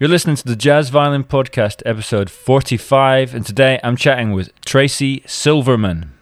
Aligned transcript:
You're 0.00 0.08
listening 0.08 0.36
to 0.36 0.46
the 0.46 0.54
Jazz 0.54 0.90
Violin 0.90 1.24
Podcast, 1.24 1.82
episode 1.84 2.30
45, 2.30 3.34
and 3.34 3.44
today 3.44 3.80
I'm 3.82 3.96
chatting 3.96 4.30
with 4.30 4.52
Tracy 4.64 5.24
Silverman. 5.26 6.12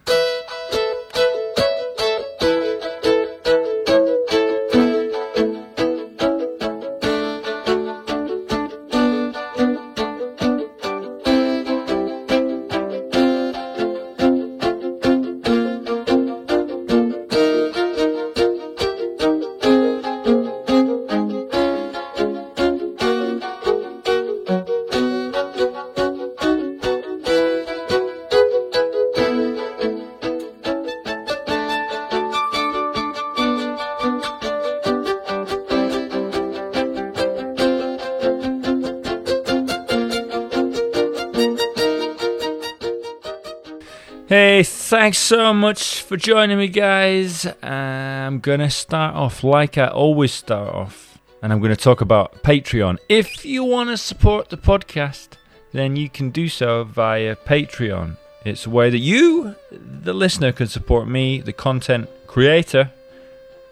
Thanks 45.06 45.18
so 45.18 45.54
much 45.54 46.02
for 46.02 46.16
joining 46.16 46.58
me, 46.58 46.66
guys. 46.66 47.46
I'm 47.62 48.40
gonna 48.40 48.68
start 48.68 49.14
off 49.14 49.44
like 49.44 49.78
I 49.78 49.86
always 49.86 50.32
start 50.32 50.74
off, 50.74 51.20
and 51.40 51.52
I'm 51.52 51.60
gonna 51.60 51.76
talk 51.76 52.00
about 52.00 52.42
Patreon. 52.42 52.98
If 53.08 53.44
you 53.44 53.62
want 53.62 53.90
to 53.90 53.98
support 53.98 54.48
the 54.48 54.56
podcast, 54.56 55.28
then 55.70 55.94
you 55.94 56.10
can 56.10 56.30
do 56.30 56.48
so 56.48 56.82
via 56.82 57.36
Patreon. 57.36 58.16
It's 58.44 58.66
a 58.66 58.70
way 58.70 58.90
that 58.90 58.98
you, 58.98 59.54
the 59.70 60.12
listener, 60.12 60.50
can 60.50 60.66
support 60.66 61.06
me, 61.06 61.40
the 61.40 61.52
content 61.52 62.08
creator. 62.26 62.90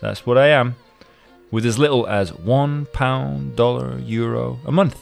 That's 0.01 0.25
what 0.25 0.39
I 0.39 0.51
am, 0.51 0.77
with 1.51 1.67
as 1.67 1.81
little 1.81 2.07
as 2.07 2.33
one 2.33 2.87
pound, 2.93 3.57
dollar, 3.57 3.99
euro 3.99 4.61
a 4.65 4.71
month, 4.71 5.01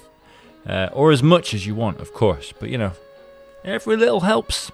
uh, 0.66 0.88
or 0.94 1.12
as 1.12 1.22
much 1.22 1.52
as 1.52 1.66
you 1.66 1.74
want, 1.74 2.00
of 2.00 2.14
course. 2.14 2.54
But 2.58 2.70
you 2.70 2.78
know, 2.78 2.92
every 3.66 3.98
little 3.98 4.20
helps. 4.20 4.72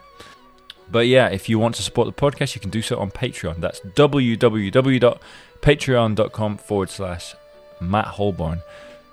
But 0.91 1.07
yeah, 1.07 1.29
if 1.29 1.49
you 1.49 1.59
want 1.59 1.77
to 1.77 1.83
support 1.83 2.07
the 2.07 2.13
podcast, 2.13 2.55
you 2.55 2.61
can 2.61 2.69
do 2.71 2.83
so 2.83 2.99
on 2.99 3.11
Patreon. 3.11 3.61
That's 3.61 3.81
www.patreon.com 3.81 6.59
forward 6.59 6.91
slash 6.91 7.35
Matt 7.81 8.07
Holborn. 8.07 8.61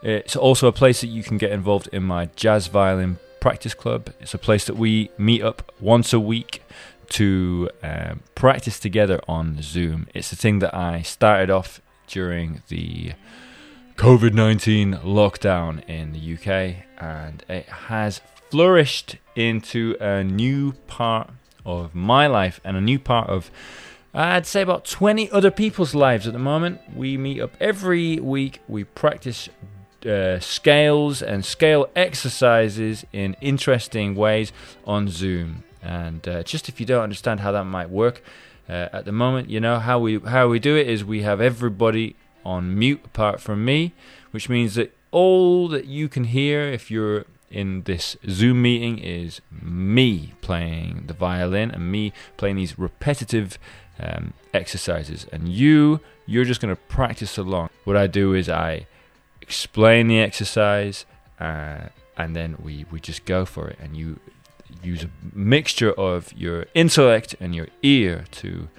It's 0.01 0.35
also 0.35 0.67
a 0.67 0.71
place 0.71 1.01
that 1.01 1.07
you 1.07 1.23
can 1.23 1.37
get 1.37 1.51
involved 1.51 1.89
in 1.91 2.03
my 2.03 2.29
jazz 2.35 2.67
violin 2.67 3.19
practice 3.39 3.73
club. 3.73 4.11
It's 4.19 4.33
a 4.33 4.37
place 4.37 4.65
that 4.65 4.77
we 4.77 5.09
meet 5.17 5.43
up 5.43 5.71
once 5.79 6.13
a 6.13 6.19
week 6.19 6.61
to 7.09 7.69
um, 7.83 8.21
practice 8.35 8.79
together 8.79 9.19
on 9.27 9.61
Zoom. 9.61 10.07
It's 10.13 10.31
a 10.31 10.35
thing 10.35 10.59
that 10.59 10.73
I 10.73 11.01
started 11.01 11.49
off 11.49 11.81
during 12.07 12.61
the 12.67 13.13
COVID 13.97 14.33
19 14.33 14.93
lockdown 15.03 15.83
in 15.87 16.13
the 16.13 16.35
UK, 16.35 16.85
and 16.97 17.43
it 17.47 17.65
has 17.65 18.21
flourished 18.49 19.17
into 19.35 19.95
a 19.99 20.23
new 20.23 20.73
part 20.87 21.29
of 21.65 21.95
my 21.95 22.27
life 22.27 22.59
and 22.63 22.77
a 22.77 22.81
new 22.81 22.99
part 22.99 23.29
of 23.29 23.51
I'd 24.13 24.45
say 24.45 24.61
about 24.61 24.85
20 24.85 25.29
other 25.31 25.51
people's 25.51 25.93
lives 25.93 26.25
at 26.25 26.31
the 26.31 26.39
moment. 26.39 26.79
We 26.95 27.17
meet 27.17 27.41
up 27.41 27.51
every 27.59 28.17
week. 28.17 28.61
We 28.69 28.85
practice 28.85 29.49
uh, 30.05 30.39
scales 30.39 31.21
and 31.21 31.43
scale 31.43 31.89
exercises 31.97 33.05
in 33.11 33.35
interesting 33.41 34.15
ways 34.15 34.53
on 34.85 35.09
Zoom. 35.09 35.65
And 35.83 36.25
uh, 36.27 36.43
just 36.43 36.69
if 36.69 36.79
you 36.79 36.85
don't 36.85 37.03
understand 37.03 37.41
how 37.41 37.51
that 37.51 37.65
might 37.65 37.89
work 37.89 38.23
uh, 38.69 38.87
at 38.93 39.03
the 39.03 39.11
moment, 39.11 39.49
you 39.49 39.59
know 39.59 39.79
how 39.79 39.99
we 39.99 40.19
how 40.19 40.47
we 40.47 40.59
do 40.59 40.77
it 40.77 40.87
is 40.87 41.03
we 41.03 41.23
have 41.23 41.41
everybody 41.41 42.15
on 42.45 42.77
mute 42.77 43.01
apart 43.03 43.41
from 43.41 43.65
me, 43.65 43.93
which 44.31 44.47
means 44.47 44.75
that 44.75 44.95
all 45.11 45.67
that 45.67 45.85
you 45.85 46.07
can 46.07 46.25
hear 46.25 46.61
if 46.61 46.89
you're 46.89 47.25
in 47.49 47.83
this 47.83 48.17
Zoom 48.27 48.61
meeting 48.61 48.97
is 48.99 49.41
me 49.61 50.33
playing 50.41 51.03
the 51.07 51.13
violin 51.13 51.71
and 51.71 51.91
me 51.91 52.11
playing 52.37 52.55
these 52.55 52.77
repetitive 52.77 53.57
um, 53.99 54.33
exercises. 54.53 55.25
And 55.31 55.49
you, 55.49 56.01
you're 56.25 56.45
just 56.45 56.61
going 56.61 56.75
to 56.75 56.81
practice 56.83 57.37
along. 57.37 57.69
What 57.83 57.97
I 57.97 58.07
do 58.07 58.33
is 58.33 58.49
I 58.49 58.87
explain 59.41 60.07
the 60.07 60.19
exercise 60.19 61.05
uh, 61.39 61.89
and 62.17 62.35
then 62.35 62.55
we, 62.61 62.85
we 62.91 62.99
just 62.99 63.25
go 63.25 63.45
for 63.45 63.67
it. 63.67 63.77
And 63.81 63.95
you 63.95 64.19
use 64.83 65.03
a 65.03 65.09
mixture 65.33 65.91
of 65.93 66.33
your 66.33 66.65
intellect 66.73 67.35
and 67.39 67.55
your 67.55 67.67
ear 67.81 68.25
to 68.31 68.69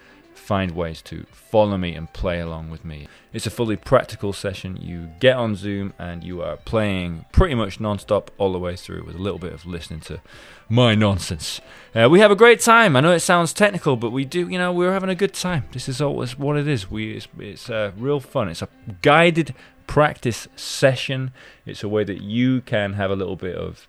find 0.47 0.71
ways 0.71 1.03
to 1.03 1.27
follow 1.33 1.77
me 1.77 1.93
and 1.95 2.12
play 2.12 2.39
along 2.39 2.71
with 2.71 2.84
me. 2.84 3.09
It's 3.33 3.49
a 3.49 3.51
fully 3.51 3.77
practical 3.77 4.33
session. 4.33 4.77
You 4.77 5.11
get 5.19 5.37
on 5.37 5.57
Zoom 5.57 5.93
and 5.99 6.23
you 6.23 6.41
are 6.41 6.57
playing 6.57 7.25
pretty 7.33 7.57
much 7.57 7.81
non-stop 7.81 8.31
all 8.39 8.53
the 8.53 8.59
way 8.61 8.77
through 8.77 9.05
with 9.05 9.17
a 9.17 9.19
little 9.19 9.41
bit 9.41 9.53
of 9.53 9.67
listening 9.67 10.01
to 10.03 10.21
my 10.69 10.95
nonsense. 10.95 11.61
Uh, 11.97 12.09
we 12.09 12.21
have 12.21 12.31
a 12.31 12.37
great 12.37 12.61
time. 12.61 12.95
I 12.95 13.01
know 13.01 13.11
it 13.11 13.21
sounds 13.21 13.53
technical, 13.53 13.97
but 13.97 14.12
we 14.12 14.25
do, 14.25 14.49
you 14.49 14.57
know, 14.57 14.73
we're 14.73 14.93
having 14.93 15.11
a 15.11 15.17
good 15.17 15.34
time. 15.34 15.65
This 15.73 15.89
is 15.89 16.01
always 16.01 16.39
what 16.39 16.57
it 16.57 16.69
is. 16.69 16.89
We 16.89 17.17
it's, 17.17 17.28
it's 17.41 17.69
uh, 17.69 17.91
real 17.97 18.21
fun. 18.21 18.49
It's 18.49 18.63
a 18.63 18.69
guided 19.03 19.53
practice 19.89 20.47
session. 20.55 21.33
It's 21.65 21.83
a 21.83 21.89
way 21.89 22.05
that 22.05 22.23
you 22.23 22.61
can 22.61 22.93
have 22.93 23.11
a 23.11 23.17
little 23.17 23.37
bit 23.37 23.57
of 23.57 23.89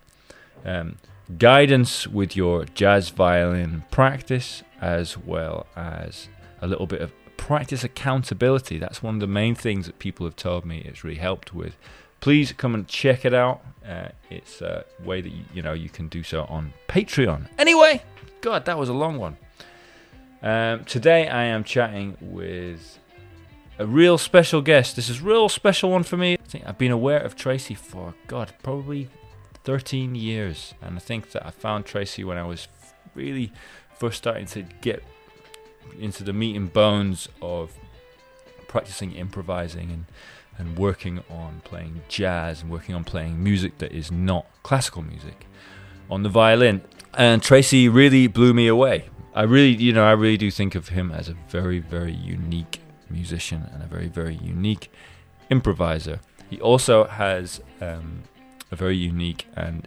um, 0.64 0.96
guidance 1.38 2.08
with 2.08 2.34
your 2.34 2.64
jazz 2.64 3.10
violin 3.10 3.84
practice 3.92 4.64
as 4.80 5.16
well 5.16 5.66
as 5.76 6.28
a 6.60 6.66
little 6.66 6.86
bit 6.86 7.00
of 7.00 7.12
practice 7.36 7.84
accountability. 7.84 8.78
That's 8.78 9.02
one 9.02 9.14
of 9.14 9.20
the 9.20 9.26
main 9.26 9.54
things 9.54 9.86
that 9.86 9.98
people 9.98 10.26
have 10.26 10.36
told 10.36 10.64
me 10.64 10.82
it's 10.84 11.04
really 11.04 11.18
helped 11.18 11.54
with. 11.54 11.76
Please 12.20 12.52
come 12.52 12.74
and 12.74 12.86
check 12.86 13.24
it 13.24 13.32
out. 13.32 13.62
Uh, 13.86 14.08
it's 14.28 14.60
a 14.60 14.84
way 15.04 15.20
that 15.20 15.30
you, 15.30 15.44
you 15.54 15.62
know 15.62 15.72
you 15.72 15.88
can 15.88 16.08
do 16.08 16.22
so 16.22 16.44
on 16.44 16.72
Patreon. 16.88 17.48
Anyway, 17.58 18.02
God, 18.40 18.64
that 18.66 18.78
was 18.78 18.88
a 18.88 18.92
long 18.92 19.18
one. 19.18 19.36
Um, 20.42 20.84
today 20.84 21.28
I 21.28 21.44
am 21.44 21.64
chatting 21.64 22.16
with 22.20 22.98
a 23.78 23.86
real 23.86 24.18
special 24.18 24.60
guest. 24.60 24.96
This 24.96 25.08
is 25.08 25.20
a 25.20 25.24
real 25.24 25.48
special 25.48 25.90
one 25.90 26.02
for 26.02 26.16
me. 26.16 26.34
I 26.34 26.48
think 26.48 26.64
I've 26.66 26.78
been 26.78 26.92
aware 26.92 27.20
of 27.20 27.36
Tracy 27.36 27.74
for 27.74 28.14
God, 28.26 28.52
probably 28.62 29.08
13 29.64 30.14
years, 30.14 30.74
and 30.82 30.96
I 30.96 31.00
think 31.00 31.30
that 31.32 31.46
I 31.46 31.50
found 31.50 31.86
Tracy 31.86 32.24
when 32.24 32.36
I 32.36 32.44
was 32.44 32.68
really 33.14 33.52
first 33.96 34.18
starting 34.18 34.46
to 34.46 34.62
get 34.80 35.02
into 35.98 36.24
the 36.24 36.32
meat 36.32 36.56
and 36.56 36.72
bones 36.72 37.28
of 37.40 37.72
practicing 38.66 39.12
improvising 39.12 39.90
and 39.90 40.04
and 40.58 40.76
working 40.76 41.22
on 41.30 41.60
playing 41.64 42.02
jazz 42.08 42.62
and 42.62 42.70
working 42.70 42.94
on 42.94 43.04
playing 43.04 43.42
music 43.42 43.78
that 43.78 43.92
is 43.92 44.10
not 44.10 44.46
classical 44.62 45.02
music 45.02 45.46
on 46.10 46.24
the 46.24 46.28
violin. 46.28 46.82
And 47.14 47.42
Tracy 47.42 47.88
really 47.88 48.26
blew 48.26 48.52
me 48.52 48.66
away. 48.66 49.08
I 49.34 49.42
really, 49.42 49.70
you 49.70 49.92
know, 49.92 50.04
I 50.04 50.12
really 50.12 50.36
do 50.36 50.50
think 50.50 50.74
of 50.74 50.88
him 50.88 51.12
as 51.12 51.28
a 51.28 51.36
very, 51.48 51.78
very 51.78 52.12
unique 52.12 52.80
musician 53.08 53.70
and 53.72 53.82
a 53.82 53.86
very, 53.86 54.08
very 54.08 54.34
unique 54.34 54.90
improviser. 55.48 56.20
He 56.50 56.60
also 56.60 57.04
has 57.04 57.60
um, 57.80 58.24
a 58.72 58.76
very 58.76 58.96
unique 58.96 59.46
and 59.54 59.86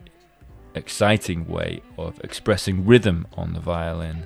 exciting 0.74 1.48
way 1.48 1.82
of 1.98 2.20
expressing 2.24 2.86
rhythm 2.86 3.28
on 3.34 3.54
the 3.54 3.60
violin 3.60 4.26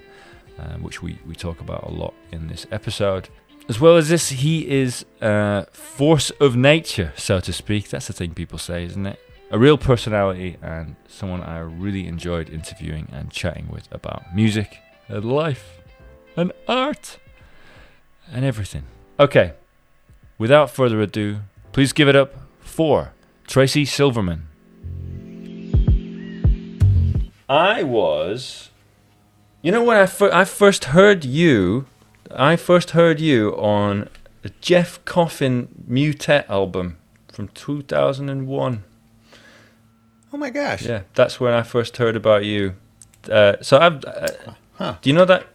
um, 0.59 0.83
which 0.83 1.01
we, 1.01 1.19
we 1.27 1.35
talk 1.35 1.59
about 1.61 1.83
a 1.83 1.91
lot 1.91 2.13
in 2.31 2.47
this 2.47 2.65
episode. 2.71 3.29
As 3.67 3.79
well 3.79 3.97
as 3.97 4.09
this, 4.09 4.29
he 4.29 4.69
is 4.69 5.05
a 5.21 5.65
force 5.71 6.29
of 6.39 6.55
nature, 6.55 7.13
so 7.15 7.39
to 7.39 7.51
speak. 7.51 7.89
That's 7.89 8.07
the 8.07 8.13
thing 8.13 8.33
people 8.33 8.59
say, 8.59 8.83
isn't 8.85 9.05
it? 9.05 9.19
A 9.51 9.57
real 9.57 9.77
personality 9.77 10.57
and 10.61 10.95
someone 11.07 11.41
I 11.41 11.59
really 11.59 12.07
enjoyed 12.07 12.49
interviewing 12.49 13.07
and 13.11 13.31
chatting 13.31 13.67
with 13.71 13.87
about 13.91 14.35
music 14.35 14.77
and 15.07 15.25
life 15.25 15.79
and 16.35 16.51
art 16.67 17.17
and 18.31 18.45
everything. 18.45 18.83
Okay, 19.19 19.53
without 20.37 20.69
further 20.69 20.99
ado, 21.01 21.39
please 21.71 21.93
give 21.93 22.07
it 22.07 22.15
up 22.15 22.33
for 22.59 23.13
Tracy 23.47 23.85
Silverman. 23.85 24.47
I 27.47 27.83
was 27.83 28.71
you 29.65 29.71
know 29.71 29.83
when 29.83 29.97
I, 29.97 30.05
fir- 30.05 30.31
I 30.33 30.45
first 30.45 30.85
heard 30.85 31.25
you, 31.25 31.85
I 32.31 32.55
first 32.55 32.91
heard 32.91 33.19
you 33.19 33.51
on 33.57 34.09
the 34.43 34.51
Jeff 34.61 35.03
Coffin 35.05 35.67
Mutet 35.89 36.47
album 36.49 36.97
from 37.33 37.47
2001. 37.49 38.83
Oh 40.31 40.37
my 40.37 40.49
gosh. 40.49 40.83
Yeah, 40.83 41.01
that's 41.15 41.39
when 41.39 41.53
I 41.53 41.63
first 41.63 41.97
heard 41.97 42.15
about 42.15 42.45
you. 42.45 42.75
Uh, 43.29 43.55
so 43.61 43.77
I've. 43.79 44.03
Uh, 44.05 44.27
Huh. 44.77 44.95
Do 45.01 45.09
you 45.09 45.15
know 45.15 45.23
that? 45.23 45.45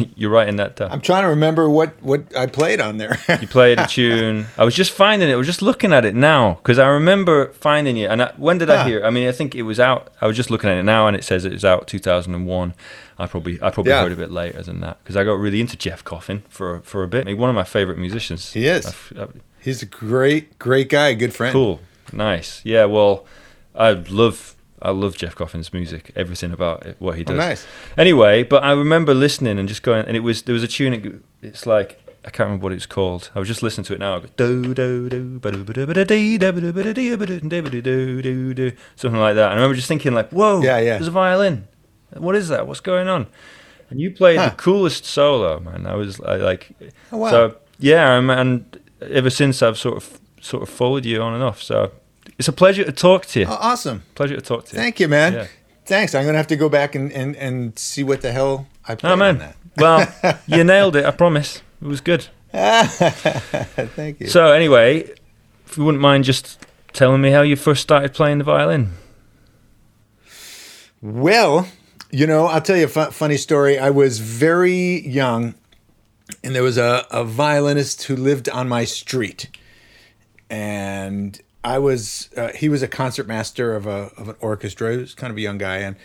you're 0.16 0.30
writing 0.30 0.56
that 0.56 0.76
down. 0.76 0.90
I'm 0.92 1.00
trying 1.00 1.22
to 1.24 1.28
remember 1.28 1.68
what 1.68 2.00
what 2.02 2.36
I 2.36 2.46
played 2.46 2.80
on 2.80 2.96
there. 2.98 3.18
You 3.40 3.48
played 3.48 3.78
a 3.78 3.86
tune. 3.86 4.46
I 4.58 4.64
was 4.64 4.74
just 4.74 4.92
finding 4.92 5.28
it. 5.28 5.32
I 5.32 5.36
was 5.36 5.46
just 5.46 5.62
looking 5.62 5.92
at 5.92 6.04
it 6.04 6.14
now 6.14 6.54
because 6.54 6.78
I 6.78 6.86
remember 6.88 7.52
finding 7.52 7.96
it. 7.96 8.10
And 8.10 8.22
I, 8.22 8.32
when 8.36 8.58
did 8.58 8.70
I 8.70 8.84
hear? 8.88 9.00
it? 9.00 9.04
I 9.04 9.10
mean, 9.10 9.28
I 9.28 9.32
think 9.32 9.54
it 9.54 9.62
was 9.62 9.78
out. 9.80 10.12
I 10.20 10.26
was 10.26 10.36
just 10.36 10.50
looking 10.50 10.70
at 10.70 10.76
it 10.78 10.82
now, 10.84 11.06
and 11.06 11.16
it 11.16 11.24
says 11.24 11.44
it 11.44 11.52
was 11.52 11.64
out 11.64 11.86
2001. 11.86 12.74
I 13.18 13.26
probably 13.26 13.54
I 13.62 13.70
probably 13.70 13.90
Yeah. 13.92 14.02
heard 14.02 14.12
a 14.12 14.16
bit 14.16 14.30
later 14.30 14.62
than 14.62 14.80
that 14.80 14.98
because 15.02 15.16
I 15.16 15.24
got 15.24 15.38
really 15.38 15.60
into 15.60 15.76
Jeff 15.76 16.02
Coffin 16.04 16.42
for 16.48 16.80
for 16.84 17.02
a 17.02 17.08
bit. 17.08 17.22
I 17.22 17.30
mean, 17.30 17.38
one 17.38 17.50
of 17.50 17.54
my 17.56 17.64
favorite 17.64 17.98
musicians. 17.98 18.52
He 18.52 18.66
is. 18.66 18.86
I've- 18.86 19.20
I've- 19.20 19.40
He's 19.60 19.80
a 19.82 19.86
great 19.86 20.58
great 20.58 20.88
guy, 20.88 21.14
good 21.14 21.32
friend. 21.32 21.52
Cool, 21.52 21.80
nice. 22.12 22.60
Yeah, 22.64 22.86
well, 22.86 23.24
I 23.76 23.92
love 23.92 24.56
I 24.82 24.90
love 24.90 25.16
Jeff 25.16 25.34
Coffin's 25.34 25.72
music. 25.72 26.10
Everything 26.16 26.52
about 26.52 26.84
it, 26.84 26.96
what 26.98 27.16
he 27.16 27.22
Oh, 27.22 27.28
does. 27.28 27.36
nice. 27.36 27.66
Anyway, 27.96 28.42
but 28.42 28.62
I 28.64 28.72
remember 28.72 29.14
listening 29.14 29.58
and 29.58 29.68
just 29.68 29.82
going, 29.82 30.04
and 30.06 30.16
it 30.16 30.20
was 30.20 30.42
there 30.42 30.52
was 30.52 30.62
a 30.62 30.68
tune. 30.68 31.22
It's 31.40 31.66
like 31.66 31.98
I 32.24 32.30
can't 32.30 32.48
remember 32.48 32.64
what 32.64 32.72
it's 32.72 32.86
called. 32.86 33.30
I 33.34 33.38
was 33.40 33.48
just 33.48 33.62
listening 33.62 33.84
to 33.86 33.94
it 33.94 33.98
now. 34.00 34.16
I 34.16 34.20
go, 34.20 34.26
do 34.36 34.74
something 38.96 39.20
like 39.20 39.34
that. 39.34 39.50
And 39.50 39.52
I 39.52 39.54
remember 39.54 39.74
just 39.74 39.88
thinking 39.88 40.14
like, 40.14 40.30
whoa, 40.30 40.62
Yeah, 40.62 40.78
yeah. 40.78 40.94
there's 40.94 41.08
a 41.08 41.12
violin. 41.12 41.68
What 42.16 42.36
is 42.36 42.48
that? 42.48 42.66
What's 42.66 42.80
going 42.80 43.08
on? 43.08 43.26
And 43.90 44.00
you 44.00 44.10
played 44.10 44.38
Huh. 44.38 44.50
the 44.50 44.56
coolest 44.56 45.04
solo, 45.04 45.60
man. 45.60 45.86
I 45.86 45.94
was 45.94 46.20
I, 46.20 46.36
like, 46.36 46.70
Oh, 47.10 47.18
wow. 47.18 47.30
so 47.30 47.56
yeah, 47.78 48.16
and 48.18 48.78
ever 49.00 49.30
since 49.30 49.62
I've 49.62 49.78
sort 49.78 49.96
of 49.96 50.20
sort 50.40 50.62
of 50.62 50.68
followed 50.68 51.04
you 51.04 51.22
on 51.22 51.34
and 51.34 51.42
off. 51.42 51.62
So 51.62 51.92
it's 52.38 52.48
a 52.48 52.52
pleasure 52.52 52.84
to 52.84 52.92
talk 52.92 53.26
to 53.26 53.40
you. 53.40 53.46
Oh, 53.48 53.58
awesome. 53.60 54.02
Pleasure 54.14 54.36
to 54.36 54.42
talk 54.42 54.66
to 54.66 54.72
you. 54.76 54.78
Thank 54.82 55.00
you, 55.00 55.08
man. 55.08 55.32
Yeah. 55.32 55.46
Thanks. 55.84 56.14
I'm 56.14 56.24
gonna 56.24 56.38
have 56.38 56.46
to 56.48 56.56
go 56.56 56.68
back 56.68 56.94
and, 56.94 57.12
and, 57.12 57.34
and 57.36 57.78
see 57.78 58.02
what 58.04 58.20
the 58.22 58.32
hell 58.32 58.66
I 58.86 58.94
played 58.94 59.10
Oh 59.18 59.22
on 59.24 59.38
that. 59.38 59.56
well, 59.76 60.38
you 60.46 60.62
nailed 60.64 60.96
it. 60.96 61.04
I 61.04 61.10
promise. 61.10 61.62
It 61.80 61.88
was 61.88 62.00
good. 62.00 62.28
Thank 62.52 64.20
you. 64.20 64.26
So 64.28 64.52
anyway, 64.52 65.10
if 65.66 65.76
you 65.76 65.84
wouldn't 65.84 66.00
mind 66.02 66.24
just 66.24 66.64
telling 66.92 67.20
me 67.20 67.30
how 67.30 67.42
you 67.42 67.56
first 67.56 67.82
started 67.82 68.12
playing 68.14 68.38
the 68.38 68.44
violin. 68.44 68.92
Well, 71.00 71.68
you 72.10 72.26
know, 72.26 72.46
I'll 72.46 72.60
tell 72.60 72.76
you 72.76 72.84
a 72.84 72.88
fu- 72.88 73.10
funny 73.10 73.36
story. 73.36 73.78
I 73.78 73.90
was 73.90 74.18
very 74.20 75.00
young, 75.06 75.54
and 76.44 76.54
there 76.54 76.62
was 76.62 76.78
a, 76.78 77.06
a 77.10 77.24
violinist 77.24 78.04
who 78.04 78.14
lived 78.16 78.48
on 78.48 78.68
my 78.68 78.84
street, 78.84 79.48
and 80.48 81.40
I 81.64 81.78
was 81.78 82.28
uh, 82.36 82.48
he 82.54 82.68
was 82.68 82.82
a 82.82 82.88
concert 82.88 83.26
master 83.26 83.74
of 83.74 83.86
a 83.86 84.10
of 84.16 84.28
an 84.28 84.36
orchestra. 84.40 84.92
He 84.92 84.98
was 84.98 85.14
kind 85.14 85.30
of 85.30 85.36
a 85.36 85.40
young 85.40 85.58
guy, 85.58 85.78
and 85.78 85.96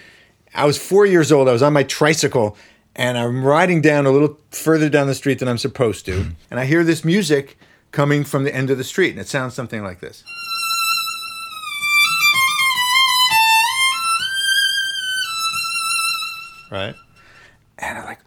I 0.53 0.65
was 0.65 0.77
four 0.77 1.05
years 1.05 1.31
old. 1.31 1.49
I 1.49 1.51
was 1.51 1.63
on 1.63 1.73
my 1.73 1.83
tricycle, 1.83 2.55
and 2.95 3.17
I'm 3.17 3.43
riding 3.43 3.81
down 3.81 4.05
a 4.05 4.11
little 4.11 4.39
further 4.51 4.89
down 4.89 5.07
the 5.07 5.15
street 5.15 5.39
than 5.39 5.47
I'm 5.47 5.57
supposed 5.57 6.05
to, 6.05 6.27
and 6.51 6.59
I 6.59 6.65
hear 6.65 6.83
this 6.83 7.03
music 7.03 7.57
coming 7.91 8.23
from 8.23 8.43
the 8.43 8.53
end 8.53 8.69
of 8.69 8.77
the 8.77 8.83
street, 8.83 9.11
and 9.11 9.19
it 9.19 9.27
sounds 9.27 9.53
something 9.53 9.83
like 9.83 9.99
this. 9.99 10.23
Right. 16.69 16.95
And 17.79 17.97
I'm 17.97 18.05
like, 18.05 18.19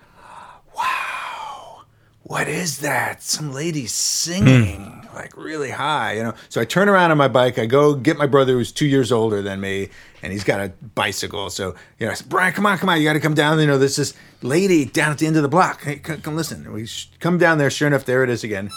what 2.30 2.46
is 2.46 2.78
that? 2.78 3.24
Some 3.24 3.52
lady 3.52 3.80
hmm. 3.80 3.86
singing 3.88 5.08
like 5.12 5.36
really 5.36 5.70
high, 5.70 6.12
you 6.12 6.22
know. 6.22 6.34
So 6.48 6.60
I 6.60 6.64
turn 6.64 6.88
around 6.88 7.10
on 7.10 7.18
my 7.18 7.26
bike. 7.26 7.58
I 7.58 7.66
go 7.66 7.96
get 7.96 8.16
my 8.16 8.26
brother 8.26 8.52
who's 8.52 8.70
two 8.70 8.86
years 8.86 9.10
older 9.10 9.42
than 9.42 9.60
me, 9.60 9.88
and 10.22 10.32
he's 10.32 10.44
got 10.44 10.60
a 10.60 10.68
bicycle. 10.94 11.50
So 11.50 11.74
you 11.98 12.06
know, 12.06 12.12
I 12.12 12.14
said, 12.14 12.28
Brian, 12.28 12.52
come 12.52 12.66
on, 12.66 12.78
come 12.78 12.88
on, 12.88 13.00
you 13.00 13.04
got 13.04 13.14
to 13.14 13.20
come 13.20 13.34
down. 13.34 13.58
You 13.58 13.66
know, 13.66 13.78
there's 13.78 13.96
this 13.96 14.14
lady 14.42 14.84
down 14.84 15.10
at 15.10 15.18
the 15.18 15.26
end 15.26 15.38
of 15.38 15.42
the 15.42 15.48
block. 15.48 15.82
Hey, 15.82 15.96
come, 15.96 16.20
come 16.20 16.36
listen. 16.36 16.66
And 16.66 16.72
we 16.72 16.86
sh- 16.86 17.10
come 17.18 17.36
down 17.36 17.58
there. 17.58 17.68
Sure 17.68 17.88
enough, 17.88 18.04
there 18.04 18.22
it 18.22 18.30
is 18.30 18.44
again. 18.44 18.70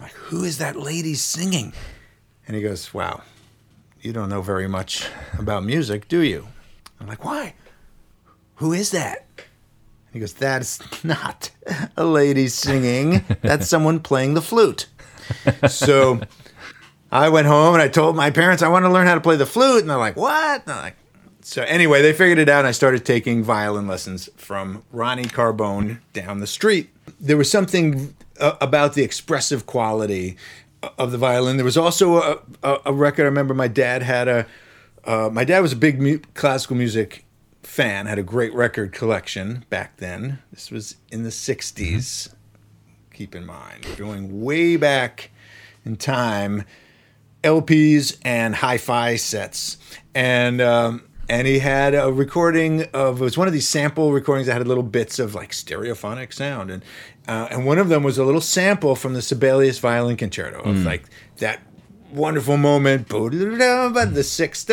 Like, 0.00 0.12
who 0.12 0.42
is 0.42 0.56
that 0.56 0.74
lady 0.74 1.12
singing? 1.12 1.74
And 2.46 2.56
he 2.56 2.62
goes, 2.62 2.94
Wow, 2.94 3.24
you 4.00 4.14
don't 4.14 4.30
know 4.30 4.40
very 4.40 4.68
much 4.68 5.06
about 5.38 5.64
music, 5.64 6.08
do 6.08 6.20
you? 6.20 6.48
I'm 7.00 7.06
like, 7.06 7.24
Why? 7.24 7.54
Who 8.56 8.72
is 8.72 8.90
that? 8.90 9.26
He 10.12 10.20
goes, 10.20 10.32
That's 10.32 10.80
not 11.04 11.50
a 11.96 12.04
lady 12.04 12.48
singing. 12.48 13.24
That's 13.42 13.68
someone 13.70 14.00
playing 14.00 14.34
the 14.34 14.42
flute. 14.42 14.86
So 15.68 16.20
I 17.12 17.28
went 17.28 17.46
home 17.46 17.74
and 17.74 17.82
I 17.82 17.88
told 17.88 18.16
my 18.16 18.30
parents 18.30 18.62
I 18.62 18.68
want 18.68 18.84
to 18.84 18.90
learn 18.90 19.06
how 19.06 19.14
to 19.14 19.20
play 19.20 19.36
the 19.36 19.46
flute. 19.46 19.80
And 19.80 19.90
they're 19.90 19.98
like, 19.98 20.16
What? 20.16 20.62
And 20.62 20.72
I'm 20.72 20.82
like, 20.82 20.96
so 21.48 21.62
anyway, 21.62 22.02
they 22.02 22.12
figured 22.12 22.38
it 22.38 22.50
out, 22.50 22.58
and 22.58 22.68
I 22.68 22.72
started 22.72 23.06
taking 23.06 23.42
violin 23.42 23.86
lessons 23.86 24.28
from 24.36 24.82
Ronnie 24.92 25.24
Carbone 25.24 26.00
down 26.12 26.40
the 26.40 26.46
street. 26.46 26.90
There 27.18 27.38
was 27.38 27.50
something 27.50 28.14
uh, 28.38 28.56
about 28.60 28.92
the 28.92 29.02
expressive 29.02 29.64
quality 29.64 30.36
of 30.98 31.10
the 31.10 31.16
violin. 31.16 31.56
There 31.56 31.64
was 31.64 31.78
also 31.78 32.18
a, 32.20 32.38
a, 32.62 32.78
a 32.86 32.92
record. 32.92 33.22
I 33.22 33.26
remember 33.26 33.54
my 33.54 33.68
dad 33.68 34.02
had 34.02 34.28
a. 34.28 34.46
Uh, 35.08 35.30
my 35.32 35.42
dad 35.42 35.60
was 35.60 35.72
a 35.72 35.76
big 35.76 36.02
mu- 36.02 36.20
classical 36.34 36.76
music 36.76 37.24
fan. 37.62 38.04
Had 38.04 38.18
a 38.18 38.22
great 38.22 38.52
record 38.52 38.92
collection 38.92 39.64
back 39.70 39.96
then. 39.96 40.40
This 40.52 40.70
was 40.70 40.96
in 41.10 41.22
the 41.22 41.30
'60s. 41.30 42.34
Keep 43.14 43.34
in 43.34 43.46
mind, 43.46 43.86
we're 43.86 43.96
going 43.96 44.42
way 44.42 44.76
back 44.76 45.30
in 45.84 45.96
time. 45.96 46.64
LPs 47.42 48.18
and 48.22 48.56
hi-fi 48.56 49.16
sets, 49.16 49.78
and 50.14 50.60
um, 50.60 51.04
and 51.28 51.46
he 51.46 51.60
had 51.60 51.94
a 51.94 52.12
recording 52.12 52.84
of 52.92 53.22
it 53.22 53.24
was 53.24 53.38
one 53.38 53.46
of 53.46 53.52
these 53.54 53.68
sample 53.68 54.12
recordings 54.12 54.46
that 54.48 54.58
had 54.58 54.66
little 54.68 54.82
bits 54.82 55.18
of 55.18 55.34
like 55.34 55.52
stereophonic 55.52 56.34
sound, 56.34 56.70
and 56.70 56.84
uh, 57.28 57.48
and 57.50 57.64
one 57.64 57.78
of 57.78 57.88
them 57.88 58.02
was 58.02 58.18
a 58.18 58.24
little 58.24 58.40
sample 58.42 58.94
from 58.94 59.14
the 59.14 59.22
Sibelius 59.22 59.78
Violin 59.78 60.18
Concerto 60.18 60.60
of 60.60 60.84
like 60.84 61.04
that 61.38 61.60
wonderful 62.12 62.56
moment, 62.56 63.08
the 63.08 64.24
six 64.24 64.64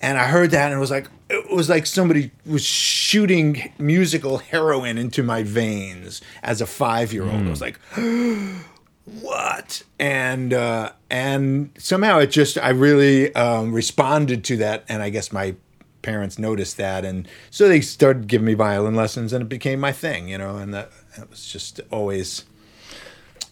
and 0.00 0.18
I 0.18 0.24
heard 0.24 0.50
that 0.52 0.66
and 0.66 0.74
it 0.74 0.80
was 0.80 0.90
like 0.90 1.08
it 1.30 1.50
was 1.50 1.68
like 1.68 1.86
somebody 1.86 2.30
was 2.46 2.64
shooting 2.64 3.72
musical 3.78 4.38
heroin 4.38 4.96
into 4.96 5.22
my 5.22 5.42
veins 5.42 6.22
as 6.42 6.60
a 6.60 6.66
five 6.66 7.12
year 7.12 7.24
old. 7.24 7.46
I 7.46 7.50
was 7.50 7.60
like 7.60 7.78
what? 9.04 9.82
And 9.98 10.52
uh 10.52 10.92
and 11.10 11.70
somehow 11.78 12.18
it 12.18 12.28
just 12.28 12.58
i 12.58 12.68
really 12.68 13.34
um 13.34 13.72
responded 13.72 14.44
to 14.44 14.56
that 14.58 14.84
and 14.88 15.02
i 15.02 15.10
guess 15.10 15.32
my 15.32 15.54
parents 16.02 16.38
noticed 16.38 16.76
that 16.76 17.04
and 17.04 17.26
so 17.50 17.68
they 17.68 17.80
started 17.80 18.26
giving 18.26 18.46
me 18.46 18.54
violin 18.54 18.94
lessons 18.94 19.32
and 19.32 19.42
it 19.42 19.48
became 19.48 19.80
my 19.80 19.92
thing 19.92 20.28
you 20.28 20.38
know 20.38 20.56
and 20.56 20.72
that, 20.72 20.90
that 21.16 21.28
was 21.28 21.50
just 21.50 21.80
always 21.90 22.44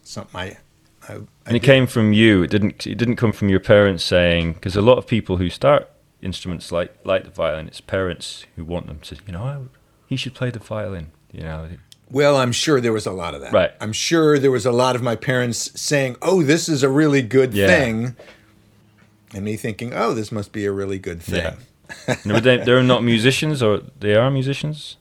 something 0.05 0.41
i 0.41 0.57
i, 1.09 1.15
I 1.15 1.17
And 1.47 1.57
it 1.57 1.63
came 1.63 1.87
from 1.87 2.13
you. 2.13 2.43
It 2.43 2.51
didn't. 2.51 2.87
It 2.87 2.97
didn't 2.99 3.17
come 3.17 3.33
from 3.33 3.49
your 3.49 3.61
parents 3.61 4.05
saying 4.05 4.55
because 4.55 4.77
a 4.77 4.83
lot 4.83 4.99
of 4.99 5.07
people 5.07 5.37
who 5.37 5.49
start 5.51 5.89
instruments 6.23 6.73
like 6.73 6.95
like 7.05 7.25
the 7.25 7.31
violin, 7.31 7.67
it's 7.69 7.81
parents 7.81 8.45
who 8.57 8.65
want 8.65 8.87
them 8.87 8.99
to. 9.01 9.17
You 9.27 9.33
know, 9.33 9.43
"Oh, 9.45 9.69
he 10.07 10.17
should 10.17 10.35
play 10.35 10.51
the 10.51 10.59
violin. 10.59 11.13
You 11.33 11.43
know, 11.43 11.69
well 12.11 12.37
i'm 12.37 12.53
sure 12.53 12.81
there 12.81 12.93
was 12.93 13.05
a 13.05 13.11
lot 13.11 13.35
of 13.35 13.41
that 13.41 13.53
Right. 13.53 13.73
i'm 13.81 13.93
sure 13.93 14.39
there 14.39 14.53
was 14.53 14.65
a 14.65 14.71
lot 14.71 14.95
of 14.95 15.03
my 15.03 15.17
parents 15.17 15.59
saying 15.79 16.15
oh 16.23 16.41
this 16.45 16.69
is 16.69 16.85
a 16.85 16.89
really 16.89 17.21
good 17.21 17.53
Yeah. 17.53 17.67
thing 17.67 18.15
and 19.35 19.45
me 19.45 19.57
thinking 19.57 19.93
oh 19.93 20.15
this 20.15 20.31
must 20.31 20.53
be 20.53 20.65
a 20.67 20.73
really 20.73 21.01
good 21.01 21.21
thing 21.21 21.57
Yeah. 22.09 22.15
no, 22.25 22.35
but 22.35 22.45
they, 22.45 22.57
they're 22.59 22.83
not 22.85 23.03
musicians, 23.03 23.61
or 23.63 23.81
they 24.01 24.15
are 24.15 24.31
musicians. 24.31 24.97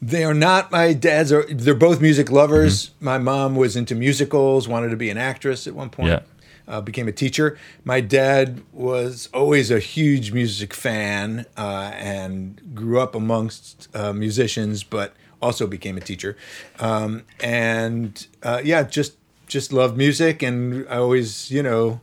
They 0.00 0.24
are 0.24 0.34
not 0.34 0.70
my 0.70 0.92
dad's. 0.92 1.32
Are 1.32 1.44
they're 1.48 1.74
both 1.74 2.00
music 2.00 2.30
lovers. 2.30 2.90
Mm-hmm. 2.90 3.04
My 3.04 3.18
mom 3.18 3.56
was 3.56 3.76
into 3.76 3.94
musicals, 3.94 4.68
wanted 4.68 4.90
to 4.90 4.96
be 4.96 5.10
an 5.10 5.18
actress 5.18 5.66
at 5.66 5.74
one 5.74 5.90
point. 5.90 6.08
Yeah. 6.08 6.20
Uh, 6.68 6.80
became 6.80 7.06
a 7.06 7.12
teacher. 7.12 7.56
My 7.84 8.00
dad 8.00 8.60
was 8.72 9.28
always 9.32 9.70
a 9.70 9.78
huge 9.78 10.32
music 10.32 10.74
fan 10.74 11.46
uh, 11.56 11.92
and 11.94 12.60
grew 12.74 12.98
up 12.98 13.14
amongst 13.14 13.86
uh, 13.94 14.12
musicians, 14.12 14.82
but 14.82 15.14
also 15.40 15.68
became 15.68 15.96
a 15.96 16.00
teacher. 16.00 16.36
Um, 16.80 17.22
and 17.38 18.26
uh, 18.42 18.62
yeah, 18.64 18.82
just 18.82 19.14
just 19.46 19.72
loved 19.72 19.96
music, 19.96 20.42
and 20.42 20.86
I 20.88 20.96
always, 20.96 21.50
you 21.52 21.62
know, 21.62 22.00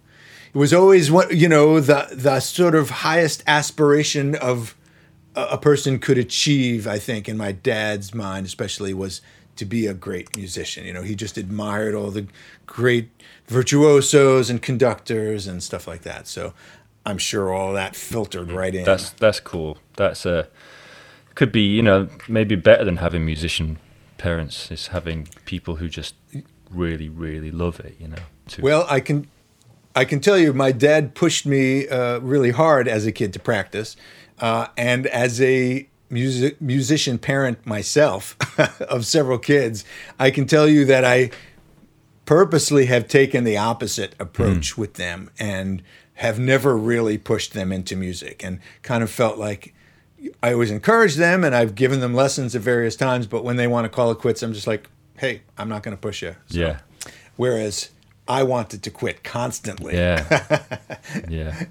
it 0.53 0.57
was 0.57 0.73
always 0.73 1.11
what 1.11 1.35
you 1.35 1.49
know 1.49 1.79
the 1.79 2.07
the 2.11 2.39
sort 2.39 2.75
of 2.75 2.89
highest 2.89 3.43
aspiration 3.47 4.35
of 4.35 4.75
a 5.35 5.57
person 5.57 5.99
could 5.99 6.17
achieve, 6.17 6.87
I 6.87 6.99
think, 6.99 7.27
in 7.27 7.37
my 7.37 7.51
dad's 7.51 8.13
mind, 8.13 8.45
especially, 8.45 8.93
was 8.93 9.21
to 9.55 9.65
be 9.65 9.87
a 9.87 9.93
great 9.93 10.35
musician. 10.35 10.85
You 10.85 10.93
know, 10.93 11.01
he 11.01 11.15
just 11.15 11.37
admired 11.37 11.95
all 11.95 12.11
the 12.11 12.27
great 12.65 13.09
virtuosos 13.47 14.49
and 14.49 14.61
conductors 14.61 15.47
and 15.47 15.61
stuff 15.61 15.87
like 15.87 16.01
that. 16.03 16.27
So 16.27 16.53
I'm 17.05 17.17
sure 17.17 17.53
all 17.53 17.73
that 17.73 17.95
filtered 17.95 18.51
right 18.51 18.73
in. 18.73 18.83
That's 18.83 19.11
that's 19.11 19.39
cool. 19.39 19.77
That's 19.95 20.25
a 20.25 20.47
could 21.35 21.51
be 21.51 21.61
you 21.61 21.81
know 21.81 22.07
maybe 22.27 22.55
better 22.55 22.85
than 22.85 22.97
having 22.97 23.25
musician 23.25 23.79
parents 24.17 24.71
is 24.71 24.87
having 24.87 25.27
people 25.45 25.77
who 25.77 25.89
just 25.89 26.15
really 26.71 27.09
really 27.09 27.51
love 27.51 27.79
it. 27.79 27.95
You 27.99 28.09
know. 28.09 28.23
To, 28.49 28.61
well, 28.61 28.85
I 28.89 28.99
can 28.99 29.27
I 29.95 30.05
can 30.05 30.19
tell 30.19 30.37
you, 30.37 30.53
my 30.53 30.71
dad 30.71 31.13
pushed 31.13 31.45
me 31.45 31.87
uh, 31.87 32.19
really 32.19 32.51
hard 32.51 32.87
as 32.87 33.05
a 33.05 33.11
kid 33.11 33.31
to 33.33 33.39
practice, 33.39 33.95
uh, 34.43 34.67
and 34.75 35.07
as 35.07 35.39
a 35.39 35.87
music 36.09 36.59
musician 36.59 37.17
parent 37.17 37.65
myself 37.65 38.35
of 38.81 39.05
several 39.05 39.37
kids, 39.37 39.85
I 40.19 40.31
can 40.31 40.45
tell 40.45 40.67
you 40.67 40.83
that 40.83 41.05
I 41.05 41.31
purposely 42.25 42.87
have 42.87 43.07
taken 43.07 43.45
the 43.45 43.55
opposite 43.55 44.15
approach 44.19 44.77
with 44.77 44.95
them 44.95 45.29
and 45.39 45.81
have 46.15 46.39
never 46.39 46.77
really 46.77 47.17
pushed 47.17 47.53
them 47.53 47.71
into 47.71 47.95
music 47.95 48.43
and 48.43 48.59
kind 48.81 49.01
of 49.01 49.09
felt 49.09 49.37
like 49.37 49.73
I 50.41 50.51
always 50.51 50.71
encourage 50.71 51.15
them 51.15 51.45
and 51.45 51.55
I've 51.55 51.73
given 51.73 52.01
them 52.01 52.13
lessons 52.13 52.53
at 52.53 52.61
various 52.61 52.97
times, 52.97 53.27
but 53.27 53.45
when 53.45 53.55
they 53.55 53.67
want 53.67 53.85
to 53.85 53.89
call 53.89 54.11
it 54.11 54.19
quits, 54.19 54.43
I'm 54.43 54.53
just 54.53 54.67
like, 54.67 54.89
hey, 55.17 55.41
I'm 55.57 55.69
not 55.69 55.83
going 55.83 55.95
to 55.95 56.01
push 56.01 56.21
you. 56.21 56.35
So, 56.47 56.59
Yeah. 56.59 56.79
Whereas 57.37 57.91
I 58.27 58.43
wanted 58.43 58.83
to 58.83 58.91
quit 58.91 59.23
constantly. 59.23 59.95
Yeah. 59.95 60.63
yeah. 61.29 61.63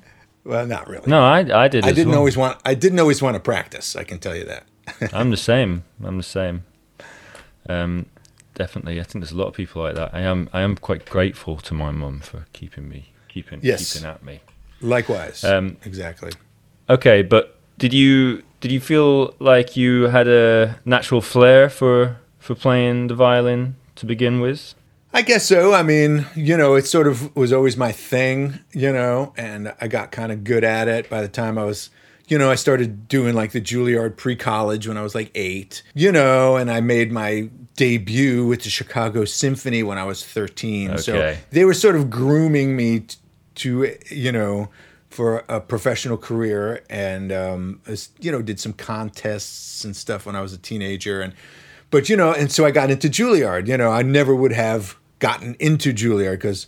Well, 0.45 0.67
not 0.67 0.89
really. 0.89 1.09
No, 1.09 1.23
I 1.23 1.65
I 1.65 1.69
did. 1.69 1.85
I 1.85 1.93
didn't 1.93 2.11
well. 2.11 2.19
always 2.19 2.37
want. 2.37 2.59
I 2.65 2.75
didn't 2.75 2.99
always 2.99 3.23
want 3.23 3.35
to 3.35 3.41
practice. 3.41 3.95
I 3.97 4.05
can 4.05 4.19
tell 4.19 4.35
you 4.35 4.45
that. 4.45 4.67
I'm 5.13 5.31
the 5.31 5.37
same. 5.37 5.85
I'm 6.03 6.17
the 6.17 6.23
same. 6.25 6.65
Um, 7.69 8.07
definitely. 8.55 8.99
I 9.01 9.05
think 9.05 9.23
there's 9.25 9.33
a 9.33 9.37
lot 9.37 9.47
of 9.49 9.55
people 9.55 9.83
like 9.83 9.95
that. 9.95 10.11
I 10.13 10.21
am. 10.21 10.49
I 10.53 10.63
am 10.63 10.77
quite 10.77 11.09
grateful 11.09 11.57
to 11.59 11.75
my 11.75 11.91
mum 11.93 12.21
for 12.21 12.47
keeping 12.53 12.89
me, 12.89 13.13
keeping, 13.29 13.61
Yes. 13.63 13.93
keeping 13.93 14.09
at 14.09 14.25
me. 14.25 14.41
Likewise. 14.81 15.45
Um, 15.45 15.77
exactly. 15.85 16.33
Okay, 16.91 17.23
but 17.23 17.61
did 17.79 17.93
you 17.93 18.43
did 18.61 18.73
you 18.73 18.81
feel 18.81 19.35
like 19.39 19.77
you 19.77 20.09
had 20.09 20.27
a 20.27 20.81
natural 20.85 21.21
flair 21.21 21.69
for 21.71 22.17
for 22.41 22.57
playing 22.57 23.07
the 23.07 23.15
violin 23.15 23.77
to 23.95 24.07
begin 24.07 24.41
with? 24.41 24.75
I 25.15 25.23
guess 25.23 25.45
so. 25.45 25.75
I 25.75 25.83
mean, 25.83 26.27
you 26.35 26.57
know, 26.57 26.75
it 26.75 26.87
sort 26.87 27.07
of 27.07 27.35
was 27.37 27.53
always 27.53 27.77
my 27.77 27.93
thing, 27.93 28.61
you 28.73 28.93
know, 28.93 29.35
and 29.37 29.75
I 29.81 29.89
got 29.89 30.11
kind 30.11 30.33
of 30.33 30.43
good 30.43 30.65
at 30.65 30.89
it 30.89 31.11
by 31.11 31.21
the 31.21 31.29
time 31.29 31.59
I 31.59 31.65
was, 31.65 31.91
you 32.29 32.39
know, 32.39 32.51
I 32.51 32.55
started 32.55 33.09
doing 33.09 33.35
like 33.35 33.53
the 33.53 33.61
Juilliard 33.61 34.17
pre 34.17 34.37
college 34.37 34.89
when 34.89 34.97
I 34.97 35.03
was 35.03 35.15
like 35.15 35.31
eight, 35.35 35.83
you 35.95 36.13
know, 36.13 36.57
and 36.57 36.71
I 36.71 36.81
made 36.81 37.13
my 37.13 37.51
debut 37.77 38.47
with 38.47 38.63
the 38.63 38.71
Chicago 38.71 39.25
Symphony 39.27 39.83
when 39.83 39.99
I 39.99 40.05
was 40.05 40.25
13. 40.25 40.93
Okay. 40.93 41.01
So 41.01 41.37
they 41.51 41.65
were 41.65 41.75
sort 41.75 41.97
of 41.97 42.09
grooming 42.09 42.75
me 42.75 43.01
t- 43.01 43.17
to, 43.57 43.97
you 44.11 44.33
know, 44.33 44.71
for 45.11 45.45
a 45.47 45.61
professional 45.61 46.17
career 46.17 46.83
and, 46.89 47.31
um, 47.33 47.81
you 48.19 48.33
know, 48.33 48.41
did 48.41 48.59
some 48.59 48.73
contests 48.73 49.85
and 49.85 49.95
stuff 49.95 50.25
when 50.25 50.35
I 50.35 50.41
was 50.41 50.55
a 50.55 50.59
teenager. 50.59 51.21
And, 51.21 51.35
but 51.91 52.09
you 52.09 52.17
know, 52.17 52.33
and 52.33 52.51
so 52.51 52.65
I 52.65 52.71
got 52.71 52.91
into 52.91 53.09
Juilliard. 53.09 53.69
You 53.69 53.77
know, 53.77 53.91
I 53.91 54.01
never 54.01 54.35
would 54.35 54.53
have 54.53 54.97
gotten 55.23 55.55
into 55.61 55.93
Juilliard 55.95 56.33
because, 56.33 56.67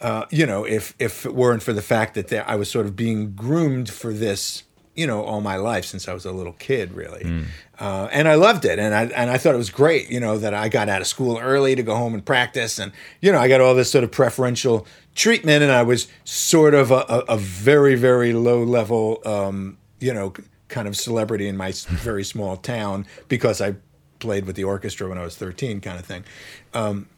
uh, 0.00 0.24
you 0.30 0.46
know, 0.46 0.64
if 0.64 0.94
if 1.00 1.26
it 1.26 1.34
weren't 1.34 1.62
for 1.62 1.72
the 1.72 1.82
fact 1.82 2.14
that 2.14 2.28
there, 2.28 2.48
I 2.48 2.54
was 2.54 2.70
sort 2.70 2.86
of 2.86 2.94
being 2.94 3.32
groomed 3.32 3.90
for 3.90 4.12
this, 4.12 4.62
you 4.94 5.08
know, 5.08 5.24
all 5.24 5.40
my 5.40 5.56
life 5.56 5.84
since 5.84 6.06
I 6.06 6.14
was 6.14 6.24
a 6.24 6.30
little 6.30 6.52
kid, 6.54 6.92
really, 6.92 7.44
uh, 7.80 8.08
and 8.12 8.28
I 8.28 8.36
loved 8.36 8.64
it, 8.64 8.78
and 8.78 8.94
I 8.94 9.06
and 9.06 9.28
I 9.28 9.38
thought 9.38 9.54
it 9.54 9.58
was 9.58 9.70
great, 9.70 10.08
you 10.08 10.20
know, 10.20 10.38
that 10.38 10.54
I 10.54 10.68
got 10.68 10.88
out 10.88 11.00
of 11.00 11.08
school 11.08 11.36
early 11.38 11.74
to 11.74 11.82
go 11.82 11.96
home 11.96 12.14
and 12.14 12.24
practice, 12.24 12.78
and 12.78 12.92
you 13.20 13.32
know, 13.32 13.40
I 13.40 13.48
got 13.48 13.60
all 13.60 13.74
this 13.74 13.90
sort 13.90 14.04
of 14.04 14.12
preferential 14.12 14.86
treatment, 15.16 15.64
and 15.64 15.72
I 15.72 15.82
was 15.82 16.06
sort 16.24 16.74
of 16.74 16.92
a, 16.92 17.04
a, 17.08 17.18
a 17.30 17.36
very 17.36 17.96
very 17.96 18.32
low 18.32 18.62
level, 18.62 19.20
um, 19.26 19.78
you 19.98 20.14
know, 20.14 20.32
kind 20.68 20.86
of 20.86 20.96
celebrity 20.96 21.48
in 21.48 21.56
my 21.56 21.72
very 22.06 22.24
small 22.24 22.56
town 22.56 23.04
because 23.26 23.60
I 23.60 23.74
played 24.20 24.44
with 24.46 24.54
the 24.54 24.64
orchestra 24.64 25.08
when 25.08 25.18
I 25.18 25.24
was 25.24 25.34
13 25.36 25.80
kind 25.80 25.98
of 25.98 26.06
thing. 26.06 26.24
Um, 26.72 27.08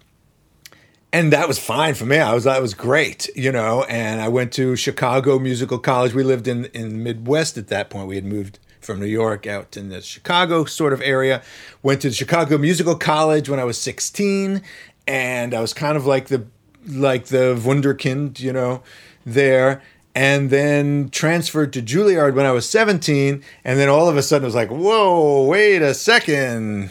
and 1.13 1.33
that 1.33 1.47
was 1.47 1.59
fine 1.59 1.95
for 1.95 2.07
me. 2.07 2.19
I 2.19 2.33
was 2.33 2.45
that 2.45 2.63
was 2.63 2.75
great, 2.75 3.29
you 3.37 3.53
know. 3.53 3.85
And 3.85 4.21
I 4.21 4.29
went 4.29 4.53
to 4.55 4.77
Chicago 4.77 5.39
Musical 5.39 5.79
College. 5.79 6.15
We 6.15 6.23
lived 6.23 6.49
in 6.49 6.67
in 6.67 6.89
the 6.89 6.95
Midwest 6.95 7.59
at 7.59 7.69
that 7.69 7.91
point. 7.91 8.09
We 8.09 8.15
had 8.15 8.25
moved 8.25 8.59
from 8.81 8.99
New 8.99 9.07
York 9.07 9.47
out 9.47 9.77
in 9.77 9.91
the 9.91 10.01
Chicago 10.01 10.65
sort 10.65 10.93
of 10.93 11.01
area. 11.03 11.43
Went 11.83 12.01
to 12.03 12.09
the 12.09 12.15
Chicago 12.15 12.59
Musical 12.59 12.97
College 12.97 13.49
when 13.49 13.61
I 13.61 13.65
was 13.65 13.79
16, 13.79 14.63
and 15.07 15.55
I 15.55 15.61
was 15.61 15.75
kind 15.75 15.97
of 15.97 16.07
like 16.07 16.29
the 16.29 16.47
like 16.89 17.27
the 17.27 17.55
wunderkind, 17.61 18.41
you 18.41 18.53
know, 18.53 18.83
there. 19.25 19.83
And 20.15 20.51
then 20.51 21.09
transferred 21.09 21.73
to 21.73 21.81
Juilliard 21.81 22.35
when 22.35 22.45
I 22.45 22.53
was 22.53 22.69
17, 22.69 23.43
and 23.65 23.79
then 23.79 23.89
all 23.89 24.09
of 24.11 24.17
a 24.17 24.23
sudden 24.23 24.45
it 24.45 24.47
was 24.47 24.55
like, 24.55 24.71
whoa, 24.71 25.43
wait 25.45 25.81
a 25.81 25.95
second. 25.95 26.91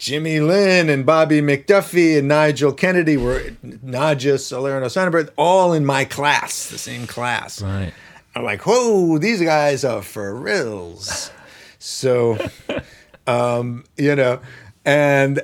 Jimmy 0.00 0.40
Lin 0.40 0.88
and 0.88 1.04
Bobby 1.04 1.42
McDuffie 1.42 2.16
and 2.18 2.26
Nigel 2.26 2.72
Kennedy 2.72 3.18
were 3.18 3.40
Nadja 3.62 4.40
Salerno 4.40 4.88
Sonnenberg, 4.88 5.30
all 5.36 5.74
in 5.74 5.84
my 5.84 6.06
class, 6.06 6.70
the 6.70 6.78
same 6.78 7.06
class. 7.06 7.60
Right. 7.60 7.92
I'm 8.34 8.42
like, 8.42 8.62
whoa, 8.62 9.18
these 9.18 9.42
guys 9.42 9.84
are 9.84 10.00
for 10.00 10.34
reals. 10.34 11.30
So, 11.78 12.38
um, 13.26 13.84
you 13.98 14.16
know, 14.16 14.40
and 14.86 15.42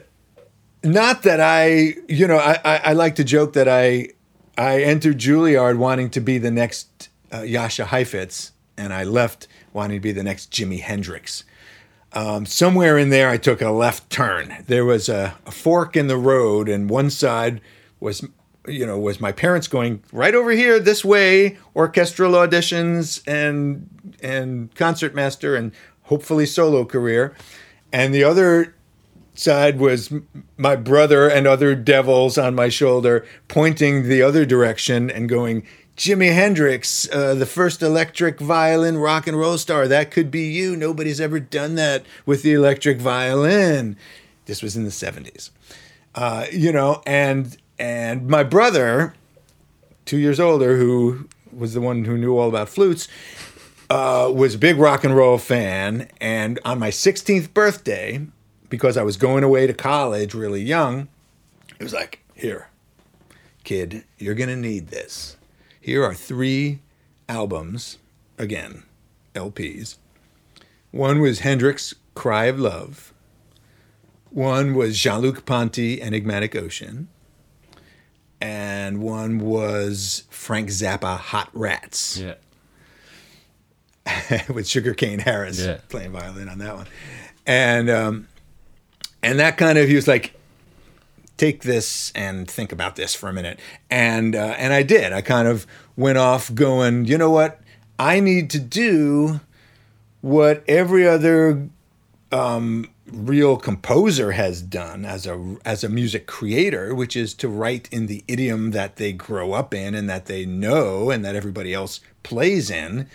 not 0.83 1.25
that 1.25 1.39
I, 1.39 1.97
you 2.09 2.27
know, 2.27 2.39
I, 2.39 2.59
I, 2.65 2.77
I 2.79 2.93
like 2.95 3.17
to 3.17 3.25
joke 3.25 3.53
that 3.53 3.69
I, 3.69 4.09
I 4.57 4.81
entered 4.81 5.19
Juilliard 5.19 5.77
wanting 5.77 6.09
to 6.11 6.21
be 6.21 6.39
the 6.39 6.51
next 6.51 7.11
uh, 7.31 7.41
Jascha 7.41 7.85
Heifetz, 7.85 8.53
and 8.79 8.95
I 8.95 9.05
left 9.05 9.49
wanting 9.75 9.99
to 9.99 10.03
be 10.03 10.13
the 10.13 10.23
next 10.23 10.51
Jimi 10.51 10.81
Hendrix. 10.81 11.45
Um, 12.17 12.47
somewhere 12.47 12.97
in 12.97 13.11
there, 13.11 13.29
I 13.29 13.37
took 13.37 13.61
a 13.61 13.69
left 13.69 14.09
turn. 14.09 14.65
There 14.69 14.87
was 14.87 15.11
a, 15.11 15.37
a 15.45 15.51
fork 15.51 15.97
in 15.97 16.07
the 16.07 16.17
road, 16.17 16.67
and 16.67 16.89
one 16.89 17.11
side 17.11 17.61
was, 18.01 18.27
you 18.67 18.87
know, 18.87 18.99
was 18.99 19.21
my 19.21 19.33
parents 19.33 19.69
going 19.69 20.03
right 20.13 20.35
over 20.35 20.53
here 20.53 20.81
this 20.81 21.05
way, 21.05 21.59
orchestral 21.77 22.33
auditions 22.33 23.23
and 23.29 23.87
and 24.23 24.75
concertmaster 24.75 25.57
and 25.57 25.73
hopefully 26.05 26.47
solo 26.47 26.87
career, 26.87 27.37
and 27.93 28.15
the 28.15 28.25
other 28.25 28.75
side 29.35 29.79
was 29.79 30.11
my 30.57 30.75
brother 30.75 31.29
and 31.29 31.47
other 31.47 31.75
devils 31.75 32.39
on 32.39 32.55
my 32.55 32.71
shoulder 32.71 33.27
pointing 33.49 34.09
the 34.09 34.23
other 34.23 34.47
direction 34.47 35.11
and 35.11 35.29
going 35.29 35.67
Jimi 35.97 36.33
Hendrix, 36.33 37.09
uh, 37.11 37.35
the 37.35 37.47
first 37.47 37.81
electric 37.81 38.39
violin 38.39 38.99
rock 38.99 39.27
and 39.27 39.39
roll 39.39 39.57
star. 39.57 39.89
That 39.89 40.11
could 40.11 40.31
be 40.31 40.43
you. 40.43 40.77
Nobody's 40.77 41.21
ever 41.23 41.41
done 41.41 41.75
that 41.77 42.05
with 42.27 42.43
the 42.43 42.53
electric 42.53 42.99
violin. 42.99 43.97
This 44.45 44.63
was 44.63 44.77
in 44.77 44.85
the 44.85 44.91
70s. 44.91 45.51
Uh, 46.15 46.47
you 46.53 46.71
know, 46.71 47.03
and 47.07 47.57
and 47.79 48.29
my 48.29 48.43
brother, 48.43 49.15
two 50.05 50.19
years 50.19 50.39
older, 50.39 50.77
who 50.77 51.29
was 51.51 51.73
the 51.73 51.81
one 51.81 52.05
who 52.05 52.19
knew 52.19 52.37
all 52.37 52.49
about 52.49 52.69
flutes, 52.69 53.09
uh, 53.89 54.31
was 54.35 54.55
a 54.55 54.59
big 54.59 54.77
rock 54.77 55.03
and 55.03 55.17
roll 55.17 55.39
fan. 55.39 56.09
And 56.21 56.59
on 56.65 56.79
my 56.79 56.91
16th 56.91 57.55
birthday, 57.55 58.27
because 58.69 58.97
I 58.97 59.03
was 59.03 59.17
going 59.17 59.45
away 59.45 59.67
to 59.67 59.75
college 59.75 60.35
really 60.35 60.63
young, 60.63 61.09
it 61.79 61.83
was 61.83 61.93
like, 61.95 62.21
here, 62.35 62.69
kid, 63.65 64.05
you're 64.19 64.35
going 64.35 64.49
to 64.49 64.57
need 64.57 64.89
this. 64.89 65.36
Here 65.87 66.03
are 66.05 66.15
three 66.15 66.81
albums, 67.29 67.99
again, 68.39 68.83
LPs. 69.37 69.99
One 70.91 71.21
was 71.21 71.39
Hendrix, 71.41 71.95
Cry 72.17 72.47
of 72.47 72.59
Love. 72.59 73.15
One 74.31 74.75
was 74.75 74.99
Jean 74.99 75.21
Luc 75.21 75.47
Ponty, 75.47 76.03
Enigmatic 76.03 76.57
Ocean. 76.57 77.07
And 78.41 79.01
one 79.01 79.39
was 79.39 80.25
Frank 80.29 80.71
Zappa, 80.71 81.17
Hot 81.19 81.51
Rats 81.53 82.19
Yeah. 82.19 82.35
with 84.53 84.67
Sugarcane 84.67 85.21
Harris 85.21 85.61
Yeah. 85.61 85.79
playing 85.89 86.11
violin 86.11 86.49
on 86.49 86.59
that 86.59 86.75
one, 86.75 86.87
and 87.47 87.89
um, 87.89 88.27
and 89.23 89.39
that 89.39 89.57
kind 89.57 89.79
of 89.79 89.87
he 89.87 89.95
was 89.95 90.09
like, 90.09 90.36
take 91.37 91.63
this 91.63 92.13
and 92.15 92.51
think 92.51 92.73
about 92.73 92.97
this 92.97 93.15
for 93.15 93.29
a 93.29 93.33
minute, 93.33 93.61
and 93.91 94.35
uh, 94.35 94.55
and 94.59 94.73
I 94.73 94.83
did. 94.83 95.13
I 95.13 95.21
kind 95.21 95.49
of 95.49 95.67
went 95.97 96.19
off 96.19 96.55
going, 96.55 97.05
you 97.05 97.19
know 97.19 97.31
what, 97.31 97.61
I 97.99 98.21
need 98.21 98.51
to 98.51 98.59
do 98.59 99.41
what 100.21 100.65
every 100.67 101.07
other 101.07 101.69
um, 102.33 102.91
real 103.11 103.57
composer 103.57 104.33
has 104.33 104.61
done 104.63 105.05
as 105.05 105.27
a 105.27 105.57
as 105.65 105.85
a 105.85 105.89
music 105.89 106.27
creator, 106.27 106.95
which 106.95 107.17
is 107.17 107.35
to 107.35 107.49
write 107.49 107.89
in 107.93 108.07
the 108.07 108.25
idiom 108.27 108.73
that 108.73 108.97
they 108.97 109.13
grow 109.13 109.53
up 109.53 109.73
in 109.73 109.95
and 109.95 110.09
that 110.11 110.27
they 110.27 110.45
know 110.45 111.11
and 111.11 111.25
that 111.25 111.37
everybody 111.37 111.73
else 111.73 112.01
plays 112.23 112.71
in, 112.71 113.09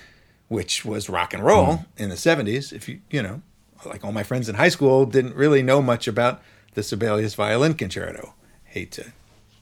which 0.48 0.86
was 0.86 1.10
rock 1.10 1.34
and 1.34 1.44
roll 1.44 1.86
in 1.98 2.10
the 2.10 2.16
'70s. 2.16 2.72
If 2.72 2.88
you 2.88 3.02
you 3.10 3.22
know, 3.22 3.42
like 3.86 4.04
all 4.04 4.12
my 4.12 4.24
friends 4.24 4.48
in 4.48 4.56
high 4.56 4.70
school 4.70 5.06
didn't 5.06 5.36
really 5.36 5.62
know 5.62 5.82
much 5.82 6.08
about 6.08 6.42
the 6.74 6.84
Sibelius 6.84 7.36
Violin 7.36 7.74
Concerto. 7.74 8.34
Hate 8.64 8.92
to 8.94 9.12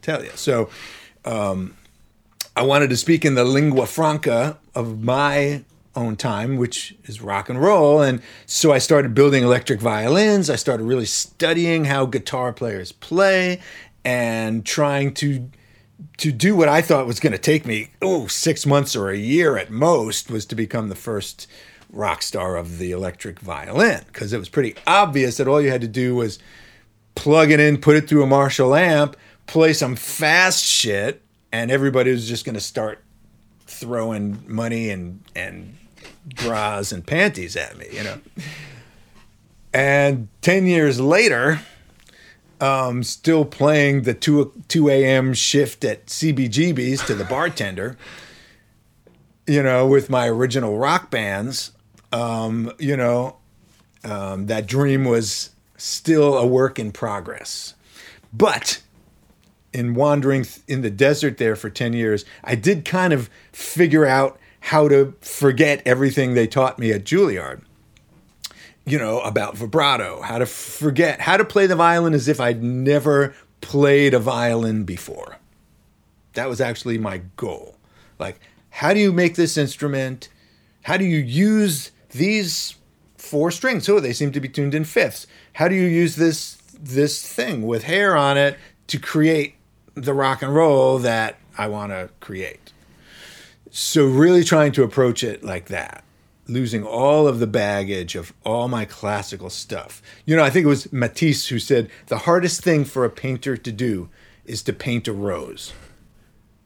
tell 0.01 0.23
you. 0.23 0.31
So 0.35 0.69
um, 1.25 1.75
I 2.55 2.63
wanted 2.63 2.89
to 2.89 2.97
speak 2.97 3.25
in 3.25 3.35
the 3.35 3.43
lingua 3.43 3.85
franca 3.85 4.57
of 4.75 5.03
my 5.03 5.63
own 5.95 6.15
time, 6.15 6.57
which 6.57 6.95
is 7.05 7.21
rock 7.21 7.49
and 7.49 7.61
roll. 7.61 8.01
And 8.01 8.21
so 8.45 8.71
I 8.71 8.77
started 8.77 9.13
building 9.13 9.43
electric 9.43 9.81
violins. 9.81 10.49
I 10.49 10.55
started 10.55 10.83
really 10.83 11.05
studying 11.05 11.85
how 11.85 12.05
guitar 12.05 12.53
players 12.53 12.91
play 12.91 13.59
and 14.05 14.65
trying 14.65 15.13
to 15.15 15.49
to 16.15 16.31
do 16.31 16.55
what 16.55 16.69
I 16.69 16.81
thought 16.81 17.07
was 17.07 17.19
going 17.19 17.33
to 17.33 17.37
take 17.37 17.65
me 17.65 17.89
oh 18.01 18.27
six 18.27 18.65
months 18.65 18.95
or 18.95 19.09
a 19.09 19.17
year 19.17 19.57
at 19.57 19.69
most 19.69 20.31
was 20.31 20.45
to 20.45 20.55
become 20.55 20.87
the 20.87 20.95
first 20.95 21.45
rock 21.91 22.21
star 22.21 22.55
of 22.55 22.77
the 22.77 22.91
electric 22.91 23.39
violin 23.41 24.03
because 24.07 24.31
it 24.31 24.37
was 24.37 24.47
pretty 24.47 24.75
obvious 24.87 25.35
that 25.37 25.47
all 25.47 25.61
you 25.61 25.69
had 25.69 25.81
to 25.81 25.87
do 25.89 26.15
was 26.15 26.39
plug 27.19 27.51
it 27.51 27.59
in, 27.59 27.77
put 27.77 27.97
it 27.97 28.07
through 28.07 28.23
a 28.23 28.25
Marshall 28.25 28.73
amp, 28.73 29.17
play 29.45 29.73
some 29.73 29.97
fast 29.97 30.63
shit, 30.63 31.21
and 31.51 31.69
everybody 31.69 32.11
was 32.11 32.29
just 32.29 32.45
going 32.45 32.55
to 32.55 32.61
start 32.61 33.03
throwing 33.67 34.41
money 34.47 34.89
and 34.89 35.21
and 35.35 35.75
bras 36.37 36.93
and 36.93 37.05
panties 37.05 37.57
at 37.57 37.77
me, 37.77 37.87
you 37.91 38.03
know. 38.05 38.21
And 39.73 40.29
ten 40.41 40.65
years 40.65 41.01
later, 41.01 41.59
um, 42.61 43.03
still 43.03 43.43
playing 43.43 44.03
the 44.03 44.13
two 44.13 44.53
two 44.69 44.87
a.m. 44.87 45.33
shift 45.33 45.83
at 45.83 46.05
CBGB's 46.05 47.05
to 47.05 47.15
the 47.15 47.25
bartender, 47.25 47.97
you 49.45 49.61
know, 49.61 49.85
with 49.85 50.09
my 50.09 50.25
original 50.29 50.77
rock 50.77 51.11
bands. 51.11 51.73
Um, 52.13 52.71
you 52.79 52.95
know, 52.95 53.35
um, 54.05 54.45
that 54.45 54.67
dream 54.67 55.03
was 55.03 55.49
still 55.79 56.37
a 56.37 56.45
work 56.45 56.77
in 56.79 56.91
progress, 56.91 57.73
but 58.33 58.81
in 59.73 59.93
wandering 59.93 60.45
in 60.67 60.81
the 60.81 60.89
desert 60.89 61.37
there 61.37 61.55
for 61.55 61.69
10 61.69 61.93
years, 61.93 62.25
I 62.43 62.55
did 62.55 62.85
kind 62.85 63.13
of 63.13 63.29
figure 63.51 64.05
out 64.05 64.39
how 64.61 64.87
to 64.87 65.15
forget 65.21 65.81
everything 65.85 66.33
they 66.33 66.47
taught 66.47 66.79
me 66.79 66.91
at 66.91 67.03
Juilliard. 67.03 67.61
You 68.85 68.97
know, 68.97 69.19
about 69.21 69.55
vibrato, 69.55 70.21
how 70.21 70.39
to 70.39 70.45
forget, 70.45 71.21
how 71.21 71.37
to 71.37 71.45
play 71.45 71.67
the 71.67 71.75
violin 71.75 72.13
as 72.13 72.27
if 72.27 72.39
I'd 72.39 72.63
never 72.63 73.35
played 73.61 74.13
a 74.13 74.19
violin 74.19 74.83
before. 74.83 75.37
That 76.33 76.49
was 76.49 76.59
actually 76.59 76.97
my 76.97 77.21
goal. 77.35 77.77
Like, 78.17 78.39
how 78.71 78.93
do 78.93 78.99
you 78.99 79.13
make 79.13 79.35
this 79.35 79.57
instrument? 79.57 80.29
How 80.83 80.97
do 80.97 81.05
you 81.05 81.17
use 81.17 81.91
these 82.09 82.75
four 83.17 83.51
strings? 83.51 83.87
Oh, 83.87 83.99
they 83.99 84.13
seem 84.13 84.31
to 84.31 84.39
be 84.39 84.49
tuned 84.49 84.73
in 84.73 84.85
fifths. 84.85 85.27
How 85.59 85.67
do 85.67 85.75
you 85.75 85.87
use 85.87 86.15
this 86.15 86.57
this 86.81 87.21
thing 87.21 87.67
with 87.67 87.83
hair 87.83 88.15
on 88.15 88.37
it 88.37 88.57
to 88.87 88.97
create 88.97 89.55
the 89.93 90.13
rock 90.13 90.41
and 90.41 90.55
roll 90.55 90.99
that 90.99 91.37
I 91.57 91.67
want 91.67 91.91
to 91.91 92.11
create. 92.21 92.71
So, 93.69 94.05
really 94.05 94.45
trying 94.45 94.71
to 94.71 94.83
approach 94.83 95.21
it 95.21 95.43
like 95.43 95.65
that, 95.65 96.05
losing 96.47 96.85
all 96.85 97.27
of 97.27 97.39
the 97.39 97.45
baggage 97.45 98.15
of 98.15 98.31
all 98.45 98.69
my 98.69 98.85
classical 98.85 99.49
stuff. 99.49 100.01
You 100.25 100.37
know, 100.37 100.45
I 100.45 100.49
think 100.49 100.63
it 100.63 100.69
was 100.69 100.93
Matisse 100.93 101.47
who 101.47 101.59
said 101.59 101.89
the 102.07 102.19
hardest 102.19 102.61
thing 102.61 102.85
for 102.85 103.03
a 103.03 103.09
painter 103.09 103.57
to 103.57 103.71
do 103.73 104.07
is 104.45 104.63
to 104.63 104.71
paint 104.71 105.09
a 105.09 105.13
rose. 105.13 105.73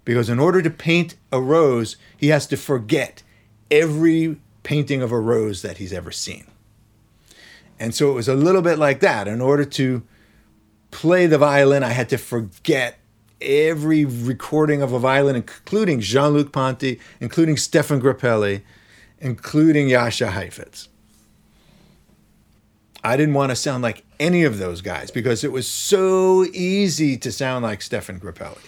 Because 0.05 0.29
in 0.29 0.37
order 0.37 0.61
to 0.61 0.69
paint 0.69 1.15
a 1.31 1.41
rose, 1.41 1.97
he 2.15 2.27
has 2.27 2.45
to 2.45 2.57
forget 2.57 3.23
every 3.71 4.37
painting 4.61 5.01
of 5.01 5.11
a 5.11 5.19
rose 5.19 5.63
that 5.63 5.79
he's 5.79 5.93
ever 5.93 6.11
seen. 6.11 6.45
And 7.83 7.93
so 7.93 8.09
it 8.09 8.13
was 8.13 8.29
a 8.29 8.33
little 8.33 8.61
bit 8.61 8.79
like 8.79 9.01
that. 9.01 9.27
In 9.27 9.41
order 9.41 9.65
to 9.65 10.03
play 10.89 11.27
the 11.27 11.37
violin, 11.37 11.83
I 11.83 11.89
had 11.89 12.07
to 12.09 12.17
forget 12.17 12.97
every 13.41 14.05
recording 14.05 14.81
of 14.81 14.93
a 14.93 14.99
violin, 14.99 15.35
including 15.35 15.99
Jean 15.99 16.29
Luc 16.29 16.53
Ponty, 16.53 16.97
including 17.19 17.57
Stéphane 17.57 17.99
Grappelli, 17.99 18.61
including 19.19 19.89
Jascha 19.89 20.29
Heifetz. 20.29 20.87
I 23.03 23.17
didn't 23.17 23.33
want 23.33 23.49
to 23.49 23.55
sound 23.57 23.83
like 23.83 24.05
any 24.17 24.45
of 24.45 24.59
those 24.59 24.79
guys 24.79 25.11
because 25.11 25.43
it 25.43 25.51
was 25.51 25.67
so 25.67 26.45
easy 26.53 27.17
to 27.17 27.33
sound 27.33 27.63
like 27.63 27.81
Stéphane 27.81 28.21
Grappelli. 28.21 28.61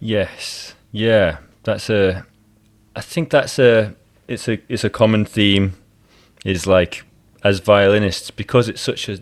Yes, 0.00 0.74
yeah, 0.92 1.40
that's 1.62 1.90
a. 1.90 2.24
I 2.96 3.02
think 3.02 3.28
that's 3.28 3.58
a. 3.58 3.94
It's 4.28 4.48
a. 4.48 4.58
It's 4.70 4.82
a 4.82 4.88
common 4.88 5.26
theme. 5.26 5.74
Is 6.44 6.66
like 6.66 7.04
as 7.42 7.60
violinists 7.60 8.30
because 8.30 8.68
it's 8.68 8.80
such 8.80 9.08
a. 9.08 9.20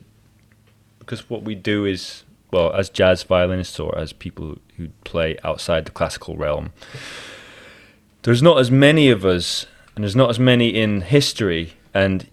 Because 0.99 1.31
what 1.31 1.43
we 1.43 1.55
do 1.55 1.85
is 1.85 2.25
well, 2.51 2.73
as 2.73 2.89
jazz 2.89 3.23
violinists 3.23 3.79
or 3.79 3.97
as 3.99 4.13
people 4.13 4.59
who 4.77 4.89
play 5.05 5.37
outside 5.45 5.85
the 5.85 5.91
classical 5.91 6.37
realm, 6.37 6.73
there's 8.23 8.43
not 8.43 8.59
as 8.59 8.71
many 8.71 9.11
of 9.11 9.25
us, 9.25 9.67
and 9.95 10.05
there's 10.05 10.17
not 10.17 10.31
as 10.31 10.39
many 10.39 10.69
in 10.69 11.03
history, 11.03 11.75
and 11.93 12.29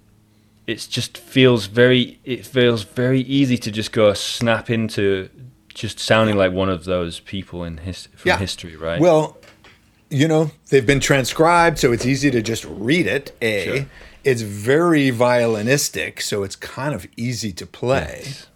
it 0.67 0.87
just 0.89 1.17
feels 1.17 1.65
very 1.65 2.19
it 2.23 2.45
feels 2.45 2.83
very 2.83 3.21
easy 3.21 3.57
to 3.57 3.71
just 3.71 3.91
go 3.91 4.13
snap 4.13 4.69
into 4.69 5.29
just 5.73 5.99
sounding 5.99 6.37
like 6.37 6.51
one 6.51 6.69
of 6.69 6.85
those 6.85 7.19
people 7.19 7.63
in 7.63 7.77
his 7.77 8.07
from 8.15 8.29
yeah. 8.29 8.37
history, 8.37 8.75
right? 8.75 8.99
Well, 8.99 9.37
you 10.09 10.27
know, 10.27 10.51
they've 10.69 10.85
been 10.85 10.99
transcribed, 10.99 11.79
so 11.79 11.91
it's 11.91 12.05
easy 12.05 12.29
to 12.31 12.41
just 12.41 12.65
read 12.65 13.07
it. 13.07 13.35
A, 13.41 13.65
sure. 13.65 13.85
It's 14.23 14.41
very 14.41 15.11
violinistic, 15.11 16.21
so 16.21 16.43
it's 16.43 16.55
kind 16.55 16.93
of 16.93 17.07
easy 17.17 17.51
to 17.53 17.65
play. 17.65 18.21
Yes. 18.25 18.47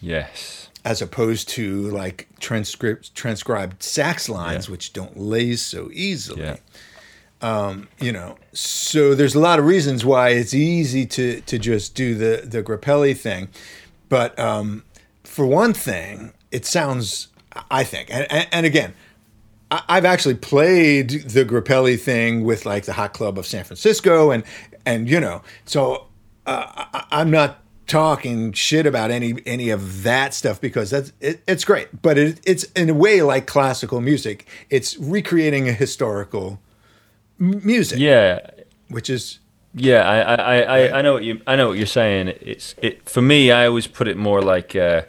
yes 0.00 0.68
as 0.84 1.02
opposed 1.02 1.50
to 1.50 1.90
like 1.90 2.28
transcript 2.40 3.14
transcribed 3.14 3.82
sax 3.82 4.26
lines, 4.28 4.66
yeah. 4.66 4.72
which 4.72 4.94
don't 4.94 5.18
laze 5.18 5.60
so 5.60 5.90
easily. 5.92 6.42
Yeah. 6.42 6.56
Um, 7.40 7.88
you 8.00 8.10
know, 8.10 8.36
so 8.52 9.14
there's 9.14 9.34
a 9.34 9.38
lot 9.38 9.58
of 9.58 9.66
reasons 9.66 10.04
why 10.04 10.30
it's 10.30 10.54
easy 10.54 11.04
to 11.06 11.42
to 11.42 11.58
just 11.58 11.94
do 11.94 12.14
the 12.14 12.42
the 12.46 12.62
Grappelli 12.62 13.16
thing, 13.16 13.48
but 14.08 14.38
um, 14.38 14.82
for 15.24 15.44
one 15.44 15.74
thing, 15.74 16.32
it 16.50 16.64
sounds, 16.64 17.28
I 17.70 17.84
think, 17.84 18.08
and, 18.10 18.26
and, 18.30 18.48
and 18.50 18.66
again, 18.66 18.94
I've 19.70 20.06
actually 20.06 20.36
played 20.36 21.10
the 21.10 21.44
Grappelli 21.44 22.00
thing 22.00 22.44
with 22.44 22.64
like 22.64 22.86
the 22.86 22.94
Hot 22.94 23.12
Club 23.12 23.38
of 23.38 23.46
San 23.46 23.64
Francisco, 23.64 24.30
and 24.30 24.42
and 24.88 25.08
you 25.08 25.20
know, 25.20 25.42
so 25.66 26.06
uh, 26.46 27.02
I'm 27.10 27.30
not 27.30 27.62
talking 27.86 28.52
shit 28.52 28.86
about 28.86 29.10
any 29.10 29.34
any 29.44 29.68
of 29.70 30.02
that 30.02 30.32
stuff 30.32 30.60
because 30.60 30.90
that's 30.90 31.12
it, 31.20 31.42
it's 31.46 31.64
great, 31.64 32.02
but 32.02 32.16
it, 32.16 32.40
it's 32.44 32.64
in 32.72 32.88
a 32.88 32.94
way 32.94 33.20
like 33.22 33.46
classical 33.46 34.00
music. 34.00 34.46
It's 34.70 34.96
recreating 34.96 35.68
a 35.68 35.72
historical 35.72 36.60
m- 37.38 37.60
music. 37.64 37.98
Yeah, 37.98 38.50
which 38.88 39.10
is 39.10 39.40
yeah. 39.74 40.08
I 40.08 40.34
I, 40.34 40.60
I, 40.60 40.98
I 40.98 41.02
know 41.02 41.12
what 41.12 41.24
you 41.24 41.42
I 41.46 41.54
know 41.54 41.68
what 41.68 41.76
you're 41.76 41.86
saying. 41.86 42.28
It's 42.40 42.74
it 42.78 43.08
for 43.08 43.20
me. 43.20 43.52
I 43.52 43.66
always 43.66 43.86
put 43.86 44.08
it 44.08 44.16
more 44.16 44.40
like 44.40 44.74
uh, 44.74 45.02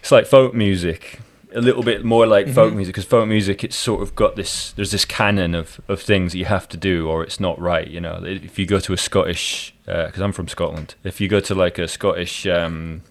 it's 0.00 0.10
like 0.10 0.26
folk 0.26 0.54
music 0.54 1.20
a 1.54 1.60
little 1.60 1.82
bit 1.82 2.04
more 2.04 2.26
like 2.26 2.46
mm-hmm. 2.46 2.54
folk 2.54 2.74
music 2.74 2.94
because 2.94 3.04
folk 3.04 3.28
music 3.28 3.64
it's 3.64 3.76
sort 3.76 4.02
of 4.02 4.14
got 4.14 4.36
this 4.36 4.72
there's 4.72 4.90
this 4.90 5.04
canon 5.04 5.54
of, 5.54 5.80
of 5.88 6.00
things 6.00 6.32
that 6.32 6.38
you 6.38 6.44
have 6.44 6.68
to 6.68 6.76
do 6.76 7.08
or 7.08 7.22
it's 7.22 7.40
not 7.40 7.58
right 7.60 7.88
you 7.88 8.00
know 8.00 8.22
if 8.24 8.58
you 8.58 8.66
go 8.66 8.80
to 8.80 8.92
a 8.92 8.96
Scottish 8.96 9.74
because 9.84 10.20
uh, 10.20 10.24
I'm 10.24 10.32
from 10.32 10.48
Scotland 10.48 10.94
if 11.04 11.20
you 11.20 11.28
go 11.28 11.40
to 11.40 11.54
like 11.54 11.78
a 11.78 11.88
Scottish 11.88 12.46
um, 12.46 13.02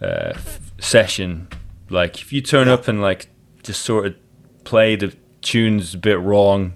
uh, 0.00 0.32
f- 0.34 0.72
session 0.80 1.48
like 1.90 2.20
if 2.20 2.32
you 2.32 2.40
turn 2.40 2.68
up 2.68 2.88
and 2.88 3.00
like 3.00 3.28
just 3.62 3.82
sort 3.82 4.06
of 4.06 4.14
play 4.64 4.96
the 4.96 5.14
tunes 5.42 5.94
a 5.94 5.98
bit 5.98 6.18
wrong 6.18 6.74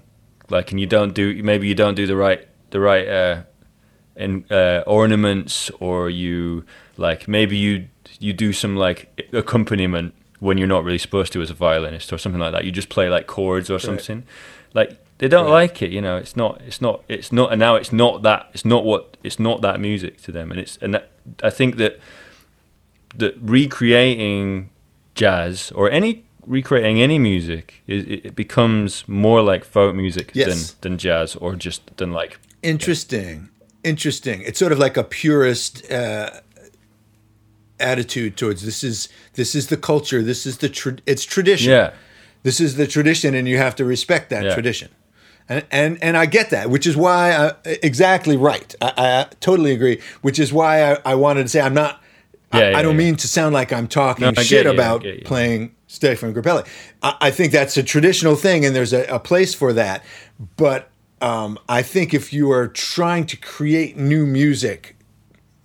like 0.49 0.71
and 0.71 0.79
you 0.79 0.87
don't 0.87 1.13
do 1.13 1.41
maybe 1.43 1.67
you 1.67 1.75
don't 1.75 1.95
do 1.95 2.07
the 2.07 2.15
right 2.15 2.47
the 2.71 2.79
right 2.79 3.07
uh, 3.07 3.43
in, 4.15 4.45
uh, 4.49 4.83
ornaments 4.85 5.69
or 5.79 6.09
you 6.09 6.65
like 6.97 7.27
maybe 7.27 7.57
you 7.57 7.87
you 8.19 8.33
do 8.33 8.53
some 8.53 8.75
like 8.75 9.29
accompaniment 9.33 10.13
when 10.41 10.57
you're 10.57 10.67
not 10.67 10.83
really 10.83 10.97
supposed 10.97 11.31
to 11.31 11.41
as 11.41 11.51
a 11.51 11.53
violinist 11.53 12.11
or 12.11 12.17
something 12.17 12.41
like 12.41 12.51
that. 12.51 12.65
You 12.65 12.71
just 12.71 12.89
play 12.89 13.07
like 13.09 13.27
chords 13.27 13.69
or 13.69 13.77
something. 13.77 14.23
Like 14.73 14.97
they 15.19 15.27
don't 15.27 15.45
right. 15.45 15.51
like 15.51 15.83
it, 15.83 15.91
you 15.91 16.01
know. 16.01 16.17
It's 16.17 16.35
not. 16.35 16.59
It's 16.65 16.81
not. 16.81 17.03
It's 17.07 17.31
not. 17.31 17.51
And 17.51 17.59
now 17.59 17.75
it's 17.75 17.93
not 17.93 18.23
that. 18.23 18.49
It's 18.51 18.65
not 18.65 18.83
what. 18.83 19.17
It's 19.23 19.39
not 19.39 19.61
that 19.61 19.79
music 19.79 20.19
to 20.23 20.31
them. 20.31 20.49
And 20.51 20.59
it's. 20.59 20.77
And 20.81 20.95
that, 20.95 21.11
I 21.43 21.51
think 21.51 21.77
that 21.77 21.99
that 23.17 23.35
recreating 23.39 24.71
jazz 25.13 25.71
or 25.75 25.91
any 25.91 26.25
recreating 26.47 26.99
any 27.01 27.19
music 27.19 27.83
it, 27.85 28.25
it 28.25 28.35
becomes 28.35 29.07
more 29.07 29.43
like 29.43 29.63
folk 29.63 29.93
music 29.93 30.31
yes. 30.33 30.71
than 30.71 30.91
than 30.93 30.97
jazz 30.97 31.35
or 31.35 31.55
just 31.55 31.95
than 31.97 32.11
like 32.11 32.39
interesting 32.63 33.49
interesting 33.83 34.41
it's 34.41 34.57
sort 34.57 34.71
of 34.71 34.79
like 34.79 34.95
a 34.97 35.03
purist 35.03 35.91
uh, 35.91 36.31
attitude 37.81 38.37
towards 38.37 38.63
this 38.63 38.83
is 38.83 39.09
this 39.33 39.55
is 39.55 39.67
the 39.67 39.77
culture 39.77 40.21
this 40.21 40.45
is 40.45 40.57
the 40.59 40.69
tra- 40.69 40.97
it's 41.05 41.23
tradition. 41.23 41.71
Yeah. 41.71 41.93
This 42.43 42.59
is 42.59 42.75
the 42.75 42.87
tradition 42.87 43.35
and 43.35 43.47
you 43.47 43.57
have 43.57 43.75
to 43.75 43.85
respect 43.85 44.29
that 44.29 44.43
yeah. 44.43 44.53
tradition. 44.53 44.89
And, 45.49 45.65
and 45.71 46.03
and 46.03 46.17
I 46.17 46.27
get 46.27 46.49
that 46.51 46.69
which 46.69 46.87
is 46.87 46.95
why 46.95 47.33
I, 47.33 47.53
exactly 47.83 48.37
right. 48.37 48.73
I, 48.81 48.93
I, 48.97 49.35
totally 49.39 49.73
agree 49.73 49.99
which 50.21 50.39
is 50.39 50.53
why 50.53 50.93
I, 50.93 50.97
I 51.05 51.15
wanted 51.15 51.43
to 51.43 51.49
say 51.49 51.61
I'm 51.61 51.73
not 51.73 52.01
yeah, 52.53 52.59
I, 52.59 52.69
yeah, 52.71 52.77
I, 52.77 52.81
don't 52.81 52.97
mean 52.97 53.15
to 53.15 53.27
sound 53.27 53.53
like 53.53 53.71
I'm 53.71 53.87
talking 53.87 54.33
no, 54.33 54.41
shit 54.41 54.65
about 54.65 55.05
playing 55.23 55.73
Stéphane 55.87 56.33
Grappelli. 56.33 56.67
I, 57.01 57.15
I, 57.21 57.31
think 57.31 57.53
that's 57.53 57.77
a 57.77 57.83
traditional 57.83 58.35
thing 58.35 58.65
and 58.65 58.75
there's 58.75 58.93
a, 58.93 59.05
a 59.05 59.19
place 59.19 59.53
for 59.53 59.71
that. 59.73 60.03
But 60.57 60.89
um, 61.21 61.59
I 61.69 61.81
think 61.81 62.13
if 62.13 62.33
you 62.33 62.51
are 62.51 62.67
trying 62.67 63.25
to 63.27 63.37
create 63.37 63.95
new 63.95 64.25
music 64.25 64.95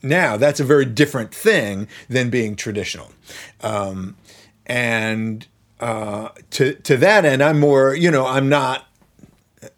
now. 0.06 0.36
That's 0.36 0.60
a 0.60 0.64
very 0.64 0.84
different 0.84 1.34
thing 1.34 1.88
than 2.08 2.30
being 2.30 2.56
traditional. 2.56 3.12
Um, 3.62 4.16
and 4.66 5.46
uh, 5.80 6.30
to 6.50 6.74
to 6.74 6.96
that 6.96 7.24
end, 7.24 7.42
I'm 7.42 7.60
more, 7.60 7.94
you 7.94 8.10
know, 8.10 8.26
I'm 8.26 8.48
not. 8.48 8.86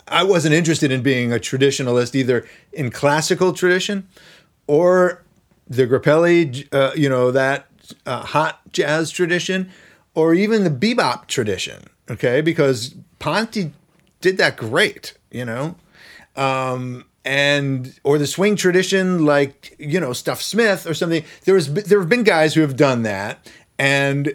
I 0.06 0.22
wasn't 0.22 0.54
interested 0.54 0.90
in 0.90 1.02
being 1.02 1.32
a 1.32 1.36
traditionalist 1.36 2.14
either 2.14 2.46
in 2.72 2.90
classical 2.90 3.52
tradition 3.52 4.08
or 4.66 5.22
the 5.66 5.86
Grappelli, 5.86 6.66
uh, 6.72 6.92
you 6.94 7.08
know, 7.08 7.30
that 7.30 7.66
uh, 8.06 8.20
hot 8.20 8.60
jazz 8.72 9.10
tradition, 9.10 9.70
or 10.14 10.34
even 10.34 10.64
the 10.64 10.70
bebop 10.70 11.26
tradition. 11.26 11.84
Okay, 12.10 12.40
because 12.40 12.94
Ponty 13.18 13.72
did 14.20 14.38
that 14.38 14.56
great, 14.56 15.14
you 15.30 15.44
know, 15.44 15.76
um, 16.36 17.04
and 17.28 18.00
or 18.04 18.16
the 18.16 18.26
swing 18.26 18.56
tradition, 18.56 19.26
like 19.26 19.76
you 19.78 20.00
know, 20.00 20.14
Stuff 20.14 20.40
Smith 20.40 20.86
or 20.86 20.94
something. 20.94 21.22
There 21.44 21.54
was 21.54 21.72
there 21.74 22.00
have 22.00 22.08
been 22.08 22.22
guys 22.22 22.54
who 22.54 22.62
have 22.62 22.74
done 22.74 23.02
that, 23.02 23.46
and 23.78 24.34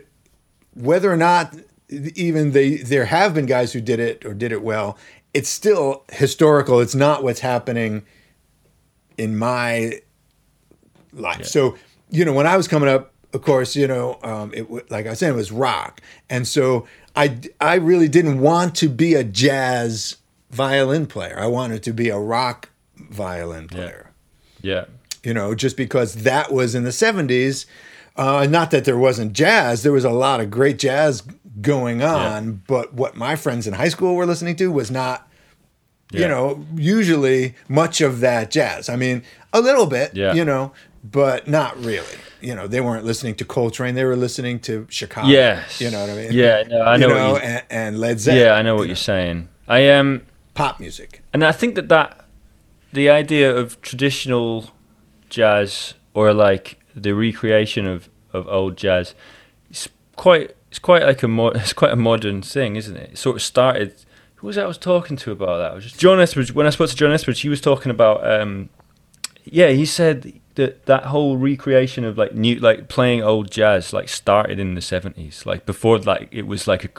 whether 0.76 1.12
or 1.12 1.18
not 1.18 1.56
even 1.90 2.52
they 2.52 2.78
there 2.78 3.06
have 3.06 3.34
been 3.34 3.48
guys 3.48 3.74
who 3.74 3.82
did 3.82 4.00
it 4.00 4.24
or 4.24 4.36
did 4.36 4.52
it 4.52 4.62
well, 4.62 4.96
it's 5.34 5.50
still 5.50 6.06
historical. 6.12 6.80
It's 6.80 6.94
not 6.94 7.24
what's 7.24 7.40
happening 7.40 8.06
in 9.18 9.38
my 9.38 10.00
life. 11.12 11.40
Yeah. 11.40 11.46
So 11.46 11.78
you 12.12 12.24
know, 12.26 12.34
when 12.34 12.46
I 12.46 12.56
was 12.58 12.68
coming 12.68 12.90
up, 12.90 13.12
of 13.34 13.42
course, 13.42 13.76
you 13.76 13.88
know, 13.88 14.20
um, 14.22 14.54
it 14.54 14.92
like 14.92 15.08
I 15.08 15.16
said, 15.16 15.32
it 15.32 15.36
was 15.36 15.52
rock, 15.52 16.00
and 16.30 16.48
so 16.48 16.86
I 17.16 17.40
I 17.60 17.74
really 17.74 18.08
didn't 18.08 18.40
want 18.40 18.76
to 18.76 18.88
be 18.88 19.16
a 19.16 19.24
jazz 19.24 20.18
violin 20.52 21.08
player. 21.08 21.40
I 21.40 21.48
wanted 21.48 21.82
to 21.82 21.92
be 21.92 22.10
a 22.10 22.20
rock 22.20 22.70
violin 22.96 23.68
player. 23.68 24.12
Yeah. 24.62 24.74
yeah. 24.74 24.86
You 25.24 25.34
know, 25.34 25.56
just 25.56 25.78
because 25.78 26.16
that 26.24 26.52
was 26.52 26.76
in 26.76 26.84
the 26.84 26.90
'70s. 26.90 27.66
Uh, 28.16 28.46
not 28.48 28.70
that 28.70 28.86
there 28.86 28.98
wasn't 28.98 29.34
jazz, 29.34 29.82
there 29.82 29.92
was 29.92 30.06
a 30.06 30.12
lot 30.12 30.40
of 30.40 30.52
great 30.52 30.78
jazz 30.78 31.24
going 31.62 32.04
on, 32.04 32.46
yeah. 32.46 32.52
but 32.68 32.94
what 32.94 33.16
my 33.16 33.36
friends 33.36 33.66
in 33.66 33.74
high 33.74 33.90
school 33.90 34.16
were 34.16 34.26
listening 34.26 34.56
to 34.56 34.72
was 34.72 34.92
not, 34.92 35.28
yeah. 36.12 36.22
you 36.22 36.28
know, 36.28 36.66
usually 36.76 37.56
much 37.68 38.02
of 38.02 38.20
that 38.20 38.52
jazz. 38.52 38.88
I 38.88 38.96
mean, 38.96 39.24
a 39.52 39.62
little 39.62 39.88
bit, 39.88 40.16
yeah. 40.16 40.34
you 40.34 40.46
know, 40.46 40.74
but 41.04 41.48
not 41.48 41.78
really. 41.84 42.18
You 42.40 42.54
know, 42.56 42.68
they 42.68 42.82
weren't 42.82 43.06
listening 43.06 43.36
to 43.36 43.46
Coltrane; 43.46 43.96
they 43.96 44.04
were 44.04 44.18
listening 44.18 44.60
to 44.62 44.86
Chicago. 44.90 45.30
Yes, 45.30 45.80
you 45.80 45.90
know 45.90 46.02
what 46.02 46.10
I 46.10 46.16
mean. 46.16 46.34
Yeah, 46.34 46.64
no, 46.68 46.82
I 46.82 46.98
know. 46.98 47.08
You 47.08 47.14
know, 47.14 47.38
and, 47.38 47.64
and, 47.70 48.00
Led 48.00 48.20
Zeppelin. 48.20 48.46
Yeah, 48.46 48.54
I 48.54 48.62
know 48.62 48.76
what 48.76 48.88
you 48.88 48.94
are 48.94 48.96
saying. 48.96 49.48
I 49.66 49.80
am 49.80 50.08
um, 50.08 50.22
pop 50.54 50.80
music, 50.80 51.24
and 51.32 51.46
I 51.46 51.54
think 51.54 51.76
that 51.76 51.88
that 51.88 52.23
the 52.94 53.10
idea 53.10 53.54
of 53.54 53.82
traditional 53.82 54.70
jazz 55.30 55.96
or 56.14 56.34
like 56.34 56.80
the 56.96 57.14
recreation 57.14 57.88
of, 57.88 58.10
of 58.32 58.48
old 58.48 58.78
jazz 58.78 59.16
is 59.70 59.90
quite 60.16 60.56
it's 60.70 60.80
quite 60.80 61.04
like 61.04 61.22
a 61.22 61.28
mo- 61.28 61.48
it's 61.56 61.74
quite 61.74 61.92
a 61.92 61.96
modern 61.96 62.42
thing, 62.42 62.76
isn't 62.76 62.96
it? 62.96 63.12
It 63.12 63.18
sort 63.18 63.36
of 63.36 63.42
started. 63.42 63.94
Who 64.36 64.48
was 64.48 64.58
I 64.58 64.66
was 64.66 64.78
talking 64.78 65.18
to 65.18 65.32
about 65.32 65.58
that? 65.58 65.72
I 65.72 65.76
was 65.76 65.84
just 65.84 66.00
John 66.00 66.20
Estridge. 66.20 66.54
When 66.54 66.66
I 66.66 66.72
spoke 66.72 66.90
to 66.90 66.96
John 66.96 67.12
Estridge, 67.12 67.42
he 67.42 67.50
was 67.50 67.62
talking 67.62 67.92
about. 67.92 68.26
Um, 68.30 68.70
yeah, 69.46 69.70
he 69.70 69.86
said 69.86 70.40
that 70.56 70.86
that 70.86 71.06
whole 71.06 71.38
recreation 71.38 72.04
of 72.04 72.18
like 72.18 72.34
new 72.34 72.56
like 72.56 72.88
playing 72.88 73.22
old 73.22 73.52
jazz 73.52 73.94
like 73.94 74.10
started 74.10 74.60
in 74.60 74.76
the 74.76 74.82
seventies. 74.82 75.46
Like 75.46 75.66
before, 75.66 76.00
like 76.00 76.30
it 76.32 76.48
was 76.48 76.68
like 76.68 76.86
a, 76.86 76.90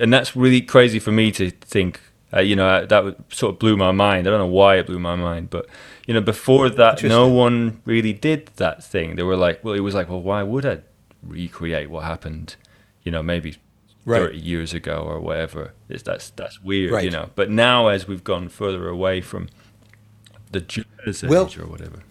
and 0.00 0.12
that's 0.12 0.36
really 0.36 0.60
crazy 0.60 0.98
for 0.98 1.12
me 1.12 1.30
to 1.32 1.50
think. 1.50 2.00
Uh, 2.32 2.40
you 2.40 2.54
know 2.54 2.86
that 2.86 3.16
sort 3.30 3.54
of 3.54 3.58
blew 3.58 3.76
my 3.76 3.90
mind. 3.90 4.26
I 4.26 4.30
don't 4.30 4.38
know 4.38 4.46
why 4.46 4.76
it 4.76 4.86
blew 4.86 4.98
my 4.98 5.16
mind, 5.16 5.50
but 5.50 5.66
you 6.06 6.14
know 6.14 6.20
before 6.20 6.70
that, 6.70 7.02
no 7.02 7.28
one 7.28 7.82
really 7.84 8.12
did 8.12 8.46
that 8.56 8.84
thing. 8.84 9.16
They 9.16 9.22
were 9.22 9.36
like, 9.36 9.64
well, 9.64 9.74
it 9.74 9.80
was 9.80 9.94
like, 9.94 10.08
well, 10.08 10.22
why 10.22 10.42
would 10.42 10.64
I 10.64 10.78
recreate 11.22 11.90
what 11.90 12.04
happened? 12.04 12.56
You 13.02 13.10
know, 13.10 13.22
maybe 13.22 13.56
right. 14.04 14.20
30 14.20 14.38
years 14.38 14.74
ago 14.74 15.02
or 15.06 15.20
whatever. 15.20 15.72
It's, 15.88 16.02
that's 16.02 16.30
that's 16.30 16.62
weird, 16.62 16.92
right. 16.92 17.04
you 17.04 17.10
know. 17.10 17.30
But 17.34 17.50
now, 17.50 17.88
as 17.88 18.06
we've 18.06 18.24
gone 18.24 18.48
further 18.48 18.88
away 18.88 19.20
from 19.20 19.48
the 20.52 20.60
jazz 20.60 21.22
well, 21.22 21.46
age 21.46 21.58
or 21.58 21.66
whatever, 21.66 22.02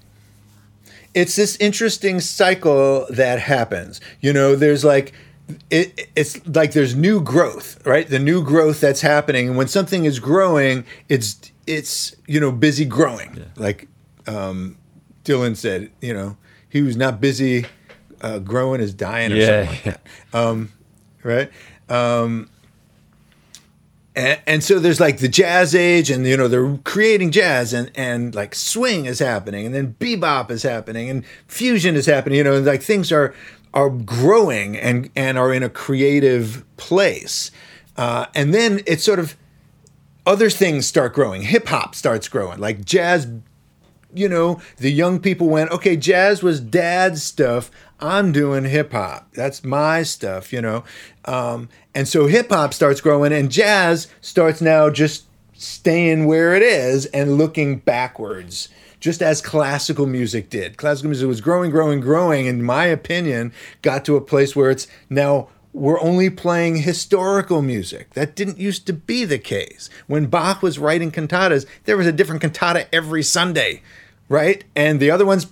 it's 1.13 1.35
this 1.35 1.55
interesting 1.57 2.19
cycle 2.19 3.07
that 3.09 3.39
happens. 3.39 3.99
You 4.19 4.33
know, 4.33 4.55
there's 4.55 4.83
like 4.83 5.13
it, 5.69 6.09
it's 6.15 6.45
like 6.47 6.73
there's 6.73 6.95
new 6.95 7.21
growth, 7.21 7.85
right? 7.85 8.07
The 8.07 8.19
new 8.19 8.43
growth 8.43 8.79
that's 8.81 9.01
happening. 9.01 9.49
And 9.49 9.57
when 9.57 9.67
something 9.67 10.05
is 10.05 10.19
growing, 10.19 10.85
it's 11.07 11.39
it's 11.67 12.15
you 12.27 12.39
know 12.39 12.51
busy 12.51 12.85
growing. 12.85 13.35
Yeah. 13.35 13.43
Like 13.55 13.87
um, 14.27 14.77
Dylan 15.23 15.55
said, 15.55 15.91
you 16.01 16.13
know, 16.13 16.37
he 16.69 16.81
was 16.81 16.95
not 16.95 17.19
busy 17.19 17.65
uh, 18.21 18.39
growing 18.39 18.81
is 18.81 18.93
dying 18.93 19.31
or 19.31 19.35
yeah, 19.35 19.65
something 19.65 19.75
like 19.75 19.83
that. 19.83 20.01
Um, 20.33 20.71
right? 21.23 21.51
Um, 21.89 22.49
and, 24.15 24.39
and, 24.45 24.63
so 24.63 24.79
there's 24.79 24.99
like 24.99 25.19
the 25.19 25.27
jazz 25.27 25.73
age, 25.73 26.11
and 26.11 26.25
you 26.25 26.35
know 26.35 26.47
they're 26.47 26.77
creating 26.83 27.31
jazz, 27.31 27.73
and 27.73 27.91
and 27.95 28.35
like 28.35 28.53
swing 28.53 29.05
is 29.05 29.19
happening, 29.19 29.65
and 29.65 29.73
then 29.73 29.95
bebop 29.99 30.51
is 30.51 30.63
happening, 30.63 31.09
and 31.09 31.25
fusion 31.47 31.95
is 31.95 32.05
happening. 32.05 32.37
You 32.37 32.43
know, 32.43 32.55
and 32.55 32.65
like 32.65 32.83
things 32.83 33.11
are 33.11 33.33
are 33.73 33.89
growing 33.89 34.75
and 34.77 35.09
and 35.15 35.37
are 35.37 35.53
in 35.53 35.63
a 35.63 35.69
creative 35.69 36.63
place, 36.77 37.51
uh, 37.97 38.25
and 38.33 38.53
then 38.53 38.81
it's 38.85 39.03
sort 39.03 39.19
of 39.19 39.35
other 40.25 40.49
things 40.49 40.85
start 40.85 41.13
growing. 41.13 41.43
Hip 41.43 41.67
hop 41.67 41.95
starts 41.95 42.27
growing, 42.27 42.59
like 42.59 42.85
jazz. 42.85 43.27
You 44.11 44.27
know, 44.27 44.59
the 44.77 44.91
young 44.91 45.19
people 45.19 45.49
went, 45.49 45.69
okay, 45.69 45.95
jazz 45.95 46.41
was 46.41 46.59
dad's 46.59 47.21
stuff. 47.21 47.69
I'm 47.99 48.31
doing 48.31 48.63
hip 48.65 48.91
hop. 48.91 49.31
That's 49.33 49.63
my 49.63 50.01
stuff, 50.01 50.51
you 50.51 50.61
know. 50.61 50.83
Um, 51.25 51.69
and 51.93 52.07
so 52.07 52.25
hip 52.25 52.49
hop 52.49 52.73
starts 52.73 53.01
growing, 53.01 53.31
and 53.31 53.51
jazz 53.51 54.07
starts 54.21 54.61
now 54.61 54.89
just 54.89 55.25
staying 55.53 56.25
where 56.25 56.55
it 56.55 56.63
is 56.63 57.05
and 57.07 57.37
looking 57.37 57.77
backwards, 57.77 58.69
just 58.99 59.21
as 59.21 59.41
classical 59.41 60.05
music 60.05 60.49
did. 60.49 60.77
Classical 60.77 61.09
music 61.09 61.27
was 61.27 61.41
growing, 61.41 61.71
growing, 61.71 61.99
growing, 61.99 62.45
in 62.45 62.63
my 62.63 62.85
opinion, 62.85 63.53
got 63.81 64.05
to 64.05 64.15
a 64.15 64.21
place 64.21 64.55
where 64.55 64.69
it's 64.69 64.87
now 65.09 65.47
we're 65.71 66.01
only 66.01 66.29
playing 66.29 66.77
historical 66.77 67.61
music. 67.61 68.13
That 68.13 68.35
didn't 68.35 68.57
used 68.57 68.87
to 68.87 68.93
be 68.93 69.23
the 69.25 69.37
case. 69.37 69.89
When 70.07 70.25
Bach 70.25 70.61
was 70.61 70.79
writing 70.79 71.11
cantatas, 71.11 71.65
there 71.85 71.97
was 71.97 72.07
a 72.07 72.11
different 72.11 72.41
cantata 72.41 72.87
every 72.93 73.23
Sunday, 73.23 73.81
right? 74.27 74.63
And 74.75 74.99
the 74.99 75.11
other 75.11 75.25
ones 75.25 75.47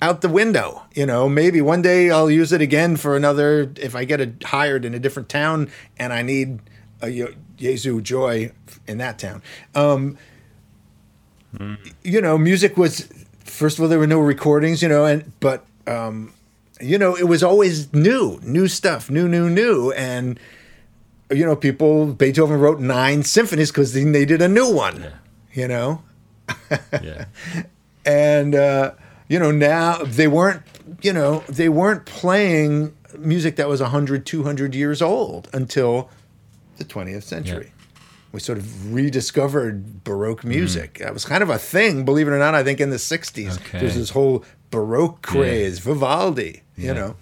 out 0.00 0.20
the 0.20 0.28
window. 0.28 0.82
You 0.94 1.06
know, 1.06 1.28
maybe 1.28 1.60
one 1.60 1.82
day 1.82 2.10
I'll 2.10 2.30
use 2.30 2.52
it 2.52 2.60
again 2.60 2.96
for 2.96 3.16
another 3.16 3.72
if 3.76 3.94
I 3.94 4.04
get 4.04 4.20
it 4.20 4.42
hired 4.44 4.84
in 4.84 4.94
a 4.94 4.98
different 4.98 5.28
town 5.28 5.70
and 5.98 6.12
I 6.12 6.22
need 6.22 6.60
a 7.00 7.34
Jesu 7.56 8.00
joy 8.00 8.52
in 8.86 8.98
that 8.98 9.18
town. 9.18 9.42
Um, 9.74 10.18
mm. 11.54 11.92
You 12.02 12.20
know, 12.20 12.38
music 12.38 12.76
was 12.76 13.08
first 13.44 13.78
of 13.78 13.82
all 13.82 13.88
there 13.88 13.98
were 13.98 14.06
no 14.06 14.20
recordings. 14.20 14.82
You 14.82 14.88
know, 14.88 15.04
and 15.04 15.32
but 15.40 15.64
um, 15.86 16.32
you 16.80 16.98
know 16.98 17.14
it 17.14 17.28
was 17.28 17.42
always 17.42 17.92
new, 17.92 18.40
new 18.42 18.68
stuff, 18.68 19.10
new, 19.10 19.28
new, 19.28 19.48
new, 19.50 19.92
and 19.92 20.38
you 21.30 21.44
know 21.44 21.56
people 21.56 22.06
Beethoven 22.12 22.60
wrote 22.60 22.80
nine 22.80 23.22
symphonies 23.22 23.70
because 23.70 23.92
they 23.92 24.04
needed 24.04 24.42
a 24.42 24.48
new 24.48 24.72
one. 24.72 25.02
Yeah. 25.02 25.10
You 25.52 25.68
know. 25.68 26.02
yeah. 27.02 27.26
And. 28.04 28.54
Uh, 28.54 28.92
you 29.28 29.38
know 29.38 29.50
now 29.50 29.98
they 30.04 30.28
weren't 30.28 30.62
you 31.02 31.12
know 31.12 31.42
they 31.48 31.68
weren't 31.68 32.04
playing 32.04 32.94
music 33.18 33.56
that 33.56 33.68
was 33.68 33.80
100 33.80 34.26
200 34.26 34.74
years 34.74 35.00
old 35.00 35.48
until 35.52 36.10
the 36.76 36.84
20th 36.84 37.22
century. 37.22 37.72
We 38.34 38.40
sort 38.40 38.58
of 38.58 38.92
rediscovered 38.92 40.04
baroque 40.04 40.44
music 40.44 40.94
mm. 40.94 41.04
that 41.04 41.14
was 41.14 41.24
kind 41.24 41.42
of 41.42 41.50
a 41.50 41.58
thing 41.58 42.04
believe 42.04 42.28
it 42.28 42.32
or 42.32 42.38
not 42.38 42.54
i 42.54 42.62
think 42.62 42.80
in 42.80 42.90
the 42.90 42.96
60s 42.96 43.58
okay. 43.58 43.78
there's 43.78 43.94
this 43.94 44.10
whole 44.10 44.44
baroque 44.70 45.22
craze 45.22 45.78
yeah. 45.78 45.92
vivaldi 45.92 46.62
you 46.76 46.88
yeah. 46.88 46.92
know 46.92 47.16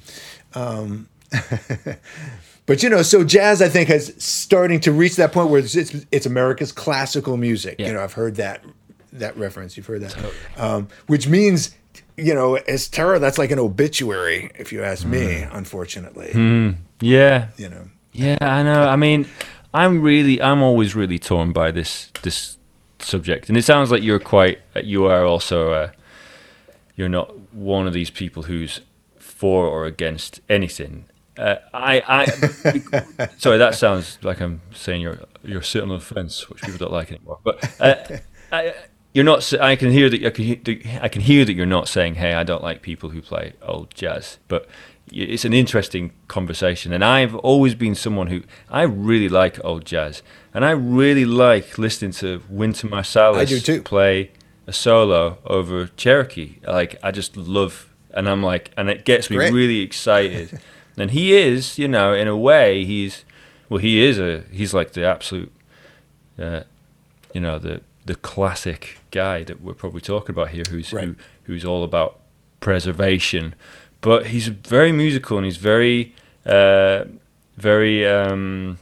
um, 0.55 1.09
but 2.66 2.83
you 2.83 2.88
know 2.88 3.03
so 3.03 3.22
jazz 3.22 3.62
i 3.62 3.68
think 3.68 3.88
is 3.90 4.14
starting 4.18 4.81
to 4.81 4.90
reach 4.90 5.16
that 5.16 5.33
point 5.33 5.51
where 5.51 5.61
it's, 5.61 5.77
it's, 5.77 5.94
it's 6.11 6.27
america's 6.27 6.72
classical 6.72 7.37
music 7.37 7.79
you 7.79 7.92
know 7.92 8.03
i've 8.03 8.14
heard 8.14 8.37
that 8.37 8.64
that 9.12 9.37
reference 9.37 9.77
you've 9.77 9.87
heard 9.87 10.01
that 10.01 10.11
totally. 10.11 10.35
um, 10.57 10.88
which 11.07 11.29
means 11.29 11.75
you 12.16 12.35
know, 12.35 12.57
as 12.57 12.88
terror, 12.88 13.18
that's 13.18 13.38
like 13.38 13.51
an 13.51 13.59
obituary, 13.59 14.51
if 14.59 14.70
you 14.70 14.83
ask 14.83 15.07
me, 15.07 15.18
mm. 15.18 15.57
unfortunately. 15.57 16.31
Mm. 16.33 16.77
Yeah. 17.01 17.48
You 17.57 17.70
know. 17.70 17.88
Yeah, 18.12 18.37
I 18.40 18.62
know. 18.62 18.87
I 18.87 18.96
mean, 18.96 19.27
I'm 19.75 20.03
really, 20.03 20.41
I'm 20.41 20.63
always 20.63 20.95
really 20.95 21.19
torn 21.19 21.53
by 21.53 21.71
this 21.71 22.11
this 22.23 22.59
subject, 22.99 23.49
and 23.49 23.57
it 23.57 23.63
sounds 23.63 23.91
like 23.91 24.03
you're 24.03 24.19
quite, 24.19 24.61
you 24.83 25.07
are 25.07 25.25
also, 25.25 25.73
uh, 25.73 25.91
you're 26.95 27.09
not 27.09 27.37
one 27.53 27.87
of 27.87 27.93
these 27.93 28.11
people 28.11 28.45
who's 28.45 28.81
for 29.19 29.67
or 29.67 29.87
against 29.87 30.41
anything. 30.49 31.07
Uh, 31.37 31.57
I, 31.73 32.03
I, 32.07 33.29
sorry, 33.39 33.59
that 33.59 33.75
sounds 33.75 34.19
like 34.23 34.41
I'm 34.41 34.61
saying 34.75 35.01
you're 35.01 35.19
you're 35.43 35.63
sitting 35.63 35.91
on 35.91 35.99
the 35.99 36.05
fence, 36.05 36.49
which 36.49 36.63
people 36.63 36.79
don't 36.79 36.93
like 36.93 37.11
anymore. 37.11 37.39
But 37.43 37.81
uh, 37.81 38.19
I, 38.53 38.75
you're 39.15 39.25
not. 39.25 39.53
I 39.61 39.77
can 39.77 39.91
hear 39.91 40.09
that. 40.11 40.25
I 40.25 40.31
can, 40.31 41.01
I 41.03 41.09
can 41.09 41.23
hear 41.23 41.45
that 41.45 41.55
you're 41.55 41.67
not 41.67 41.89
saying, 41.89 42.17
"Hey, 42.17 42.35
I 42.35 42.45
don't 42.45 42.63
like 42.63 42.83
people 42.83 43.11
who 43.11 43.23
play 43.23 43.55
old 43.63 43.95
jazz." 43.95 44.39
But 44.49 44.69
it's 45.12 45.44
an 45.44 45.53
interesting 45.53 46.12
conversation, 46.29 46.92
and 46.92 47.05
I've 47.05 47.35
always 47.37 47.75
been 47.75 47.94
someone 47.94 48.29
who 48.29 48.42
I 48.70 48.83
really 48.83 49.29
like 49.29 49.62
old 49.64 49.85
jazz, 49.85 50.22
and 50.55 50.64
I 50.64 50.70
really 50.70 51.25
like 51.25 51.79
listening 51.79 52.12
to 52.12 52.42
Wynton 52.48 52.90
Marsalis 52.90 53.37
I 53.37 53.44
do 53.44 53.61
too. 53.61 53.83
play 53.83 54.31
a 54.66 54.72
solo 54.72 55.38
over 55.44 55.88
Cherokee. 55.96 56.57
Like 56.66 56.96
I 57.03 57.11
just 57.11 57.37
love, 57.37 57.92
and 58.12 58.29
I'm 58.29 58.42
like, 58.42 58.70
and 58.77 58.88
it 58.88 59.05
gets 59.05 59.29
me 59.31 59.37
Great. 59.37 59.53
really 59.53 59.81
excited. 59.81 60.61
and 60.96 61.11
he 61.11 61.35
is, 61.35 61.79
you 61.79 61.88
know, 61.88 62.12
in 62.14 62.29
a 62.29 62.37
way, 62.37 62.85
he's 62.85 63.25
well, 63.68 63.79
he 63.79 64.03
is 64.05 64.18
a 64.18 64.44
he's 64.51 64.72
like 64.75 64.92
the 64.92 65.05
absolute, 65.05 65.53
uh, 66.38 66.62
you 67.35 67.40
know, 67.40 67.59
the 67.59 67.81
the 68.07 68.14
classic 68.16 68.98
guy 69.11 69.44
that 69.44 69.61
we're 69.62 69.75
probably 69.75 70.01
talking 70.01 70.35
about 70.35 70.48
here, 70.51 70.64
who's 70.70 70.92
Right. 70.92 71.05
who, 71.05 71.14
who's 71.44 71.64
all 71.64 71.85
about 71.85 72.18
preservation. 72.61 73.55
But 74.03 74.27
he's 74.27 74.49
very 74.49 74.93
musical 74.93 75.38
and 75.38 75.47
he's 75.47 75.57
very, 75.57 76.15
uh, 76.45 77.05
very. 77.57 78.07
Um, 78.07 78.79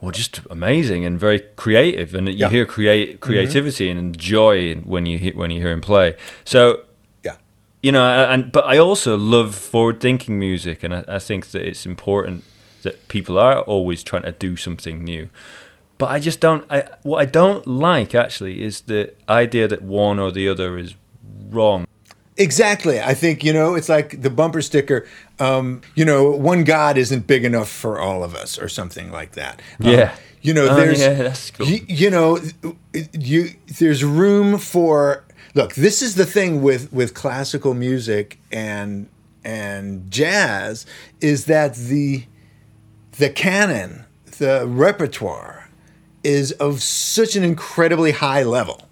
well, 0.00 0.12
just 0.12 0.40
amazing 0.50 1.04
and 1.04 1.18
very 1.18 1.40
creative, 1.56 2.14
and 2.14 2.28
you 2.28 2.34
Yeah. 2.34 2.50
hear 2.50 2.64
create 2.66 3.20
creativity 3.20 3.90
and 3.90 4.16
joy 4.16 4.74
when 4.76 5.06
you 5.06 5.18
hear, 5.18 5.32
when 5.34 5.50
you 5.50 5.60
hear 5.60 5.72
him 5.72 5.80
play. 5.80 6.14
So 6.44 6.82
Yeah. 7.24 7.36
you 7.82 7.90
know, 7.92 8.04
and 8.04 8.52
but 8.52 8.64
I 8.64 8.78
also 8.78 9.16
love 9.16 9.54
forward-thinking 9.56 10.38
music, 10.38 10.84
and 10.84 10.94
I, 10.94 11.04
I 11.08 11.18
think 11.18 11.46
that 11.50 11.62
it's 11.62 11.84
important 11.84 12.44
that 12.82 13.08
people 13.08 13.38
are 13.38 13.60
always 13.62 14.04
trying 14.04 14.22
to 14.22 14.32
do 14.32 14.56
something 14.56 15.02
new. 15.04 15.28
But 15.98 16.10
I 16.16 16.20
just 16.20 16.38
don't. 16.40 16.64
I, 16.70 16.84
what 17.02 17.18
I 17.20 17.24
don't 17.24 17.66
like 17.66 18.14
actually 18.14 18.62
is 18.62 18.82
the 18.82 19.12
idea 19.28 19.66
that 19.66 19.82
one 19.82 20.20
or 20.20 20.30
the 20.30 20.48
other 20.48 20.78
is 20.78 20.94
wrong. 21.50 21.86
Exactly. 22.38 23.00
I 23.00 23.14
think, 23.14 23.42
you 23.42 23.52
know, 23.52 23.74
it's 23.74 23.88
like 23.88 24.22
the 24.22 24.30
bumper 24.30 24.62
sticker, 24.62 25.06
um, 25.40 25.80
you 25.96 26.04
know, 26.04 26.30
one 26.30 26.62
God 26.64 26.96
isn't 26.96 27.26
big 27.26 27.44
enough 27.44 27.68
for 27.68 27.98
all 27.98 28.22
of 28.22 28.34
us 28.34 28.58
or 28.58 28.68
something 28.68 29.10
like 29.10 29.32
that. 29.32 29.60
Um, 29.82 29.90
Yeah. 29.90 30.14
you 30.40 30.54
know, 30.54 30.68
Oh, 30.70 30.76
there's, 30.76 31.00
yeah, 31.00 31.14
that's 31.14 31.50
cool. 31.50 31.66
you, 31.66 31.84
you 31.88 32.10
know, 32.10 32.38
you, 33.12 33.50
there's 33.78 34.04
room 34.04 34.58
for, 34.58 35.24
look, 35.54 35.74
this 35.74 36.00
is 36.00 36.14
the 36.14 36.24
thing 36.26 36.62
with, 36.62 36.92
with 36.92 37.12
classical 37.12 37.74
music 37.74 38.38
and, 38.52 39.08
and 39.44 40.08
jazz 40.10 40.86
is 41.20 41.46
that 41.46 41.74
the, 41.74 42.24
the 43.18 43.30
canon, 43.30 44.04
the 44.38 44.64
repertoire 44.68 45.68
is 46.22 46.52
of 46.52 46.82
such 46.82 47.34
an 47.34 47.42
incredibly 47.42 48.12
high 48.12 48.44
level. 48.44 48.82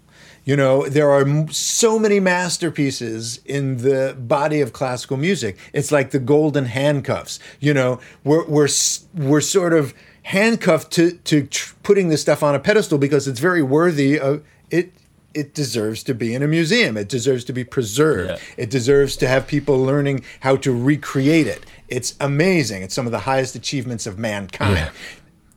You 0.47 0.55
know, 0.55 0.87
there 0.87 1.09
are 1.11 1.21
m- 1.21 1.49
so 1.51 1.99
many 1.99 2.19
masterpieces 2.21 3.41
in 3.45 3.77
the 3.77 4.15
body 4.17 4.61
of 4.61 4.71
classical 4.71 5.17
music. 5.17 5.57
It's 5.73 5.91
like 5.91 6.11
the 6.11 6.19
golden 6.19 6.65
handcuffs. 6.65 7.39
You 7.59 7.73
know, 7.73 7.99
we're 8.23 8.45
we're 8.47 8.69
we're 9.13 9.41
sort 9.41 9.73
of 9.73 9.93
handcuffed 10.23 10.91
to 10.93 11.11
to 11.11 11.47
tr- 11.47 11.73
putting 11.83 12.07
this 12.09 12.21
stuff 12.21 12.43
on 12.43 12.55
a 12.55 12.59
pedestal 12.59 12.97
because 12.97 13.27
it's 13.27 13.39
very 13.41 13.61
worthy 13.61 14.17
of 14.19 14.41
it. 14.71 14.93
It 15.33 15.53
deserves 15.53 16.01
to 16.03 16.15
be 16.15 16.33
in 16.33 16.41
a 16.41 16.47
museum. 16.47 16.97
It 16.97 17.09
deserves 17.09 17.43
to 17.45 17.53
be 17.53 17.63
preserved. 17.63 18.29
Yeah. 18.31 18.63
It 18.63 18.69
deserves 18.71 19.15
to 19.17 19.27
have 19.27 19.45
people 19.45 19.77
learning 19.77 20.23
how 20.39 20.55
to 20.57 20.71
recreate 20.71 21.45
it. 21.45 21.63
It's 21.89 22.15
amazing. 22.19 22.81
It's 22.81 22.95
some 22.95 23.05
of 23.05 23.11
the 23.11 23.19
highest 23.19 23.53
achievements 23.55 24.07
of 24.07 24.17
mankind. 24.17 24.75
Yeah. 24.77 24.89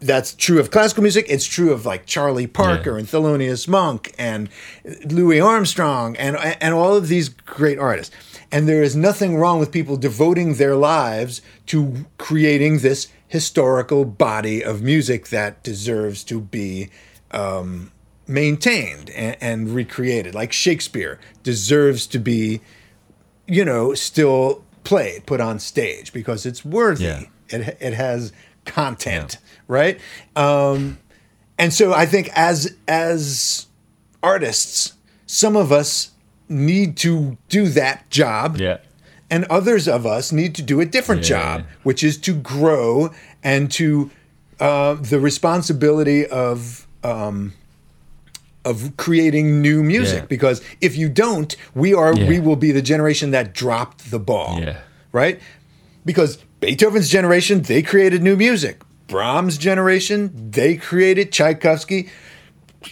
That's 0.01 0.33
true 0.35 0.59
of 0.59 0.71
classical 0.71 1.03
music. 1.03 1.27
It's 1.29 1.45
true 1.45 1.73
of 1.73 1.85
like 1.85 2.07
Charlie 2.07 2.47
Parker 2.47 2.93
Yeah. 2.93 2.99
and 3.01 3.07
Thelonious 3.07 3.69
Monk 3.69 4.15
and 4.19 4.49
Louis 5.05 5.41
Armstrong 5.41 6.17
and 6.17 6.37
and 6.37 6.73
all 6.75 6.97
of 6.97 7.09
these 7.09 7.29
great 7.29 7.79
artists. 7.79 8.15
And 8.51 8.67
there 8.69 8.83
is 8.83 8.97
nothing 8.97 9.37
wrong 9.37 9.61
with 9.61 9.71
people 9.71 9.97
devoting 9.97 10.55
their 10.55 10.75
lives 10.75 11.43
to 11.67 12.07
creating 12.19 12.79
this 12.79 13.09
historical 13.29 14.05
body 14.05 14.65
of 14.65 14.83
music 14.83 15.29
that 15.29 15.63
deserves 15.63 16.25
to 16.25 16.41
be 16.41 16.89
um, 17.31 17.93
maintained 18.27 19.11
and, 19.11 19.37
and 19.41 19.71
recreated. 19.71 20.35
Like 20.35 20.53
Shakespeare 20.53 21.21
deserves 21.45 22.07
to 22.09 22.19
be, 22.19 22.61
you 23.47 23.65
know, 23.65 23.95
still 23.95 24.65
played, 24.83 25.27
put 25.27 25.41
on 25.41 25.59
stage 25.59 26.13
because 26.13 26.47
it's 26.47 26.65
worthy. 26.65 27.05
Yeah. 27.05 27.23
It 27.51 27.77
it 27.81 27.95
has 27.95 28.33
content, 28.65 29.39
right? 29.71 29.99
Um, 30.37 30.99
and 31.59 31.73
so 31.73 31.93
I 31.95 32.05
think 32.07 32.29
as 32.35 32.75
as 32.89 33.67
artists, 34.23 34.95
some 35.27 35.57
of 35.57 35.73
us 35.73 36.11
need 36.49 36.97
to 36.99 37.39
do 37.49 37.69
that 37.69 38.11
job 38.11 38.59
Yeah, 38.59 38.79
and 39.31 39.45
others 39.45 39.87
of 39.89 40.05
us 40.05 40.33
need 40.33 40.55
to 40.57 40.63
do 40.63 40.81
a 40.81 40.85
different 40.85 41.23
Yeah. 41.23 41.29
job, 41.59 41.65
which 41.85 42.03
is 42.03 42.19
to 42.19 42.35
grow 42.35 43.11
and 43.43 43.71
to 43.73 44.11
uh, 44.59 44.95
the 44.95 45.19
responsibility 45.21 46.27
of 46.27 46.87
um, 47.05 47.53
of 48.65 48.95
creating 48.99 49.63
new 49.63 49.83
music. 49.83 50.23
Yeah. 50.23 50.27
Because 50.27 50.61
if 50.83 50.97
you 50.97 51.09
don't, 51.09 51.57
we 51.75 51.95
are 51.95 52.13
Yeah. 52.15 52.29
we 52.29 52.41
will 52.41 52.57
be 52.57 52.73
the 52.73 52.83
generation 52.83 53.31
that 53.31 53.55
dropped 53.55 54.11
the 54.11 54.19
ball. 54.19 54.59
Yeah. 54.61 54.77
Right? 55.13 55.41
Because 56.05 56.39
Beethoven's 56.61 57.09
generation, 57.09 57.63
they 57.63 57.81
created 57.83 58.23
new 58.23 58.37
music. 58.37 58.83
Brahms' 59.11 59.59
generation, 59.59 60.51
they 60.51 60.77
created 60.77 61.33
Tchaikovsky 61.33 62.09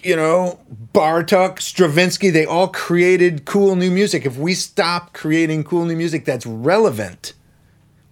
you 0.02 0.16
know, 0.16 0.60
Bartok, 0.92 1.60
Stravinsky, 1.60 2.30
they 2.30 2.44
all 2.44 2.68
created 2.68 3.44
cool 3.44 3.76
new 3.76 3.90
music. 3.90 4.26
If 4.26 4.36
we 4.36 4.54
stop 4.54 5.12
creating 5.12 5.64
cool 5.64 5.84
new 5.84 5.96
music 5.96 6.24
that's 6.24 6.44
relevant, 6.46 7.32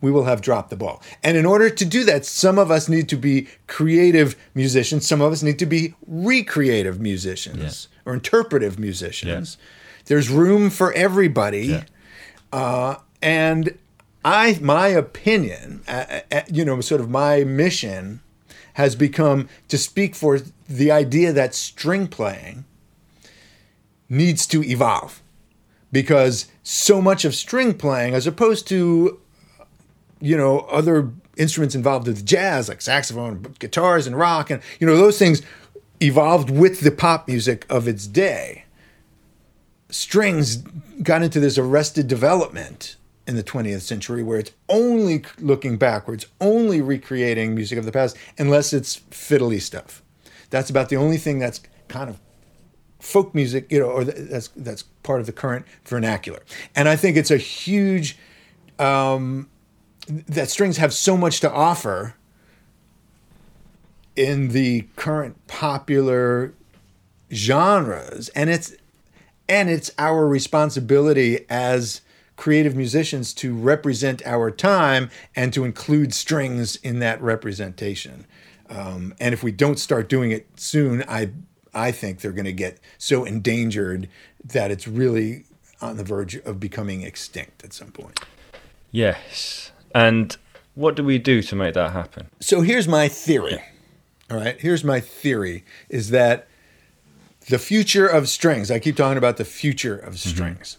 we 0.01 0.11
will 0.11 0.25
have 0.25 0.41
dropped 0.41 0.71
the 0.71 0.77
ball. 0.77 1.03
And 1.23 1.37
in 1.37 1.45
order 1.45 1.69
to 1.69 1.85
do 1.85 2.05
that, 2.05 2.25
some 2.25 2.59
of 2.59 2.71
us 2.71 2.89
need 2.89 3.09
to 3.11 3.17
be 3.17 3.49
creative 3.67 4.37
musicians, 4.55 5.07
some 5.07 5.21
of 5.21 5.33
us 5.33 5.43
need 5.43 5.59
to 5.59 5.67
be 5.67 5.95
recreative 6.07 7.01
musicians 7.01 7.89
or 8.05 8.15
interpretive 8.15 8.79
musicians. 8.79 9.59
There's 10.07 10.31
room 10.31 10.71
for 10.71 10.93
everybody. 10.93 11.67
Yeah. 11.67 11.85
Uh, 12.53 12.97
and 13.21 13.77
I, 14.27 14.59
my 14.61 14.89
opinion, 14.89 15.83
uh, 15.87 16.21
uh, 16.33 16.41
you 16.51 16.65
know, 16.65 16.81
sort 16.81 17.01
of 17.01 17.09
my 17.09 17.45
mission 17.45 18.23
has 18.73 18.97
become 18.97 19.49
to 19.69 19.79
speak 19.79 20.17
for 20.17 20.41
the 20.69 20.91
idea 20.91 21.33
that 21.33 21.55
string 21.55 22.09
playing 22.09 22.65
needs 24.09 24.45
to 24.49 24.65
evolve. 24.65 25.23
Because 25.93 26.47
so 26.65 27.01
much 27.01 27.25
of 27.25 27.37
string 27.37 27.73
playing 27.75 28.15
as 28.15 28.27
opposed 28.27 28.67
to 28.69 29.21
you 30.21 30.37
know 30.37 30.61
other 30.61 31.13
instruments 31.37 31.77
involved 31.77 32.09
with 32.09 32.27
jazz 32.27 32.69
like 32.69 32.81
saxophone 32.81 33.55
guitars 33.61 34.07
and 34.07 34.19
rock 34.19 34.51
and 34.51 34.61
you 34.81 34.87
know 34.87 34.97
those 34.97 35.19
things 35.19 35.43
evolved 36.01 36.51
with 36.51 36.81
the 36.81 36.91
pop 36.91 37.29
music 37.29 37.65
of 37.71 37.87
its 37.87 38.09
day. 38.09 38.65
Strings 39.89 40.57
got 41.05 41.23
into 41.23 41.39
this 41.39 41.57
arrested 41.57 42.09
development 42.09 42.97
in 43.27 43.37
the 43.37 43.43
20th 43.43 43.81
century 43.81 44.23
where 44.23 44.39
it's 44.39 44.53
only 44.69 45.25
looking 45.41 45.77
backwards, 45.77 46.27
only 46.41 46.81
recreating 46.81 47.55
music 47.55 47.79
of 47.79 47.85
the 47.85 47.93
past, 47.93 48.17
unless 48.39 48.73
it's 48.73 49.01
fiddly 49.11 49.61
stuff. 49.61 50.03
That's 50.51 50.71
about 50.71 50.89
the 50.89 50.97
only 50.97 51.17
thing 51.17 51.39
that's 51.39 51.61
kind 51.89 52.09
of 52.09 52.21
folk 53.01 53.35
music, 53.35 53.71
you 53.71 53.81
know, 53.81 53.87
or 53.87 54.05
that's 54.05 54.49
that's 54.57 54.83
part 55.03 55.21
of 55.21 55.27
the 55.27 55.33
current 55.33 55.67
vernacular. 55.85 56.41
And 56.75 56.89
I 56.89 56.97
think 56.97 57.17
it's 57.17 57.31
a 57.31 57.37
huge 57.37 58.17
um, 58.79 59.49
that 60.09 60.51
strings 60.51 60.77
have 60.77 60.93
so 60.93 61.17
much 61.17 61.41
to 61.41 61.51
offer 61.51 62.15
in 64.15 64.49
the 64.49 64.87
current 64.97 65.47
popular 65.47 66.55
genres, 67.33 68.29
and 68.31 68.51
it's 68.51 68.75
and 69.49 69.69
it's 69.71 69.91
our 69.99 70.27
responsibility 70.27 71.45
as 71.49 72.01
creative 72.37 72.77
musicians 72.77 73.33
to 73.35 73.55
represent 73.55 74.25
our 74.27 74.51
time 74.51 75.11
and 75.35 75.53
to 75.53 75.65
include 75.65 76.15
strings 76.15 76.77
in 76.77 76.99
that 77.01 77.21
representation. 77.21 78.27
Um, 78.69 79.15
and 79.21 79.33
if 79.33 79.43
we 79.43 79.53
don't 79.53 79.79
start 79.79 80.09
doing 80.09 80.31
it 80.33 80.47
soon, 80.57 81.05
I 81.09 81.31
I 81.75 81.93
think 81.93 82.21
they're 82.21 82.33
going 82.33 82.47
to 82.47 82.53
get 82.53 82.81
so 82.97 83.25
endangered 83.25 84.09
that 84.43 84.71
it's 84.71 84.89
really 84.89 85.45
on 85.83 85.99
the 85.99 86.05
verge 86.05 86.37
of 86.37 86.59
becoming 86.59 87.03
extinct 87.03 87.63
at 87.65 87.73
some 87.73 87.91
point. 87.91 88.19
yes. 88.91 89.73
And 89.95 90.37
what 90.75 90.95
do 90.95 91.05
we 91.05 91.19
do 91.19 91.43
to 91.43 91.57
make 91.57 91.75
that 91.75 91.93
happen? 91.93 92.29
So 92.41 92.61
here's 92.61 92.89
my 92.89 93.09
theory. 93.09 93.63
All 94.31 94.37
right, 94.37 94.61
here's 94.61 94.85
my 94.85 95.01
theory 95.01 95.65
is 95.89 96.11
that 96.11 96.49
the 97.49 97.59
future 97.59 98.07
of 98.07 98.29
strings, 98.29 98.71
I 98.71 98.79
keep 98.79 98.97
talking 98.97 99.19
about 99.19 99.37
the 99.37 99.45
future 99.45 99.97
of 99.97 100.19
strings. 100.19 100.79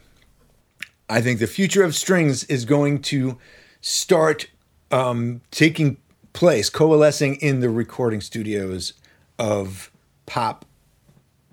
I 1.10 1.22
think 1.22 1.40
the 1.40 1.48
future 1.48 1.84
of 1.84 1.96
strings 1.96 2.44
is 2.46 2.66
going 2.66 3.02
to 3.04 3.38
start 3.82 4.48
um, 4.92 5.42
taking 5.52 5.98
place, 6.34 6.70
coalescing 6.70 7.36
in 7.36 7.62
the 7.62 7.70
recording 7.70 8.22
studios 8.22 8.94
of 9.40 9.92
pop 10.26 10.66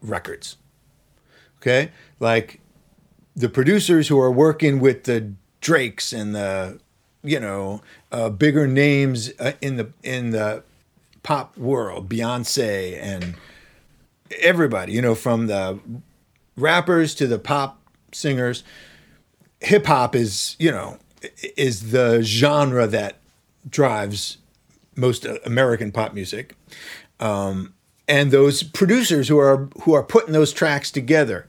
records. 0.03 0.57
Okay, 1.59 1.91
like 2.21 2.61
the 3.35 3.49
producers 3.49 4.09
who 4.09 4.21
are 4.21 4.31
working 4.31 4.81
with 4.81 5.05
the 5.05 5.33
Drakes 5.61 6.13
and 6.13 6.35
the 6.35 6.79
you 7.23 7.41
know 7.41 7.81
uh, 8.13 8.29
bigger 8.29 8.67
names 8.67 9.33
uh, 9.39 9.53
in 9.63 9.77
the 9.77 9.91
in 10.03 10.31
the 10.31 10.63
pop 11.23 11.57
world, 11.57 12.09
Beyonce 12.09 13.01
and 13.01 13.35
everybody, 14.41 14.93
you 14.93 15.03
know, 15.03 15.15
from 15.15 15.47
the 15.47 15.79
rappers 16.57 17.15
to 17.17 17.27
the 17.27 17.39
pop 17.39 17.81
singers. 18.13 18.63
Hip 19.65 19.87
hop 19.87 20.15
is, 20.15 20.57
you 20.59 20.71
know, 20.71 20.99
is 21.57 21.91
the 21.91 22.23
genre 22.23 22.87
that 22.87 23.17
drives 23.69 24.39
most 24.97 25.27
American 25.45 25.91
pop 25.91 26.15
music. 26.15 26.55
Um, 27.21 27.75
and 28.07 28.31
those 28.31 28.63
producers 28.63 29.29
who 29.29 29.39
are 29.39 29.69
who 29.83 29.95
are 29.95 30.03
putting 30.03 30.33
those 30.33 30.53
tracks 30.53 30.91
together 30.91 31.49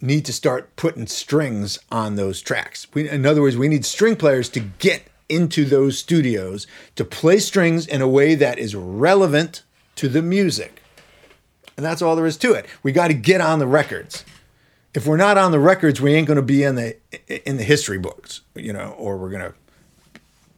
need 0.00 0.24
to 0.24 0.32
start 0.32 0.74
putting 0.76 1.06
strings 1.06 1.78
on 1.90 2.16
those 2.16 2.40
tracks. 2.40 2.86
We, 2.94 3.08
in 3.08 3.26
other 3.26 3.42
words, 3.42 3.56
we 3.56 3.68
need 3.68 3.84
string 3.84 4.16
players 4.16 4.48
to 4.50 4.60
get 4.60 5.04
into 5.28 5.64
those 5.64 5.98
studios 5.98 6.66
to 6.96 7.04
play 7.04 7.38
strings 7.38 7.86
in 7.86 8.02
a 8.02 8.08
way 8.08 8.34
that 8.34 8.58
is 8.58 8.74
relevant 8.74 9.62
to 9.96 10.08
the 10.08 10.22
music. 10.22 10.82
And 11.76 11.84
that's 11.84 12.02
all 12.02 12.16
there 12.16 12.26
is 12.26 12.36
to 12.38 12.52
it. 12.52 12.66
We 12.82 12.92
got 12.92 13.08
to 13.08 13.14
get 13.14 13.40
on 13.40 13.58
the 13.58 13.66
records. 13.66 14.24
If 14.94 15.06
we're 15.06 15.16
not 15.16 15.36
on 15.36 15.50
the 15.50 15.58
records, 15.58 16.00
we 16.00 16.14
ain't 16.14 16.26
going 16.26 16.36
to 16.36 16.42
be 16.42 16.62
in 16.62 16.76
the 16.76 16.96
in 17.48 17.56
the 17.56 17.64
history 17.64 17.98
books, 17.98 18.42
you 18.54 18.72
know, 18.72 18.94
or 18.96 19.16
we're 19.16 19.30
going 19.30 19.52
to 19.52 19.54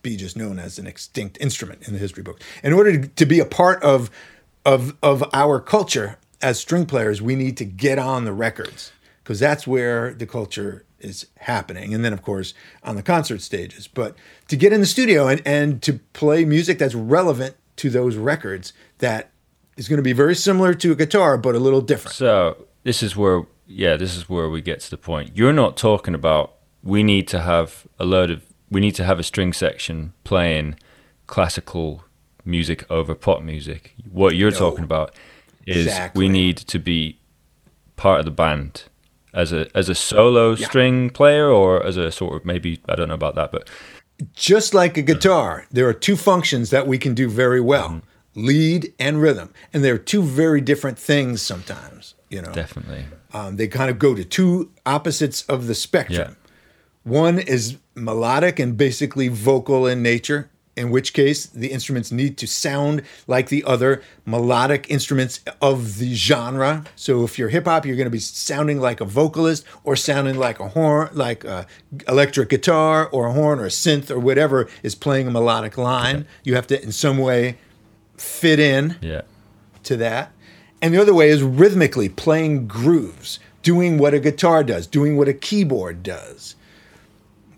be 0.03 0.17
just 0.17 0.37
known 0.37 0.59
as 0.59 0.79
an 0.79 0.87
extinct 0.87 1.39
instrument 1.41 1.87
in 1.89 1.93
the 1.93 1.99
history 1.99 2.23
books. 2.23 2.45
In 2.63 2.73
order 2.73 3.07
to, 3.07 3.27
be 3.27 3.41
a 3.41 3.45
part 3.45 3.83
of 3.83 4.11
of 4.65 4.95
of 5.03 5.25
our 5.33 5.59
culture 5.59 6.19
as 6.43 6.61
string 6.61 6.87
players, 6.87 7.23
we 7.23 7.35
need 7.35 7.57
to 7.57 7.65
get 7.65 7.99
on 7.99 8.25
the 8.25 8.33
records 8.33 8.93
because 9.23 9.41
that's 9.41 9.67
where 9.67 10.15
the 10.15 10.27
culture 10.27 10.85
is 11.01 11.27
happening. 11.39 11.95
And 11.95 12.05
then, 12.05 12.13
of 12.13 12.23
course, 12.23 12.55
on 12.83 12.97
the 12.97 13.03
concert 13.03 13.41
stages. 13.41 13.89
But 13.89 14.17
to 14.49 14.57
get 14.57 14.73
in 14.73 14.81
the 14.81 14.87
studio 14.87 15.29
and, 15.29 15.43
and 15.45 15.83
to 15.83 15.95
play 16.13 16.45
music 16.45 16.79
that's 16.79 16.95
relevant 16.95 17.57
to 17.77 17.91
those 17.91 18.17
records 18.17 18.73
that 18.99 19.31
is 19.77 19.89
going 19.89 19.99
to 19.99 20.03
be 20.03 20.13
very 20.13 20.35
similar 20.35 20.75
to 20.75 20.93
a 20.93 20.95
guitar, 20.95 21.37
but 21.37 21.55
a 21.55 21.59
little 21.59 21.81
different. 21.81 22.15
So, 22.15 22.67
this 22.85 23.03
is 23.03 23.17
where, 23.17 23.43
yeah, 23.67 23.97
this 23.97 24.17
is 24.17 24.29
where 24.29 24.49
we 24.49 24.63
get 24.63 24.81
to 24.81 24.91
the 24.91 24.97
point. 24.97 25.37
You're 25.37 25.53
not 25.53 25.77
talking 25.77 26.15
about 26.15 26.55
we 26.83 27.03
need 27.03 27.27
to 27.29 27.41
have 27.41 27.87
a 27.99 28.05
load 28.05 28.31
of, 28.31 28.43
we 28.71 28.81
need 28.81 28.95
to 28.97 29.05
have 29.05 29.19
a 29.19 29.23
string 29.23 29.53
section 29.53 30.13
playing 30.25 30.77
classical 31.27 32.05
music 32.45 32.89
over 32.91 33.15
pop 33.15 33.43
music. 33.43 33.95
What 34.11 34.37
you're 34.37 34.53
no. 34.53 34.59
talking 34.59 34.85
about 34.85 35.15
is 35.67 35.87
exactly. 35.87 36.19
we 36.19 36.29
need 36.29 36.57
to 36.59 36.79
be 36.79 37.19
part 37.97 38.21
of 38.21 38.25
the 38.25 38.31
band 38.31 38.85
as 39.35 39.53
a 39.53 39.69
as 39.77 39.89
a 39.89 39.95
solo 39.95 40.55
yeah. 40.55 40.67
string 40.67 41.11
player 41.11 41.51
or 41.51 41.85
as 41.85 41.97
a 41.97 42.11
sort 42.13 42.37
of 42.37 42.45
maybe 42.45 42.81
I 42.89 42.95
don't 42.95 43.09
know 43.09 43.15
about 43.15 43.35
that, 43.35 43.53
but 43.53 43.69
just 44.35 44.73
like 44.73 44.97
a 44.97 45.03
guitar, 45.03 45.67
there 45.71 45.87
are 45.89 45.93
two 45.93 46.17
functions 46.17 46.71
that 46.71 46.87
we 46.87 46.99
can 46.99 47.15
do 47.15 47.29
very 47.29 47.61
well: 47.61 47.89
mm-hmm. 47.89 48.47
lead 48.47 48.95
and 48.99 49.21
rhythm, 49.21 49.53
and 49.73 49.85
they're 49.85 49.99
two 49.99 50.23
very 50.23 50.61
different 50.61 50.99
things 50.99 51.43
sometimes. 51.43 52.15
You 52.31 52.43
know, 52.43 52.53
definitely. 52.53 53.05
Um, 53.37 53.57
they 53.57 53.69
kind 53.69 53.91
of 53.91 53.99
go 53.99 54.15
to 54.15 54.25
two 54.25 54.71
opposites 54.87 55.43
of 55.43 55.67
the 55.67 55.75
spectrum. 55.75 56.37
Yeah. 56.39 56.51
One 57.03 57.39
is 57.39 57.77
melodic 57.95 58.59
and 58.59 58.77
basically 58.79 59.29
vocal 59.29 59.87
in 59.87 60.03
nature, 60.03 60.49
in 60.75 60.91
which 60.91 61.13
case 61.13 61.45
the 61.45 61.69
instruments 61.69 62.11
need 62.11 62.39
to 62.39 62.47
sound 62.47 63.03
like 63.27 63.49
the 63.51 63.63
other 63.65 64.03
melodic 64.25 64.87
instruments 64.89 65.41
of 65.61 65.99
the 65.99 66.15
genre. 66.15 66.85
So 66.97 67.25
if 67.25 67.39
you're 67.39 67.51
hip 67.51 67.67
hop, 67.67 67.85
you're 67.85 67.97
going 67.97 68.07
to 68.07 68.11
be 68.11 68.19
sounding 68.19 68.81
like 68.81 69.03
a 69.03 69.05
vocalist 69.05 69.67
or 69.85 69.97
sounding 69.97 70.39
like 70.39 70.59
a 70.59 70.69
horn, 70.69 71.11
like 71.13 71.45
a 71.45 71.67
electric 72.09 72.49
guitar 72.49 73.07
or 73.07 73.27
a 73.27 73.33
horn 73.35 73.59
or 73.59 73.67
a 73.67 73.69
synth 73.85 74.11
or 74.11 74.19
whatever 74.19 74.67
is 74.83 74.95
playing 74.95 75.27
a 75.27 75.31
melodic 75.31 75.77
line. 75.77 76.27
You 76.43 76.55
have 76.55 76.67
to 76.69 76.83
in 76.83 76.91
some 76.91 77.19
way 77.19 77.59
fit 78.17 78.59
in 78.59 78.97
yeah. 79.03 79.23
to 79.83 79.97
that. 79.99 80.33
And 80.83 80.95
the 80.95 81.01
other 81.01 81.15
way 81.15 81.29
is 81.31 81.43
rhythmically 81.43 82.09
playing 82.09 82.67
grooves, 82.67 83.39
doing 83.63 83.99
what 83.99 84.15
a 84.15 84.21
guitar 84.21 84.63
does, 84.63 84.87
doing 84.87 85.17
what 85.17 85.29
a 85.29 85.35
keyboard 85.35 86.03
does, 86.03 86.55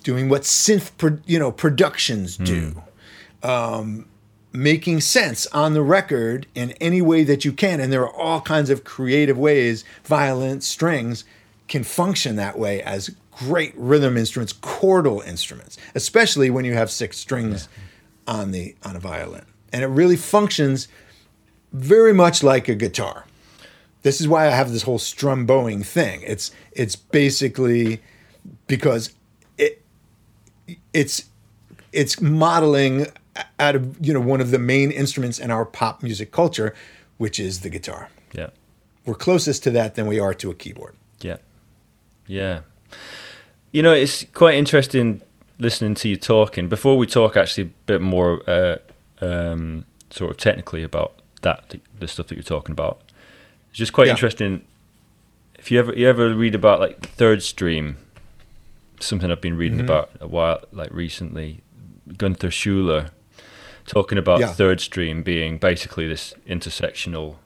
doing 0.02 0.28
what 0.28 0.42
synth, 0.42 0.92
pro- 0.96 1.18
you 1.26 1.38
know, 1.38 1.52
productions 1.52 2.36
do. 2.36 2.72
Mm 2.72 2.82
um, 3.42 4.06
making 4.52 5.00
sense 5.00 5.46
on 5.48 5.74
the 5.74 5.82
record 5.82 6.46
in 6.54 6.72
any 6.72 7.02
way 7.02 7.24
that 7.24 7.44
you 7.44 7.52
can. 7.52 7.80
And 7.80 7.92
there 7.92 8.02
are 8.02 8.14
all 8.14 8.40
kinds 8.40 8.70
of 8.70 8.84
creative 8.84 9.38
ways 9.38 9.84
violin 10.04 10.60
strings 10.60 11.24
can 11.68 11.84
function 11.84 12.36
that 12.36 12.58
way 12.58 12.82
as 12.82 13.14
great 13.30 13.72
rhythm 13.76 14.16
instruments, 14.16 14.52
chordal 14.52 15.24
instruments, 15.26 15.76
especially 15.94 16.50
when 16.50 16.64
you 16.64 16.74
have 16.74 16.90
six 16.90 17.18
strings 17.18 17.68
yeah. 18.26 18.34
on 18.34 18.50
the 18.50 18.74
on 18.84 18.96
a 18.96 19.00
violin. 19.00 19.44
And 19.72 19.84
it 19.84 19.88
really 19.88 20.16
functions 20.16 20.88
very 21.72 22.12
much 22.12 22.42
like 22.42 22.68
a 22.68 22.74
guitar. 22.74 23.24
This 24.02 24.20
is 24.20 24.28
why 24.28 24.46
I 24.46 24.50
have 24.50 24.72
this 24.72 24.82
whole 24.82 24.98
strum 24.98 25.44
bowing 25.46 25.82
thing. 25.82 26.22
It's 26.24 26.50
it's 26.72 26.96
basically 26.96 28.00
because 28.66 29.12
it 29.56 29.82
it's 30.92 31.24
it's 31.92 32.20
modeling 32.20 33.06
out 33.58 33.74
of 33.74 33.96
you 34.04 34.12
know 34.12 34.20
one 34.20 34.40
of 34.40 34.50
the 34.50 34.58
main 34.58 34.90
instruments 34.90 35.38
in 35.38 35.50
our 35.50 35.64
pop 35.64 36.02
music 36.02 36.32
culture, 36.32 36.74
which 37.16 37.38
is 37.38 37.60
the 37.60 37.70
guitar. 37.70 38.08
Yeah, 38.32 38.50
we're 39.04 39.14
closest 39.14 39.64
to 39.64 39.70
that 39.72 39.94
than 39.94 40.06
we 40.06 40.20
are 40.20 40.34
to 40.34 40.50
a 40.50 40.54
keyboard. 40.54 40.94
Yeah, 41.20 41.38
yeah. 42.26 42.60
You 43.72 43.82
know, 43.82 43.92
it's 43.92 44.24
quite 44.32 44.54
interesting 44.54 45.20
listening 45.58 45.94
to 45.96 46.08
you 46.08 46.16
talking. 46.16 46.68
Before 46.68 46.96
we 46.96 47.06
talk, 47.06 47.36
actually, 47.36 47.64
a 47.64 47.72
bit 47.86 48.00
more 48.00 48.48
uh, 48.48 48.76
um, 49.20 49.84
sort 50.10 50.30
of 50.30 50.36
technically 50.36 50.82
about 50.82 51.20
that 51.48 51.80
the 51.98 52.08
stuff 52.08 52.28
that 52.28 52.34
you're 52.34 52.42
talking 52.42 52.72
about. 52.72 53.00
It's 53.70 53.78
just 53.78 53.92
quite 53.92 54.06
yeah. 54.06 54.12
interesting. 54.12 54.64
If 55.58 55.70
you 55.70 55.78
ever 55.78 55.92
you 55.92 56.08
ever 56.08 56.34
read 56.34 56.54
about 56.54 56.80
like 56.80 57.08
third 57.10 57.42
stream, 57.42 57.96
something 59.00 59.30
I've 59.30 59.40
been 59.40 59.56
reading 59.56 59.78
mm-hmm. 59.78 59.86
about 59.86 60.10
a 60.20 60.26
while, 60.26 60.62
like 60.72 60.92
recently, 60.92 61.60
Gunther 62.16 62.48
Schuller 62.48 63.10
talking 63.86 64.18
about 64.18 64.40
yeah. 64.40 64.48
third 64.52 64.80
stream 64.80 65.22
being 65.22 65.58
basically 65.58 66.06
this 66.06 66.34
intersectional 66.46 67.36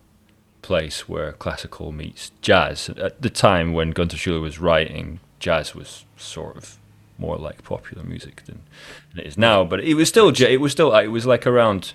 place 0.61 1.09
where 1.09 1.33
classical 1.33 1.93
meets 1.93 2.33
jazz. 2.41 2.89
At 2.91 3.23
the 3.23 3.31
time 3.31 3.73
when 3.73 3.91
Gunther 3.91 4.17
Schuller 4.17 4.41
was 4.41 4.59
writing, 4.59 5.21
jazz 5.39 5.75
was 5.75 6.05
sort 6.17 6.57
of 6.57 6.79
more 7.19 7.37
like 7.37 7.63
popular 7.63 8.03
music 8.03 8.45
than, 8.45 8.63
than 9.11 9.25
it 9.25 9.27
is 9.27 9.39
now. 9.39 9.65
But 9.65 9.81
it 9.81 9.95
was 9.95 10.09
still 10.09 10.29
it 10.29 10.61
was 10.61 10.73
still 10.73 10.95
it 10.95 11.09
was 11.09 11.27
like 11.27 11.47
around. 11.47 11.95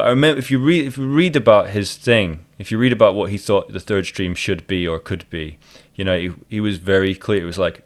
But 0.00 0.06
I 0.06 0.10
remember 0.12 0.38
if 0.38 0.50
you 0.50 0.58
read 0.58 0.86
if 0.86 0.96
you 0.96 1.06
read 1.06 1.36
about 1.36 1.68
his 1.68 1.94
thing, 1.94 2.46
if 2.58 2.72
you 2.72 2.78
read 2.78 2.90
about 2.90 3.14
what 3.14 3.28
he 3.30 3.36
thought 3.36 3.70
the 3.70 3.78
third 3.78 4.06
stream 4.06 4.34
should 4.34 4.66
be 4.66 4.88
or 4.88 4.98
could 4.98 5.28
be, 5.28 5.58
you 5.94 6.04
know, 6.04 6.18
he, 6.18 6.32
he 6.48 6.58
was 6.58 6.78
very 6.78 7.14
clear. 7.14 7.42
It 7.42 7.44
was 7.44 7.58
like 7.58 7.82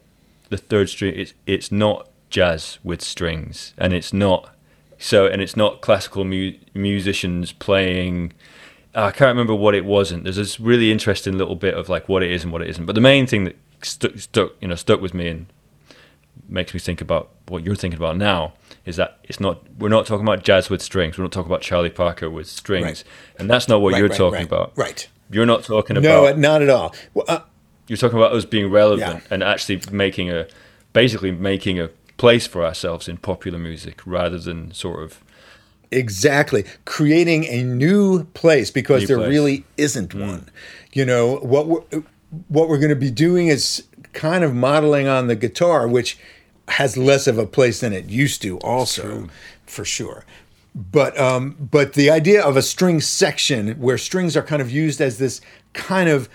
the 0.49 0.57
third 0.57 0.89
stream. 0.89 1.13
It's 1.17 1.35
it's 1.45 1.73
not 1.73 2.09
jazz 2.31 2.79
with 2.85 3.03
strings, 3.03 3.75
and 3.77 3.93
it's 3.93 4.13
not 4.13 4.55
so, 4.97 5.27
and 5.27 5.43
it's 5.43 5.57
not 5.57 5.81
classical 5.81 6.25
mu- 6.25 6.53
musicians 6.73 7.51
playing. 7.51 8.33
I 8.95 9.11
can't 9.11 9.31
remember 9.37 9.57
what 9.57 9.75
it 9.75 9.85
wasn't. 9.85 10.23
There's 10.23 10.37
this 10.37 10.61
really 10.61 10.93
interesting 10.93 11.37
little 11.37 11.57
bit 11.57 11.75
of 11.75 11.89
like 11.89 12.09
what 12.09 12.23
it 12.23 12.31
is 12.31 12.45
and 12.45 12.53
what 12.53 12.63
it 12.63 12.71
isn't. 12.71 12.87
But 12.87 12.95
the 12.95 13.01
main 13.01 13.27
thing 13.27 13.43
that 13.43 13.57
stuck, 13.83 14.19
stuck, 14.19 14.53
you 14.61 14.69
know, 14.69 14.77
stuck 14.77 15.01
with 15.01 15.15
me 15.15 15.27
and 15.27 15.47
makes 16.49 16.75
me 16.75 16.79
think 16.79 17.01
about 17.01 17.31
what 17.49 17.65
you're 17.65 17.75
thinking 17.75 17.99
about 17.99 18.17
now 18.17 18.53
is 18.85 18.97
that 18.97 19.19
it's 19.25 19.41
not. 19.41 19.63
We're 19.79 19.89
not 19.89 20.07
talking 20.07 20.27
about 20.27 20.45
jazz 20.45 20.71
with 20.71 20.83
strings. 20.83 21.17
We're 21.19 21.25
not 21.25 21.33
talking 21.33 21.51
about 21.51 21.63
Charlie 21.63 21.91
Parker 21.91 22.29
with 22.29 22.47
strings, 22.47 22.85
right. 22.85 23.05
and 23.39 23.51
that's 23.51 23.69
not 23.69 23.81
what 23.81 23.93
right, 23.93 23.99
you're 23.99 24.09
right, 24.09 24.19
talking 24.19 24.45
about. 24.45 24.73
Right. 24.77 25.09
You're 25.31 25.47
not 25.47 25.65
talking 25.65 25.97
about. 25.97 26.37
No, 26.37 26.51
not 26.51 26.63
at 26.63 26.69
all. 26.69 26.95
Well, 27.15 27.25
uh, 27.29 27.41
you're 27.89 27.97
talking 27.97 28.19
about 28.19 28.33
us 28.33 28.45
being 28.45 28.71
relevant 28.71 29.23
yeah. 29.23 29.35
and 29.35 29.43
actually 29.43 29.81
making 29.91 30.31
a, 30.31 30.47
basically 30.93 31.31
making 31.31 31.81
a 31.81 31.89
place 32.17 32.47
for 32.47 32.65
ourselves 32.65 33.09
in 33.09 33.17
popular 33.17 33.59
music 33.59 34.01
rather 34.07 34.39
than 34.39 34.73
sort 34.73 35.03
of 35.03 35.23
exactly 35.91 36.65
creating 36.85 37.45
a 37.47 37.63
new 37.63 38.25
place 38.25 38.71
because 38.71 39.03
new 39.03 39.07
there 39.07 39.19
place. 39.19 39.29
really 39.29 39.65
isn't 39.77 40.11
mm. 40.11 40.27
one 40.27 40.49
you 40.93 41.05
know 41.05 41.37
what 41.37 41.67
we're 41.67 42.03
what 42.49 42.69
we're 42.69 42.79
going 42.79 42.89
to 42.89 42.97
be 42.97 43.11
doing 43.11 43.49
is 43.49 43.85
kind 44.13 44.43
of 44.43 44.55
modeling 44.55 45.07
on 45.07 45.27
the 45.27 45.37
guitar 45.37 45.87
which 45.87 46.19
has 46.69 46.97
less 46.97 47.27
of 47.27 47.39
a 47.39 47.47
place 47.47 47.81
than 47.81 47.93
it 47.93 48.09
used 48.09 48.43
to 48.43 48.59
also 48.59 49.29
for 49.67 49.85
sure 49.85 50.25
but 50.75 51.19
um, 51.19 51.57
but 51.71 51.93
the 51.93 52.11
idea 52.11 52.43
of 52.43 52.57
a 52.57 52.63
string 52.63 53.01
section 53.01 53.73
where 53.81 53.97
strings 53.97 54.37
are 54.37 54.43
kind 54.43 54.61
of 54.61 54.71
used 54.73 55.01
as 55.01 55.19
this 55.19 55.41
kind 55.73 56.09
of 56.09 56.29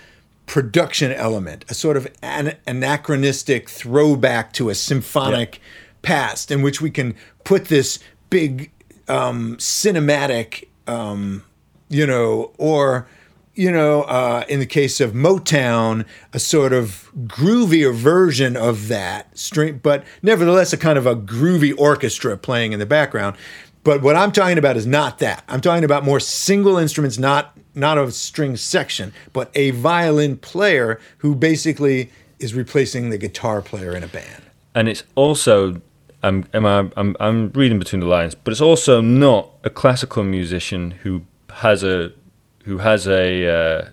production 0.50 1.12
element, 1.12 1.64
a 1.68 1.74
sort 1.74 1.96
of 1.96 2.08
an- 2.22 2.56
anachronistic 2.66 3.68
throwback 3.68 4.52
to 4.52 4.68
a 4.68 4.74
symphonic 4.74 5.56
yeah. 5.56 5.62
past, 6.02 6.50
in 6.50 6.60
which 6.60 6.80
we 6.80 6.90
can 6.90 7.14
put 7.44 7.66
this 7.66 8.00
big 8.30 8.72
um, 9.06 9.56
cinematic, 9.58 10.66
um, 10.88 11.44
you 11.88 12.04
know, 12.04 12.50
or 12.58 13.06
you 13.54 13.70
know, 13.70 14.02
uh, 14.02 14.44
in 14.48 14.60
the 14.60 14.66
case 14.66 15.00
of 15.00 15.12
Motown, 15.12 16.06
a 16.32 16.38
sort 16.38 16.72
of 16.72 17.10
groovier 17.26 17.94
version 17.94 18.56
of 18.56 18.88
that 18.88 19.36
string, 19.36 19.80
but 19.82 20.04
nevertheless 20.22 20.72
a 20.72 20.76
kind 20.76 20.98
of 20.98 21.06
a 21.06 21.16
groovy 21.16 21.74
orchestra 21.78 22.36
playing 22.36 22.72
in 22.72 22.78
the 22.78 22.86
background. 22.86 23.36
But 23.82 24.02
what 24.02 24.14
I'm 24.14 24.30
talking 24.30 24.58
about 24.58 24.76
is 24.76 24.86
not 24.86 25.18
that. 25.18 25.42
I'm 25.48 25.60
talking 25.60 25.84
about 25.84 26.04
more 26.04 26.20
single 26.20 26.76
instruments, 26.76 27.18
not 27.18 27.56
not 27.74 27.96
a 27.98 28.10
string 28.10 28.56
section, 28.56 29.12
but 29.32 29.50
a 29.54 29.70
violin 29.70 30.36
player 30.36 31.00
who 31.18 31.34
basically 31.34 32.10
is 32.38 32.52
replacing 32.52 33.10
the 33.10 33.18
guitar 33.18 33.62
player 33.62 33.94
in 33.94 34.02
a 34.02 34.08
band. 34.08 34.42
And 34.74 34.88
it's 34.88 35.04
also 35.14 35.80
I'm, 36.22 36.46
am 36.52 36.66
I, 36.66 36.90
I'm, 36.96 37.16
I'm 37.18 37.50
reading 37.52 37.78
between 37.78 38.00
the 38.00 38.06
lines, 38.06 38.34
but 38.34 38.52
it's 38.52 38.60
also 38.60 39.00
not 39.00 39.50
a 39.64 39.70
classical 39.70 40.22
musician 40.22 40.92
who 41.02 41.22
has 41.50 41.82
a 41.82 42.12
who 42.64 42.78
has 42.78 43.06
a 43.06 43.46
uh, 43.46 43.88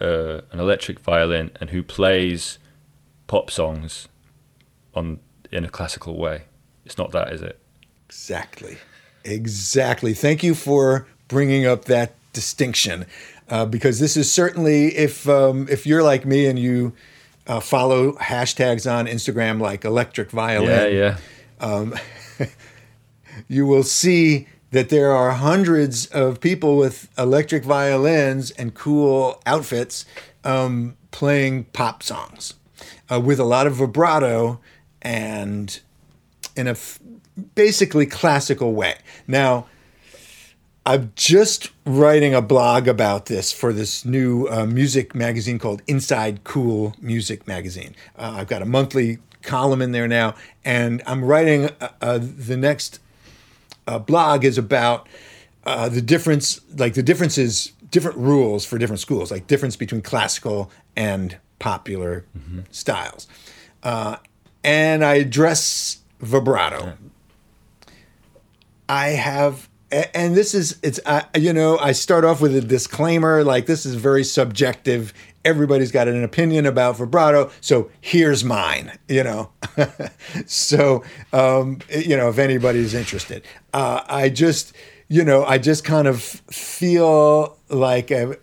uh, 0.00 0.40
an 0.50 0.60
electric 0.60 0.98
violin 1.00 1.50
and 1.60 1.70
who 1.70 1.82
plays 1.82 2.58
pop 3.26 3.50
songs 3.50 4.08
on 4.94 5.20
in 5.50 5.64
a 5.64 5.68
classical 5.68 6.18
way. 6.18 6.42
It's 6.84 6.98
not 6.98 7.12
that, 7.12 7.32
is 7.32 7.42
it? 7.42 7.58
Exactly, 8.06 8.78
exactly. 9.24 10.14
Thank 10.14 10.42
you 10.42 10.54
for 10.54 11.06
bringing 11.28 11.66
up 11.66 11.84
that 11.86 12.14
distinction, 12.32 13.06
uh, 13.48 13.66
because 13.66 14.00
this 14.00 14.16
is 14.16 14.32
certainly 14.32 14.96
if 14.96 15.28
um, 15.28 15.66
if 15.70 15.86
you're 15.86 16.02
like 16.02 16.26
me 16.26 16.46
and 16.46 16.58
you 16.58 16.92
uh, 17.46 17.60
follow 17.60 18.12
hashtags 18.12 18.90
on 18.90 19.06
Instagram 19.06 19.60
like 19.60 19.84
electric 19.84 20.30
violin. 20.30 20.70
Yeah, 20.70 20.86
yeah 20.86 21.16
um, 21.62 21.94
you 23.48 23.64
will 23.64 23.84
see 23.84 24.48
that 24.72 24.88
there 24.88 25.12
are 25.12 25.32
hundreds 25.32 26.06
of 26.06 26.40
people 26.40 26.76
with 26.76 27.08
electric 27.16 27.62
violins 27.62 28.50
and 28.52 28.74
cool 28.74 29.40
outfits 29.46 30.04
um, 30.44 30.96
playing 31.10 31.64
pop 31.72 32.02
songs 32.02 32.54
uh, 33.10 33.20
with 33.20 33.38
a 33.38 33.44
lot 33.44 33.66
of 33.66 33.74
vibrato 33.74 34.58
and 35.02 35.80
in 36.56 36.66
a 36.66 36.72
f- 36.72 36.98
basically 37.54 38.06
classical 38.06 38.72
way. 38.72 38.96
Now, 39.26 39.66
I'm 40.84 41.12
just 41.14 41.70
writing 41.84 42.34
a 42.34 42.42
blog 42.42 42.88
about 42.88 43.26
this 43.26 43.52
for 43.52 43.72
this 43.72 44.04
new 44.04 44.48
uh, 44.48 44.66
music 44.66 45.14
magazine 45.14 45.58
called 45.58 45.80
Inside 45.86 46.42
Cool 46.42 46.96
Music 47.00 47.46
Magazine. 47.46 47.94
Uh, 48.16 48.34
I've 48.38 48.48
got 48.48 48.62
a 48.62 48.66
monthly 48.66 49.18
column 49.42 49.80
in 49.80 49.92
there 49.92 50.08
now, 50.08 50.34
and 50.64 51.02
I'm 51.06 51.24
writing 51.24 51.66
uh, 51.80 51.88
uh, 52.00 52.18
the 52.20 52.56
next 52.56 52.98
uh, 53.86 53.98
blog 53.98 54.44
is 54.44 54.58
about 54.58 55.08
uh, 55.64 55.88
the 55.88 56.02
difference, 56.02 56.60
like 56.76 56.94
the 56.94 57.02
differences, 57.02 57.72
different 57.90 58.16
rules 58.18 58.64
for 58.64 58.78
different 58.78 59.00
schools, 59.00 59.30
like 59.30 59.46
difference 59.46 59.76
between 59.76 60.02
classical 60.02 60.70
and 60.96 61.36
popular 61.58 62.24
mm-hmm. 62.36 62.60
styles, 62.70 63.28
uh, 63.82 64.16
and 64.64 65.04
I 65.04 65.14
address 65.14 66.00
vibrato. 66.20 66.96
I 68.88 69.08
have 69.08 69.68
and 70.14 70.34
this 70.34 70.54
is 70.54 70.78
it's 70.82 70.98
you 71.36 71.52
know 71.52 71.78
i 71.78 71.92
start 71.92 72.24
off 72.24 72.40
with 72.40 72.56
a 72.56 72.60
disclaimer 72.62 73.44
like 73.44 73.66
this 73.66 73.84
is 73.84 73.94
very 73.94 74.24
subjective 74.24 75.12
everybody's 75.44 75.92
got 75.92 76.08
an 76.08 76.22
opinion 76.22 76.66
about 76.66 76.96
vibrato 76.96 77.50
so 77.60 77.90
here's 78.00 78.44
mine 78.44 78.92
you 79.08 79.22
know 79.22 79.50
so 80.46 81.02
um, 81.32 81.78
you 81.90 82.16
know 82.16 82.28
if 82.28 82.38
anybody's 82.38 82.94
interested 82.94 83.42
uh, 83.74 84.02
i 84.08 84.28
just 84.28 84.72
you 85.08 85.24
know 85.24 85.44
i 85.44 85.58
just 85.58 85.84
kind 85.84 86.06
of 86.06 86.22
feel 86.22 87.56
like 87.68 88.10
a, 88.10 88.36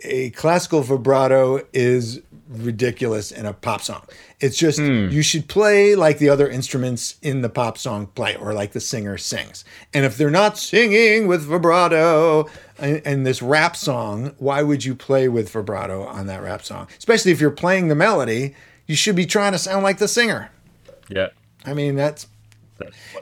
a 0.00 0.30
classical 0.30 0.82
vibrato 0.82 1.60
is 1.72 2.20
ridiculous 2.50 3.30
in 3.30 3.46
a 3.46 3.52
pop 3.52 3.80
song. 3.80 4.02
It's 4.40 4.56
just 4.56 4.78
mm. 4.78 5.10
you 5.10 5.22
should 5.22 5.48
play 5.48 5.94
like 5.94 6.18
the 6.18 6.28
other 6.28 6.48
instruments 6.48 7.16
in 7.22 7.42
the 7.42 7.48
pop 7.48 7.78
song 7.78 8.08
play 8.08 8.36
or 8.36 8.52
like 8.52 8.72
the 8.72 8.80
singer 8.80 9.16
sings. 9.18 9.64
And 9.94 10.04
if 10.04 10.16
they're 10.16 10.30
not 10.30 10.58
singing 10.58 11.28
with 11.28 11.42
vibrato 11.42 12.48
in, 12.80 13.24
this 13.24 13.42
rap 13.42 13.76
song, 13.76 14.34
why 14.38 14.62
would 14.62 14.84
you 14.84 14.94
play 14.94 15.28
with 15.28 15.50
vibrato 15.50 16.04
on 16.04 16.26
that 16.26 16.42
rap 16.42 16.62
song? 16.64 16.88
Especially 16.98 17.32
if 17.32 17.40
you're 17.40 17.50
playing 17.50 17.88
the 17.88 17.94
melody, 17.94 18.54
you 18.86 18.96
should 18.96 19.16
be 19.16 19.26
trying 19.26 19.52
to 19.52 19.58
sound 19.58 19.82
like 19.82 19.98
the 19.98 20.08
singer. 20.08 20.50
Yeah. 21.08 21.28
I 21.64 21.74
mean, 21.74 21.94
that's 21.94 22.26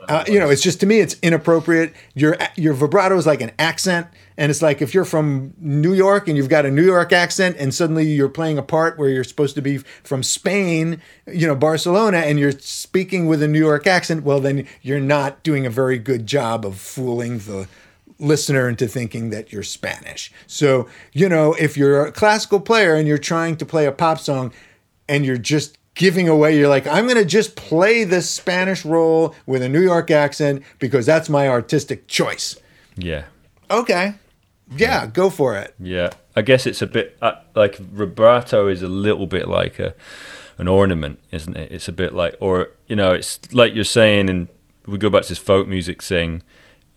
uh, 0.07 0.23
you 0.27 0.39
know, 0.39 0.49
it's 0.49 0.61
just 0.61 0.79
to 0.79 0.85
me, 0.85 0.99
it's 0.99 1.15
inappropriate. 1.21 1.93
Your 2.15 2.37
your 2.55 2.73
vibrato 2.73 3.17
is 3.17 3.27
like 3.27 3.41
an 3.41 3.51
accent, 3.59 4.07
and 4.37 4.49
it's 4.49 4.61
like 4.61 4.81
if 4.81 4.93
you're 4.93 5.05
from 5.05 5.53
New 5.59 5.93
York 5.93 6.27
and 6.27 6.37
you've 6.37 6.49
got 6.49 6.65
a 6.65 6.71
New 6.71 6.85
York 6.85 7.11
accent, 7.11 7.57
and 7.59 7.73
suddenly 7.73 8.07
you're 8.07 8.29
playing 8.29 8.57
a 8.57 8.63
part 8.63 8.97
where 8.97 9.09
you're 9.09 9.23
supposed 9.23 9.55
to 9.55 9.61
be 9.61 9.77
from 9.77 10.23
Spain, 10.23 11.01
you 11.27 11.45
know, 11.45 11.55
Barcelona, 11.55 12.17
and 12.17 12.39
you're 12.39 12.53
speaking 12.53 13.27
with 13.27 13.43
a 13.43 13.47
New 13.47 13.59
York 13.59 13.85
accent. 13.85 14.23
Well, 14.23 14.39
then 14.39 14.67
you're 14.81 14.99
not 14.99 15.43
doing 15.43 15.65
a 15.65 15.69
very 15.69 15.99
good 15.99 16.25
job 16.25 16.65
of 16.65 16.77
fooling 16.77 17.39
the 17.39 17.67
listener 18.19 18.69
into 18.69 18.87
thinking 18.87 19.29
that 19.29 19.51
you're 19.51 19.63
Spanish. 19.63 20.31
So, 20.45 20.87
you 21.13 21.29
know, 21.29 21.53
if 21.53 21.77
you're 21.77 22.05
a 22.05 22.11
classical 22.11 22.59
player 22.59 22.95
and 22.95 23.07
you're 23.07 23.17
trying 23.17 23.57
to 23.57 23.65
play 23.65 23.85
a 23.85 23.91
pop 23.91 24.19
song 24.19 24.53
and 25.07 25.25
you're 25.25 25.37
just 25.37 25.77
giving 25.99 26.29
away. 26.29 26.57
You're 26.57 26.69
like, 26.69 26.87
I'm 26.87 27.05
going 27.05 27.17
to 27.17 27.25
just 27.25 27.55
play 27.55 28.05
this 28.05 28.29
Spanish 28.29 28.85
role 28.85 29.35
with 29.45 29.61
a 29.61 29.69
New 29.69 29.81
York 29.81 30.09
accent 30.09 30.63
because 30.79 31.05
that's 31.05 31.29
my 31.29 31.47
artistic 31.47 32.07
choice. 32.07 32.55
Yeah. 32.95 33.25
Okay. 33.69 34.15
Yeah, 34.77 35.03
yeah. 35.03 35.07
go 35.07 35.29
for 35.29 35.57
it. 35.57 35.75
Yeah. 35.77 36.11
I 36.35 36.41
guess 36.41 36.65
it's 36.65 36.81
a 36.81 36.87
bit 36.87 37.17
uh, 37.21 37.33
like 37.53 37.75
vibrato 37.75 38.67
is 38.67 38.81
a 38.81 38.87
little 38.87 39.27
bit 39.27 39.47
like 39.47 39.77
a 39.77 39.93
an 40.57 40.67
ornament, 40.67 41.19
isn't 41.31 41.55
it? 41.55 41.71
It's 41.71 41.87
a 41.87 41.91
bit 41.91 42.13
like, 42.13 42.35
or 42.39 42.69
you 42.87 42.95
know, 42.95 43.13
it's 43.13 43.39
like 43.53 43.73
you're 43.75 43.83
saying, 43.83 44.29
and 44.29 44.47
we 44.85 44.97
go 44.97 45.09
back 45.09 45.23
to 45.23 45.29
this 45.29 45.37
folk 45.37 45.67
music 45.67 46.01
thing. 46.01 46.43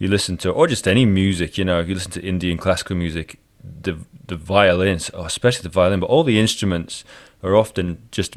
You 0.03 0.09
listen 0.09 0.37
to, 0.39 0.51
or 0.51 0.67
just 0.67 0.89
any 0.89 1.07
music, 1.07 1.57
you 1.57 1.65
know, 1.65 1.79
if 1.79 1.87
you 1.89 1.95
listen 1.95 2.11
to 2.13 2.23
Indian 2.27 2.59
classical 2.59 2.97
music, 2.97 3.39
the 3.63 3.99
the 4.27 4.35
violins, 4.35 5.13
oh, 5.15 5.25
especially 5.25 5.63
the 5.63 5.69
violin, 5.69 6.01
but 6.01 6.07
all 6.07 6.25
the 6.25 6.41
instruments 6.41 7.05
are 7.41 7.55
often 7.55 8.09
just 8.11 8.37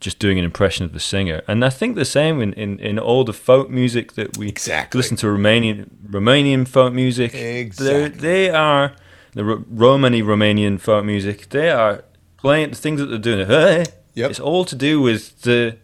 just 0.00 0.18
doing 0.18 0.38
an 0.38 0.44
impression 0.44 0.84
of 0.84 0.92
the 0.92 1.00
singer. 1.00 1.40
And 1.48 1.64
I 1.64 1.70
think 1.70 1.96
the 1.96 2.04
same 2.04 2.42
in, 2.42 2.52
in, 2.52 2.78
in 2.78 2.98
all 2.98 3.24
the 3.24 3.32
folk 3.32 3.70
music 3.70 4.12
that 4.12 4.36
we 4.36 4.48
exactly. 4.48 4.98
listen 4.98 5.16
to 5.16 5.26
Romanian 5.26 5.88
Romanian 6.10 6.68
folk 6.68 6.92
music. 6.92 7.34
Exactly. 7.34 8.20
they 8.20 8.50
are 8.50 8.94
the 9.32 9.44
Romani 9.44 10.22
Romanian 10.22 10.78
folk 10.78 11.06
music. 11.06 11.48
They 11.48 11.70
are 11.70 12.04
playing 12.36 12.68
the 12.70 12.76
things 12.76 13.00
that 13.00 13.06
they're 13.06 13.18
doing. 13.18 13.46
Hey, 13.46 13.86
yep. 14.14 14.30
It's 14.30 14.40
all 14.40 14.66
to 14.66 14.76
do 14.76 15.00
with 15.00 15.40
the, 15.40 15.78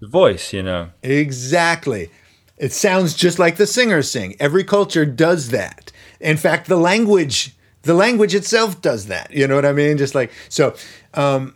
the 0.00 0.08
voice, 0.08 0.52
you 0.52 0.64
know. 0.64 0.90
Exactly. 1.02 2.10
It 2.56 2.72
sounds 2.72 3.14
just 3.14 3.38
like 3.38 3.56
the 3.56 3.66
singers 3.66 4.10
sing. 4.10 4.36
Every 4.38 4.64
culture 4.64 5.04
does 5.04 5.50
that. 5.50 5.90
In 6.20 6.36
fact, 6.36 6.68
the 6.68 6.76
language 6.76 7.54
the 7.82 7.94
language 7.94 8.34
itself 8.34 8.80
does 8.80 9.06
that. 9.06 9.30
You 9.30 9.46
know 9.46 9.56
what 9.56 9.66
I 9.66 9.72
mean? 9.72 9.98
Just 9.98 10.14
like 10.14 10.32
so 10.48 10.74
um 11.14 11.54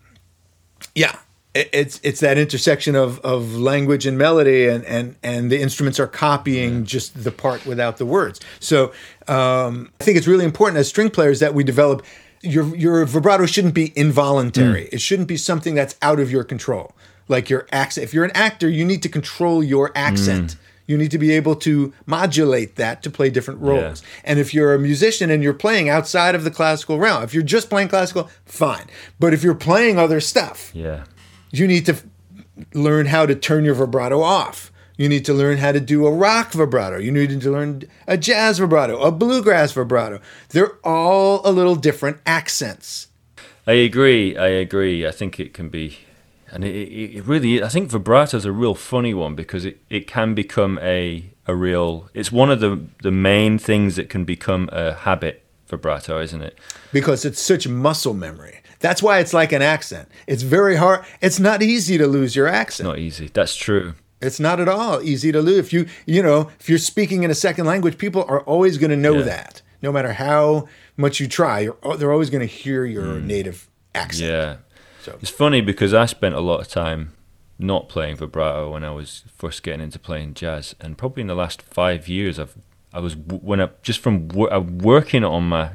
yeah, 0.95 1.17
it's 1.55 2.01
it's 2.03 2.21
that 2.21 2.39
intersection 2.39 2.95
of 2.95 3.19
of 3.21 3.55
language 3.57 4.07
and 4.07 4.19
melody 4.19 4.69
and 4.69 4.85
and 4.85 5.17
and 5.23 5.51
the 5.51 5.61
instruments 5.61 5.99
are 5.99 6.07
copying 6.07 6.85
just 6.85 7.25
the 7.25 7.33
part 7.33 7.65
without 7.67 7.97
the 7.97 8.07
words 8.07 8.41
so 8.61 8.93
um, 9.29 9.91
i 10.01 10.05
think 10.05 10.17
it's 10.17 10.27
really 10.27 10.45
important 10.45 10.79
as 10.79 10.89
string 10.89 11.11
players 11.11 11.41
that 11.41 11.55
we 11.55 11.65
develop 11.65 12.05
your 12.43 12.77
your 12.77 13.05
vibrato 13.07 13.47
shouldn't 13.47 13.75
be 13.75 13.93
involuntary 13.97 14.85
mm. 14.85 14.93
it 14.93 15.01
shouldn't 15.01 15.29
be 15.29 15.37
something 15.37 15.75
that's 15.75 15.97
out 16.03 16.21
of 16.21 16.31
your 16.31 16.45
control 16.45 16.93
like 17.29 17.51
your 17.51 17.67
accent 17.73 18.05
if 18.05 18.15
you're 18.15 18.25
an 18.25 18.33
actor 18.35 18.69
you 18.69 18.85
need 18.85 19.03
to 19.03 19.09
control 19.09 19.63
your 19.65 19.91
accent 19.95 20.53
mm. 20.53 20.57
You 20.89 20.99
need 20.99 21.13
to 21.13 21.19
be 21.19 21.31
able 21.31 21.55
to 21.57 21.93
modulate 22.05 22.75
that 22.75 23.05
to 23.05 23.11
play 23.11 23.31
different 23.31 23.61
roles. 23.61 24.03
Yeah. 24.03 24.09
And 24.25 24.39
if 24.41 24.53
you're 24.53 24.75
a 24.75 24.79
musician 24.81 25.31
and 25.31 25.45
you're 25.45 25.55
playing 25.55 25.89
outside 25.89 26.35
of 26.35 26.43
the 26.43 26.51
classical 26.51 26.99
realm, 26.99 27.23
if 27.23 27.33
you're 27.33 27.45
just 27.45 27.71
playing 27.71 27.89
classical, 27.89 28.29
fine. 28.45 28.87
But 29.21 29.33
if 29.33 29.45
you're 29.45 29.55
playing 29.55 30.01
other 30.01 30.19
stuff, 30.19 30.73
yeah 30.75 31.05
you 31.51 31.67
need 31.67 31.87
to 31.87 31.97
learn 32.75 33.07
how 33.07 33.27
to 33.27 33.35
turn 33.35 33.65
your 33.65 33.75
vibrato 33.75 34.21
off. 34.23 34.73
You 34.97 35.09
need 35.09 35.25
to 35.27 35.35
learn 35.35 35.59
how 35.59 35.73
to 35.73 35.81
do 35.81 36.07
a 36.07 36.11
rock 36.11 36.53
vibrato. 36.53 36.99
You 36.99 37.13
need 37.13 37.41
to 37.41 37.51
learn 37.51 37.85
a 38.07 38.17
jazz 38.17 38.59
vibrato, 38.59 39.01
a 39.01 39.13
bluegrass 39.13 39.73
vibrato. 39.73 40.21
They're 40.49 40.75
all 40.85 41.41
a 41.45 41.53
little 41.53 41.77
different 41.77 42.19
accents. 42.27 43.07
I 43.67 43.75
agree. 43.75 44.37
I 44.37 44.49
agree. 44.49 45.07
I 45.07 45.13
think 45.13 45.39
it 45.39 45.55
can 45.55 45.69
be, 45.69 45.99
and 46.51 46.65
it, 46.65 47.17
it, 47.17 47.25
really. 47.27 47.63
I 47.63 47.69
think 47.69 47.91
vibrato 47.91 48.37
is 48.37 48.45
a 48.45 48.53
real 48.53 48.75
funny 48.75 49.15
one 49.15 49.35
because 49.35 49.65
it, 49.65 49.79
it 49.91 50.07
can 50.07 50.35
become 50.35 50.79
a 50.83 51.31
a 51.47 51.55
real. 51.55 52.09
It's 52.15 52.33
one 52.33 52.51
of 52.51 52.61
the 52.61 52.81
the 53.03 53.11
main 53.11 53.59
things 53.59 53.97
that 53.97 54.09
can 54.09 54.25
become 54.25 54.69
a 54.73 54.95
habit. 54.95 55.45
Vibrato, 55.69 56.19
isn't 56.19 56.41
it? 56.41 56.59
Because 56.93 57.27
it's 57.27 57.43
such 57.43 57.69
muscle 57.69 58.15
memory. 58.15 58.61
That's 58.81 59.03
why 59.03 59.19
it's 59.19 59.35
like 59.35 59.53
an 59.53 59.61
accent. 59.61 60.09
It's 60.27 60.43
very 60.43 60.77
hard. 60.77 61.05
It's 61.21 61.39
not 61.39 61.63
easy 61.63 61.99
to 61.99 62.07
lose 62.07 62.35
your 62.35 62.47
accent. 62.47 62.89
Not 62.89 62.99
easy. 62.99 63.29
That's 63.33 63.55
true. 63.55 63.95
It's 64.21 64.41
not 64.41 64.61
at 64.61 64.69
all 64.69 65.03
easy 65.03 65.31
to 65.33 65.41
lose. 65.41 65.59
If 65.59 65.73
you, 65.73 65.87
you 66.07 66.23
know, 66.23 66.51
if 66.59 66.69
you're 66.69 66.79
speaking 66.79 67.23
in 67.23 67.31
a 67.31 67.35
second 67.35 67.67
language, 67.67 67.99
people 67.99 68.25
are 68.29 68.41
always 68.41 68.79
going 68.79 68.91
to 68.91 68.97
know 68.97 69.19
yeah. 69.19 69.25
that. 69.25 69.63
No 69.81 69.93
matter 69.93 70.13
how 70.15 70.69
much 70.97 71.21
you 71.21 71.29
try, 71.29 71.61
you're, 71.61 71.97
they're 71.97 72.13
always 72.13 72.31
going 72.31 72.41
to 72.41 72.53
hear 72.53 72.85
your 72.85 73.19
hmm. 73.19 73.27
native 73.27 73.69
accent. 73.95 74.31
Yeah. 74.31 74.57
It's 75.21 75.31
funny 75.31 75.61
because 75.61 75.95
I 75.95 76.07
spent 76.07 76.35
a 76.35 76.41
lot 76.41 76.61
of 76.61 76.69
time 76.69 77.13
not 77.59 77.89
playing 77.89 78.17
vibrato 78.17 78.73
when 78.73 78.85
I 78.85 78.91
was 78.91 79.25
first 79.37 79.63
getting 79.63 79.81
into 79.81 79.99
playing 79.99 80.35
jazz, 80.35 80.75
and 80.81 80.97
probably 80.97 81.23
in 81.23 81.27
the 81.27 81.35
last 81.35 81.63
five 81.63 82.09
years, 82.09 82.39
I've 82.39 82.57
I 82.93 83.01
was 83.01 83.17
when 83.17 83.61
I 83.61 83.71
just 83.83 84.01
from 84.01 84.29
wo- 84.29 84.49
uh, 84.49 84.61
working 84.61 85.25
on 85.25 85.49
my 85.49 85.73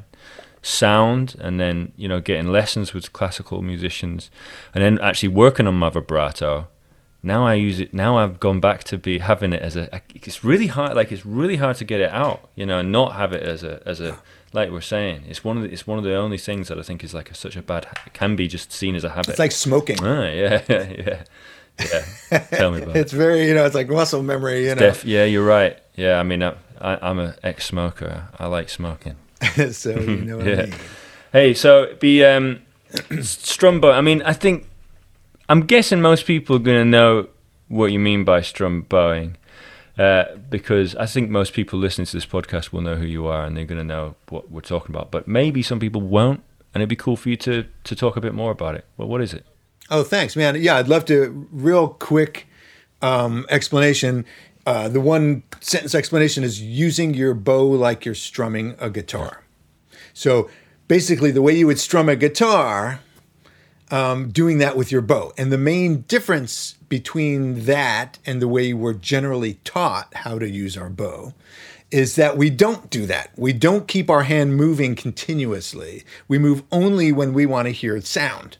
sound, 0.61 1.35
and 1.39 1.59
then 1.59 1.91
you 1.95 2.07
know 2.07 2.19
getting 2.19 2.51
lessons 2.51 2.93
with 2.93 3.13
classical 3.13 3.61
musicians, 3.61 4.31
and 4.73 4.83
then 4.83 4.99
actually 4.99 5.29
working 5.29 5.67
on 5.67 5.75
my 5.75 5.89
vibrato. 5.89 6.67
Now 7.25 7.45
I 7.45 7.53
use 7.53 7.79
it. 7.79 7.93
Now 7.93 8.17
I've 8.17 8.39
gone 8.39 8.59
back 8.59 8.83
to 8.85 8.97
be 8.97 9.19
having 9.19 9.53
it 9.53 9.61
as 9.61 9.77
a. 9.77 10.01
It's 10.13 10.43
really 10.43 10.67
hard. 10.67 10.95
Like 10.95 11.11
it's 11.11 11.25
really 11.25 11.55
hard 11.57 11.77
to 11.77 11.85
get 11.85 12.01
it 12.01 12.11
out. 12.11 12.49
You 12.55 12.65
know, 12.65 12.79
and 12.79 12.91
not 12.91 13.13
have 13.13 13.31
it 13.31 13.43
as 13.43 13.63
a 13.63 13.81
as 13.85 14.01
a 14.01 14.19
like 14.53 14.69
we're 14.71 14.81
saying. 14.81 15.23
It's 15.27 15.43
one 15.43 15.57
of 15.57 15.63
the, 15.63 15.69
it's 15.71 15.85
one 15.87 15.97
of 15.97 16.03
the 16.03 16.15
only 16.15 16.37
things 16.37 16.67
that 16.69 16.77
I 16.79 16.81
think 16.83 17.03
is 17.03 17.13
like 17.13 17.29
a, 17.31 17.35
such 17.35 17.55
a 17.55 17.61
bad. 17.61 17.87
It 18.05 18.13
can 18.13 18.35
be 18.35 18.47
just 18.47 18.71
seen 18.71 18.95
as 18.95 19.03
a 19.03 19.09
habit. 19.09 19.29
it's 19.29 19.39
like 19.39 19.51
smoking. 19.51 19.97
Ah, 20.01 20.25
yeah, 20.27 20.61
yeah, 20.69 21.23
yeah. 21.79 22.39
Tell 22.51 22.71
me 22.71 22.81
about 22.83 22.95
it. 22.95 22.99
It's 22.99 23.11
very, 23.13 23.47
you 23.47 23.53
know, 23.55 23.65
it's 23.65 23.75
like 23.75 23.89
muscle 23.89 24.23
memory, 24.23 24.65
you 24.67 24.75
know. 24.75 24.79
Def, 24.81 25.05
yeah, 25.05 25.25
you're 25.25 25.45
right. 25.45 25.77
Yeah, 25.95 26.19
I 26.19 26.23
mean, 26.23 26.41
I, 26.43 26.55
I, 26.79 26.97
I'm 27.01 27.19
an 27.19 27.33
ex-smoker. 27.43 28.27
I 28.39 28.47
like 28.47 28.69
smoking. 28.69 29.15
so 29.71 29.91
you 29.91 30.17
know 30.17 30.37
what 30.37 30.45
Yeah. 30.45 30.53
I 30.53 30.65
mean. 30.65 30.73
Hey, 31.31 31.53
so 31.55 31.95
the 31.99 32.25
um, 32.25 32.61
strum 33.21 33.81
bow. 33.81 33.91
I 33.91 34.01
mean, 34.01 34.21
I 34.21 34.33
think 34.33 34.67
I'm 35.49 35.61
guessing 35.65 35.99
most 36.01 36.25
people 36.25 36.55
are 36.57 36.59
going 36.59 36.77
to 36.77 36.85
know 36.85 37.27
what 37.69 37.91
you 37.91 37.99
mean 37.99 38.23
by 38.23 38.41
strum 38.41 38.83
bowing, 38.83 39.35
uh, 39.97 40.25
because 40.49 40.95
I 40.95 41.05
think 41.05 41.29
most 41.29 41.53
people 41.53 41.77
listening 41.77 42.07
to 42.07 42.17
this 42.17 42.25
podcast 42.25 42.71
will 42.71 42.81
know 42.81 42.95
who 42.95 43.05
you 43.05 43.27
are 43.27 43.45
and 43.45 43.55
they're 43.55 43.65
going 43.65 43.79
to 43.79 43.83
know 43.83 44.15
what 44.29 44.49
we're 44.49 44.61
talking 44.61 44.95
about. 44.95 45.11
But 45.11 45.27
maybe 45.27 45.61
some 45.61 45.79
people 45.79 46.01
won't, 46.01 46.41
and 46.73 46.81
it'd 46.81 46.89
be 46.89 46.95
cool 46.95 47.15
for 47.15 47.29
you 47.29 47.37
to 47.37 47.65
to 47.83 47.95
talk 47.95 48.15
a 48.17 48.21
bit 48.21 48.33
more 48.33 48.51
about 48.51 48.75
it. 48.75 48.85
Well, 48.97 49.07
what 49.07 49.21
is 49.21 49.33
it? 49.33 49.45
Oh, 49.89 50.03
thanks, 50.03 50.35
man. 50.35 50.55
Yeah, 50.61 50.77
I'd 50.77 50.87
love 50.87 51.05
to. 51.05 51.47
Real 51.51 51.87
quick 51.87 52.47
um, 53.01 53.45
explanation. 53.49 54.25
Uh, 54.65 54.87
the 54.87 55.01
one 55.01 55.43
sentence 55.59 55.93
explanation 55.93 56.43
is 56.43 56.61
using 56.61 57.13
your 57.13 57.33
bow 57.33 57.67
like 57.67 58.05
you're 58.05 58.15
strumming 58.15 58.75
a 58.79 58.89
guitar. 58.89 59.43
So 60.13 60.49
basically, 60.87 61.31
the 61.31 61.41
way 61.41 61.55
you 61.55 61.67
would 61.67 61.79
strum 61.79 62.07
a 62.07 62.15
guitar, 62.15 63.01
um, 63.91 64.31
doing 64.31 64.57
that 64.59 64.77
with 64.77 64.91
your 64.91 65.01
bow. 65.01 65.33
And 65.37 65.51
the 65.51 65.57
main 65.57 66.01
difference 66.01 66.77
between 66.93 67.65
that 67.65 68.19
and 68.23 68.39
the 68.39 68.47
way 68.47 68.71
we're 68.71 68.93
generally 68.93 69.55
taught 69.63 70.13
how 70.13 70.37
to 70.37 70.47
use 70.47 70.77
our 70.77 70.91
bow 70.91 71.33
is 71.89 72.15
that 72.17 72.37
we 72.37 72.51
don't 72.51 72.91
do 72.91 73.07
that. 73.07 73.31
We 73.35 73.51
don't 73.51 73.87
keep 73.87 74.11
our 74.11 74.21
hand 74.21 74.55
moving 74.55 74.93
continuously. 74.93 76.03
We 76.27 76.37
move 76.37 76.61
only 76.71 77.11
when 77.11 77.33
we 77.33 77.47
want 77.47 77.65
to 77.65 77.71
hear 77.71 77.99
sound. 78.01 78.57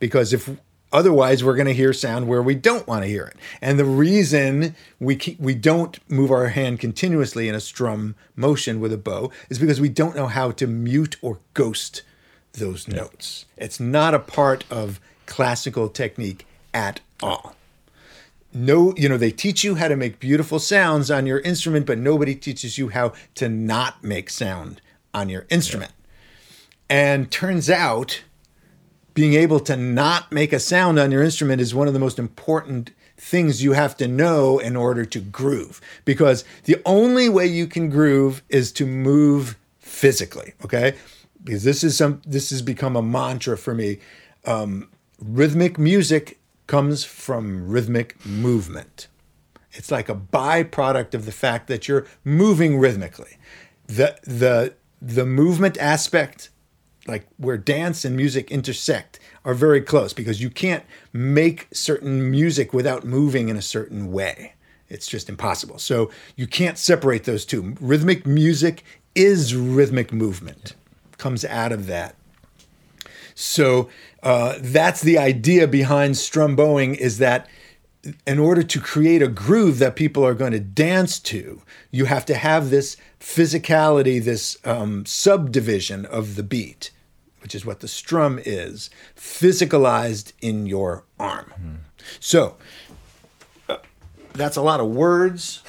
Because 0.00 0.32
if 0.32 0.50
otherwise 0.92 1.44
we're 1.44 1.54
going 1.54 1.68
to 1.68 1.72
hear 1.72 1.92
sound 1.92 2.26
where 2.26 2.42
we 2.42 2.56
don't 2.56 2.88
want 2.88 3.04
to 3.04 3.08
hear 3.08 3.26
it. 3.26 3.36
And 3.62 3.78
the 3.78 3.84
reason 3.84 4.74
we 4.98 5.14
keep, 5.14 5.38
we 5.38 5.54
don't 5.54 5.96
move 6.10 6.32
our 6.32 6.48
hand 6.48 6.80
continuously 6.80 7.48
in 7.48 7.54
a 7.54 7.60
strum 7.60 8.16
motion 8.34 8.80
with 8.80 8.92
a 8.92 8.98
bow 8.98 9.30
is 9.48 9.60
because 9.60 9.80
we 9.80 9.88
don't 9.88 10.16
know 10.16 10.26
how 10.26 10.50
to 10.50 10.66
mute 10.66 11.14
or 11.22 11.38
ghost 11.54 12.02
those 12.52 12.88
notes. 12.88 13.44
It's 13.56 13.78
not 13.78 14.12
a 14.12 14.18
part 14.18 14.64
of 14.72 14.98
classical 15.26 15.88
technique 15.88 16.48
at 16.74 16.98
all 17.22 17.54
no 18.52 18.92
you 18.96 19.08
know 19.08 19.16
they 19.16 19.30
teach 19.30 19.62
you 19.62 19.76
how 19.76 19.88
to 19.88 19.96
make 19.96 20.18
beautiful 20.18 20.58
sounds 20.58 21.10
on 21.10 21.26
your 21.26 21.38
instrument 21.40 21.86
but 21.86 21.98
nobody 21.98 22.34
teaches 22.34 22.78
you 22.78 22.88
how 22.88 23.12
to 23.34 23.48
not 23.48 24.02
make 24.02 24.28
sound 24.28 24.80
on 25.12 25.28
your 25.28 25.46
instrument. 25.50 25.92
And 26.88 27.30
turns 27.30 27.70
out 27.70 28.22
being 29.14 29.34
able 29.34 29.60
to 29.60 29.76
not 29.76 30.32
make 30.32 30.52
a 30.52 30.60
sound 30.60 30.98
on 30.98 31.10
your 31.10 31.22
instrument 31.22 31.60
is 31.60 31.74
one 31.74 31.88
of 31.88 31.94
the 31.94 32.00
most 32.00 32.18
important 32.18 32.90
things 33.16 33.62
you 33.62 33.72
have 33.72 33.96
to 33.98 34.08
know 34.08 34.58
in 34.58 34.76
order 34.76 35.04
to 35.04 35.20
groove. 35.20 35.80
Because 36.04 36.44
the 36.64 36.80
only 36.86 37.28
way 37.28 37.46
you 37.46 37.66
can 37.66 37.90
groove 37.90 38.42
is 38.48 38.72
to 38.72 38.86
move 38.86 39.56
physically 39.78 40.54
okay? 40.64 40.94
Because 41.42 41.64
this 41.64 41.82
is 41.82 41.96
some 41.96 42.22
this 42.26 42.50
has 42.50 42.62
become 42.62 42.96
a 42.96 43.02
mantra 43.02 43.56
for 43.56 43.74
me. 43.74 43.98
Um, 44.44 44.88
rhythmic 45.18 45.78
music 45.78 46.39
comes 46.70 47.04
from 47.04 47.68
rhythmic 47.68 48.08
movement 48.24 49.08
it's 49.72 49.90
like 49.90 50.08
a 50.08 50.14
byproduct 50.14 51.14
of 51.14 51.26
the 51.26 51.32
fact 51.32 51.66
that 51.68 51.88
you're 51.88 52.06
moving 52.24 52.78
rhythmically 52.78 53.36
the 53.86 54.16
the 54.22 54.74
the 55.02 55.26
movement 55.26 55.76
aspect 55.78 56.50
like 57.06 57.26
where 57.38 57.56
dance 57.56 58.04
and 58.04 58.16
music 58.16 58.50
intersect 58.50 59.18
are 59.44 59.54
very 59.54 59.80
close 59.80 60.12
because 60.12 60.40
you 60.42 60.50
can't 60.50 60.84
make 61.12 61.68
certain 61.72 62.30
music 62.30 62.72
without 62.72 63.04
moving 63.04 63.48
in 63.48 63.56
a 63.56 63.62
certain 63.62 64.12
way. 64.12 64.54
It's 64.88 65.06
just 65.06 65.28
impossible. 65.28 65.78
So 65.78 66.10
you 66.36 66.46
can't 66.46 66.76
separate 66.76 67.24
those 67.24 67.44
two. 67.44 67.76
Rhythmic 67.80 68.26
music 68.26 68.84
is 69.14 69.54
rhythmic 69.54 70.12
movement, 70.12 70.74
comes 71.16 71.44
out 71.44 71.72
of 71.72 71.86
that. 71.86 72.16
So 73.34 73.88
uh, 74.22 74.56
that's 74.60 75.00
the 75.00 75.18
idea 75.18 75.66
behind 75.66 76.14
strumbowing 76.14 76.96
is 76.96 77.18
that 77.18 77.48
in 78.26 78.38
order 78.38 78.62
to 78.62 78.80
create 78.80 79.22
a 79.22 79.28
groove 79.28 79.78
that 79.78 79.96
people 79.96 80.24
are 80.24 80.34
going 80.34 80.52
to 80.52 80.60
dance 80.60 81.18
to, 81.18 81.62
you 81.90 82.06
have 82.06 82.24
to 82.26 82.34
have 82.34 82.70
this 82.70 82.96
physicality, 83.18 84.22
this 84.22 84.56
um, 84.64 85.04
subdivision 85.04 86.06
of 86.06 86.36
the 86.36 86.42
beat, 86.42 86.90
which 87.42 87.54
is 87.54 87.66
what 87.66 87.80
the 87.80 87.88
strum 87.88 88.40
is, 88.44 88.90
physicalized 89.16 90.32
in 90.40 90.66
your 90.66 91.04
arm. 91.18 91.80
So 92.18 92.56
uh, 93.68 93.78
that's 94.32 94.56
a 94.56 94.62
lot 94.62 94.80
of 94.80 94.88
words. 94.88 95.62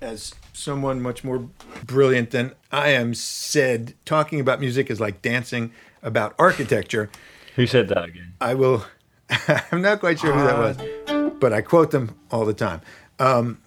As 0.00 0.34
someone 0.52 1.00
much 1.00 1.22
more 1.22 1.48
brilliant 1.84 2.30
than 2.30 2.54
I 2.72 2.90
am 2.90 3.14
said, 3.14 3.94
talking 4.04 4.40
about 4.40 4.60
music 4.60 4.90
is 4.90 5.00
like 5.00 5.22
dancing 5.22 5.72
about 6.02 6.34
architecture. 6.38 7.10
Who 7.58 7.66
said 7.66 7.88
that 7.88 8.04
again? 8.04 8.34
I 8.40 8.54
will. 8.54 8.84
I'm 9.72 9.82
not 9.82 9.98
quite 9.98 10.20
sure 10.20 10.32
who 10.32 10.44
that 10.44 10.58
was, 10.58 10.76
but 11.40 11.52
I 11.52 11.60
quote 11.60 11.90
them 11.90 12.14
all 12.30 12.44
the 12.44 12.54
time. 12.54 12.82
Um, 13.18 13.58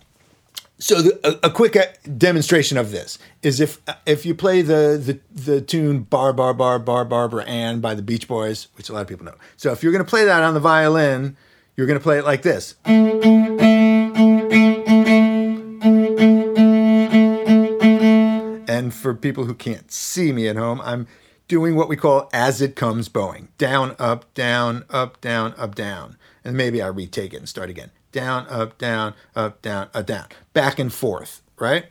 so 0.79 1.01
the, 1.01 1.19
a, 1.43 1.47
a 1.47 1.51
quick 1.51 1.75
uh, 1.75 1.87
demonstration 2.17 2.77
of 2.77 2.91
this 2.91 3.19
is 3.43 3.59
if 3.59 3.81
if 4.05 4.25
you 4.25 4.33
play 4.33 4.61
the 4.61 4.97
the 4.97 5.19
the 5.29 5.59
tune 5.59 6.03
"Bar 6.03 6.31
Bar 6.31 6.53
Bar 6.53 6.79
Bar 6.79 7.03
Barbara 7.03 7.43
Ann" 7.43 7.81
by 7.81 7.93
the 7.93 8.01
Beach 8.01 8.29
Boys, 8.29 8.69
which 8.75 8.87
a 8.87 8.93
lot 8.93 9.01
of 9.01 9.09
people 9.09 9.25
know. 9.25 9.35
So 9.57 9.73
if 9.73 9.83
you're 9.83 9.91
going 9.91 10.05
to 10.05 10.09
play 10.09 10.23
that 10.23 10.41
on 10.41 10.53
the 10.53 10.61
violin, 10.61 11.35
you're 11.75 11.85
going 11.85 11.99
to 11.99 12.03
play 12.03 12.17
it 12.17 12.23
like 12.23 12.43
this. 12.43 12.75
And 18.69 18.93
for 18.93 19.13
people 19.13 19.43
who 19.43 19.53
can't 19.53 19.91
see 19.91 20.31
me 20.31 20.47
at 20.47 20.55
home, 20.55 20.79
I'm 20.81 21.07
doing 21.51 21.75
what 21.75 21.89
we 21.89 21.97
call 21.97 22.29
as 22.31 22.61
it 22.61 22.77
comes 22.77 23.09
bowing. 23.09 23.49
Down, 23.57 23.93
up, 23.99 24.33
down, 24.33 24.85
up, 24.89 25.19
down, 25.19 25.53
up, 25.57 25.75
down. 25.75 26.15
And 26.45 26.55
maybe 26.55 26.81
I 26.81 26.87
retake 26.87 27.33
it 27.33 27.39
and 27.39 27.49
start 27.49 27.69
again. 27.69 27.91
Down, 28.13 28.47
up, 28.47 28.77
down, 28.77 29.15
up, 29.35 29.61
down, 29.61 29.89
up, 29.93 30.05
down. 30.05 30.27
Back 30.53 30.79
and 30.79 30.93
forth, 30.93 31.41
right? 31.59 31.87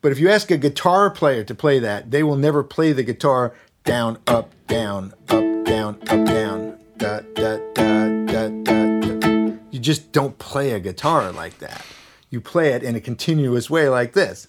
But 0.00 0.10
if 0.10 0.18
you 0.18 0.28
ask 0.28 0.50
a 0.50 0.56
guitar 0.56 1.10
player 1.10 1.44
to 1.44 1.54
play 1.54 1.78
that, 1.78 2.10
they 2.10 2.24
will 2.24 2.34
never 2.34 2.64
play 2.64 2.92
the 2.92 3.04
guitar 3.04 3.54
down, 3.84 4.18
up, 4.26 4.52
down, 4.66 5.14
up, 5.28 5.64
down, 5.64 5.98
up, 6.02 6.26
down. 6.26 6.76
Da, 6.96 7.20
da, 7.34 7.58
da, 7.74 8.24
da, 8.24 8.58
da, 8.64 9.20
da. 9.20 9.52
You 9.70 9.78
just 9.78 10.10
don't 10.10 10.36
play 10.38 10.72
a 10.72 10.80
guitar 10.80 11.30
like 11.30 11.60
that. 11.60 11.86
You 12.30 12.40
play 12.40 12.72
it 12.72 12.82
in 12.82 12.96
a 12.96 13.00
continuous 13.00 13.70
way 13.70 13.88
like 13.88 14.14
this. 14.14 14.48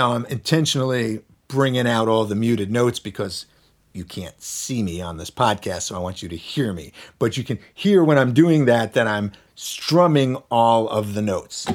Now 0.00 0.14
I'm 0.14 0.24
intentionally 0.24 1.20
bringing 1.46 1.86
out 1.86 2.08
all 2.08 2.24
the 2.24 2.34
muted 2.34 2.70
notes 2.70 2.98
because 2.98 3.44
you 3.92 4.02
can't 4.02 4.40
see 4.42 4.82
me 4.82 5.02
on 5.02 5.18
this 5.18 5.30
podcast, 5.30 5.82
so 5.82 5.94
I 5.94 5.98
want 5.98 6.22
you 6.22 6.28
to 6.30 6.36
hear 6.38 6.72
me. 6.72 6.94
But 7.18 7.36
you 7.36 7.44
can 7.44 7.58
hear 7.74 8.02
when 8.02 8.16
I'm 8.16 8.32
doing 8.32 8.64
that 8.64 8.94
that 8.94 9.06
I'm 9.06 9.32
strumming 9.56 10.36
all 10.50 10.88
of 10.88 11.12
the 11.12 11.20
notes. 11.20 11.66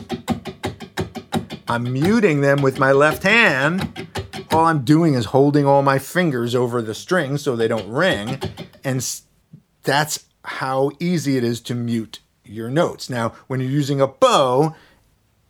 I'm 1.67 1.93
muting 1.93 2.41
them 2.41 2.63
with 2.63 2.79
my 2.79 2.93
left 2.93 3.21
hand. 3.21 4.07
All 4.49 4.65
I'm 4.65 4.83
doing 4.83 5.13
is 5.13 5.25
holding 5.25 5.67
all 5.67 5.83
my 5.83 5.99
fingers 5.99 6.55
over 6.55 6.81
the 6.81 6.95
strings 6.95 7.43
so 7.43 7.55
they 7.55 7.67
don't 7.67 7.87
ring. 7.87 8.41
And 8.83 9.07
that's 9.83 10.25
how 10.45 10.89
easy 10.99 11.37
it 11.37 11.43
is 11.43 11.61
to 11.61 11.75
mute 11.75 12.21
your 12.43 12.71
notes. 12.71 13.07
Now, 13.07 13.33
when 13.45 13.59
you're 13.59 13.69
using 13.69 14.01
a 14.01 14.07
bow, 14.07 14.73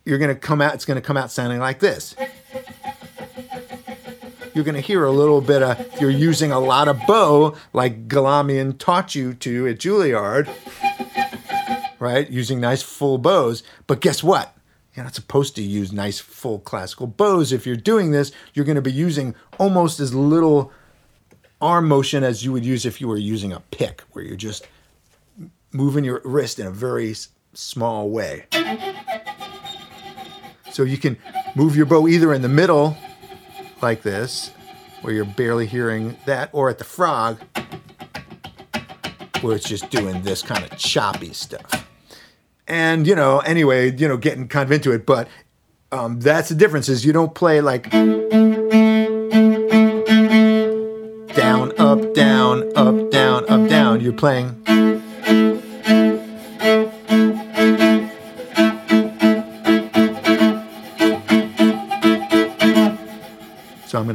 you're 0.04 0.18
going 0.18 0.28
to 0.28 0.38
come 0.38 0.60
out, 0.60 0.74
it's 0.74 0.84
going 0.84 1.00
to 1.00 1.06
come 1.06 1.16
out 1.16 1.30
sounding 1.30 1.58
like 1.58 1.80
this. 1.80 2.14
You're 4.56 4.64
going 4.64 4.74
to 4.74 4.80
hear 4.80 5.04
a 5.04 5.10
little 5.10 5.42
bit 5.42 5.62
of, 5.62 5.78
if 5.78 6.00
you're 6.00 6.08
using 6.08 6.50
a 6.50 6.58
lot 6.58 6.88
of 6.88 6.98
bow, 7.06 7.54
like 7.74 8.08
Galamian 8.08 8.78
taught 8.78 9.14
you 9.14 9.34
to 9.34 9.68
at 9.68 9.76
Juilliard, 9.76 10.48
right? 11.98 12.26
Using 12.30 12.58
nice 12.58 12.80
full 12.80 13.18
bows. 13.18 13.62
But 13.86 14.00
guess 14.00 14.22
what? 14.22 14.56
You're 14.94 15.04
not 15.04 15.14
supposed 15.14 15.56
to 15.56 15.62
use 15.62 15.92
nice 15.92 16.20
full 16.20 16.58
classical 16.60 17.06
bows. 17.06 17.52
If 17.52 17.66
you're 17.66 17.76
doing 17.76 18.12
this, 18.12 18.32
you're 18.54 18.64
going 18.64 18.76
to 18.76 18.80
be 18.80 18.90
using 18.90 19.34
almost 19.58 20.00
as 20.00 20.14
little 20.14 20.72
arm 21.60 21.86
motion 21.86 22.24
as 22.24 22.42
you 22.42 22.50
would 22.52 22.64
use 22.64 22.86
if 22.86 22.98
you 22.98 23.08
were 23.08 23.18
using 23.18 23.52
a 23.52 23.60
pick, 23.60 24.04
where 24.12 24.24
you're 24.24 24.36
just 24.36 24.66
moving 25.70 26.02
your 26.02 26.22
wrist 26.24 26.58
in 26.58 26.66
a 26.66 26.70
very 26.70 27.14
small 27.52 28.08
way. 28.08 28.46
So 30.72 30.82
you 30.82 30.96
can 30.96 31.18
move 31.54 31.76
your 31.76 31.84
bow 31.84 32.08
either 32.08 32.32
in 32.32 32.40
the 32.40 32.48
middle, 32.48 32.96
like 33.82 34.02
this, 34.02 34.50
where 35.02 35.12
you're 35.12 35.24
barely 35.24 35.66
hearing 35.66 36.16
that, 36.26 36.50
or 36.52 36.68
at 36.70 36.78
the 36.78 36.84
frog, 36.84 37.38
where 39.40 39.56
it's 39.56 39.68
just 39.68 39.90
doing 39.90 40.22
this 40.22 40.42
kind 40.42 40.64
of 40.64 40.76
choppy 40.78 41.32
stuff. 41.32 41.86
And 42.66 43.06
you 43.06 43.14
know, 43.14 43.38
anyway, 43.40 43.94
you 43.96 44.08
know, 44.08 44.16
getting 44.16 44.48
kind 44.48 44.64
of 44.64 44.72
into 44.72 44.92
it, 44.92 45.06
but 45.06 45.28
um, 45.92 46.20
that's 46.20 46.48
the 46.48 46.54
difference. 46.54 46.88
Is 46.88 47.04
you 47.04 47.12
don't 47.12 47.34
play 47.34 47.60
like 47.60 47.90
down, 51.34 51.72
up, 51.78 52.14
down, 52.14 52.72
up, 52.76 53.10
down, 53.10 53.48
up, 53.48 53.68
down. 53.68 54.00
You're 54.00 54.12
playing. 54.12 54.65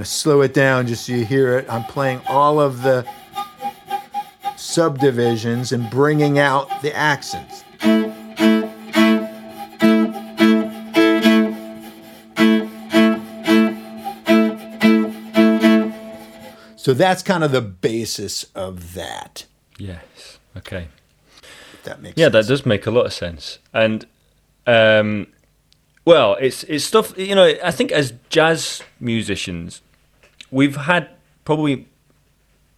Going 0.02 0.06
to 0.06 0.10
slow 0.12 0.42
it 0.42 0.52
down 0.52 0.88
just 0.88 1.06
so 1.06 1.14
you 1.14 1.24
hear 1.24 1.60
it. 1.60 1.66
I'm 1.70 1.84
playing 1.84 2.22
all 2.28 2.60
of 2.60 2.82
the 2.82 3.06
subdivisions 4.58 5.72
and 5.72 5.88
bringing 5.92 6.40
out 6.40 6.82
the 6.82 6.92
accents. 6.96 7.64
So 16.76 16.96
that's 16.96 17.22
kind 17.22 17.44
of 17.44 17.52
the 17.52 17.62
basis 17.62 18.44
of 18.56 18.96
that. 18.96 19.46
Yes. 19.78 20.40
Okay. 20.58 20.88
If 21.74 21.84
that 21.84 22.02
makes 22.02 22.18
Yeah, 22.18 22.26
sense. 22.26 22.48
that 22.48 22.48
does 22.52 22.66
make 22.66 22.88
a 22.88 22.92
lot 22.92 23.06
of 23.06 23.14
sense. 23.14 23.60
And 23.72 24.08
um, 24.66 25.28
well, 26.06 26.36
it's 26.42 26.64
it's 26.64 26.84
stuff. 26.84 27.16
You 27.18 27.36
know, 27.36 27.54
I 27.64 27.70
think 27.72 27.92
as 27.92 28.14
jazz 28.30 28.82
musicians, 29.00 29.82
we've 30.52 30.76
had 30.76 31.10
probably. 31.46 31.88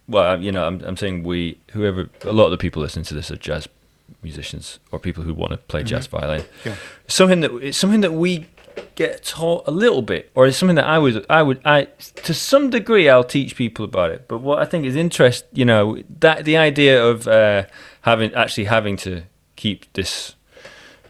Well, 0.06 0.40
you 0.42 0.52
know, 0.52 0.66
I'm 0.66 0.82
I'm 0.84 0.96
saying 0.96 1.24
we, 1.24 1.58
whoever, 1.72 2.08
a 2.22 2.32
lot 2.32 2.46
of 2.46 2.50
the 2.50 2.58
people 2.58 2.82
listening 2.82 3.06
to 3.06 3.14
this 3.14 3.30
are 3.30 3.36
jazz 3.36 3.68
musicians 4.22 4.78
or 4.92 4.98
people 4.98 5.24
who 5.24 5.34
want 5.34 5.52
to 5.52 5.58
play 5.58 5.82
jazz 5.82 6.06
violin. 6.06 6.44
Yeah. 6.64 6.76
Something 7.08 7.40
that 7.40 7.52
it's 7.62 7.78
something 7.78 8.02
that 8.02 8.12
we 8.12 8.46
get 8.94 9.24
taught 9.24 9.66
a 9.66 9.70
little 9.70 10.02
bit, 10.02 10.30
or 10.34 10.46
it's 10.46 10.56
something 10.56 10.76
that 10.76 10.86
I 10.86 10.98
would 10.98 11.24
I 11.30 11.42
would 11.42 11.60
I 11.64 11.84
to 12.16 12.34
some 12.34 12.70
degree 12.70 13.08
I'll 13.08 13.24
teach 13.24 13.56
people 13.56 13.84
about 13.84 14.10
it. 14.10 14.28
But 14.28 14.38
what 14.38 14.58
I 14.58 14.64
think 14.64 14.84
is 14.84 14.96
interest, 14.96 15.44
you 15.52 15.64
know, 15.64 16.02
that 16.20 16.44
the 16.44 16.56
idea 16.56 17.02
of 17.04 17.26
uh, 17.26 17.64
having 18.02 18.34
actually 18.34 18.64
having 18.64 18.96
to 18.98 19.22
keep 19.56 19.92
this, 19.94 20.34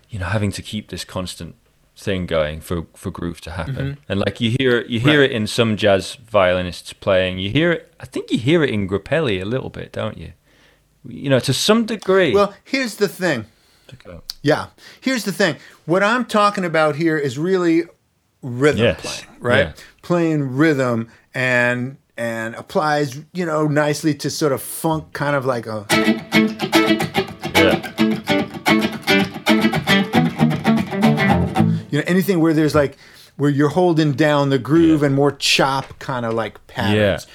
you 0.08 0.18
know, 0.18 0.26
having 0.26 0.52
to 0.52 0.62
keep 0.62 0.88
this 0.88 1.04
constant 1.04 1.56
thing 1.96 2.26
going 2.26 2.60
for 2.60 2.86
for 2.94 3.10
groove 3.10 3.40
to 3.42 3.50
happen. 3.52 3.74
Mm-hmm. 3.76 4.00
And 4.12 4.20
like 4.20 4.40
you 4.40 4.50
hear 4.58 4.82
you 4.86 5.00
hear 5.00 5.20
Right. 5.20 5.30
it 5.30 5.34
in 5.36 5.46
some 5.46 5.76
jazz 5.76 6.14
violinists 6.16 6.92
playing. 6.92 7.38
You 7.38 7.50
hear 7.50 7.72
it. 7.72 7.94
I 8.00 8.06
think 8.06 8.30
you 8.30 8.38
hear 8.38 8.62
it 8.64 8.70
in 8.70 8.88
Grappelli 8.88 9.40
a 9.40 9.44
little 9.44 9.70
bit, 9.70 9.92
don't 9.92 10.18
you? 10.18 10.32
You 11.06 11.30
know, 11.30 11.38
to 11.40 11.52
some 11.52 11.84
degree. 11.86 12.32
Well, 12.34 12.54
here's 12.64 12.96
the 12.96 13.08
thing. 13.08 13.46
Okay. 13.92 14.18
Yeah. 14.42 14.66
Here's 15.00 15.24
the 15.24 15.32
thing. 15.32 15.56
What 15.86 16.02
I'm 16.02 16.24
talking 16.24 16.64
about 16.64 16.96
here 16.96 17.16
is 17.18 17.38
really 17.38 17.84
rhythm 18.42 18.82
Yes. 18.82 19.00
playing, 19.00 19.40
right? 19.40 19.66
Yeah. 19.66 19.72
Playing 20.02 20.56
rhythm 20.56 21.08
and 21.34 21.96
and 22.16 22.54
applies, 22.54 23.20
you 23.32 23.44
know, 23.44 23.66
nicely 23.68 24.14
to 24.14 24.30
sort 24.30 24.52
of 24.52 24.62
funk 24.62 25.12
kind 25.12 25.36
of 25.36 25.44
like 25.44 25.66
a 25.66 25.86
yeah. 27.54 28.53
You 31.94 32.00
know, 32.00 32.04
anything 32.08 32.40
where 32.40 32.52
there's 32.52 32.74
like 32.74 32.96
where 33.36 33.50
you're 33.50 33.68
holding 33.68 34.14
down 34.14 34.50
the 34.50 34.58
groove 34.58 35.04
and 35.04 35.14
more 35.14 35.30
chop 35.30 35.96
kind 36.00 36.26
of 36.26 36.34
like 36.34 36.66
patterns. 36.66 37.24
Yeah. 37.24 37.34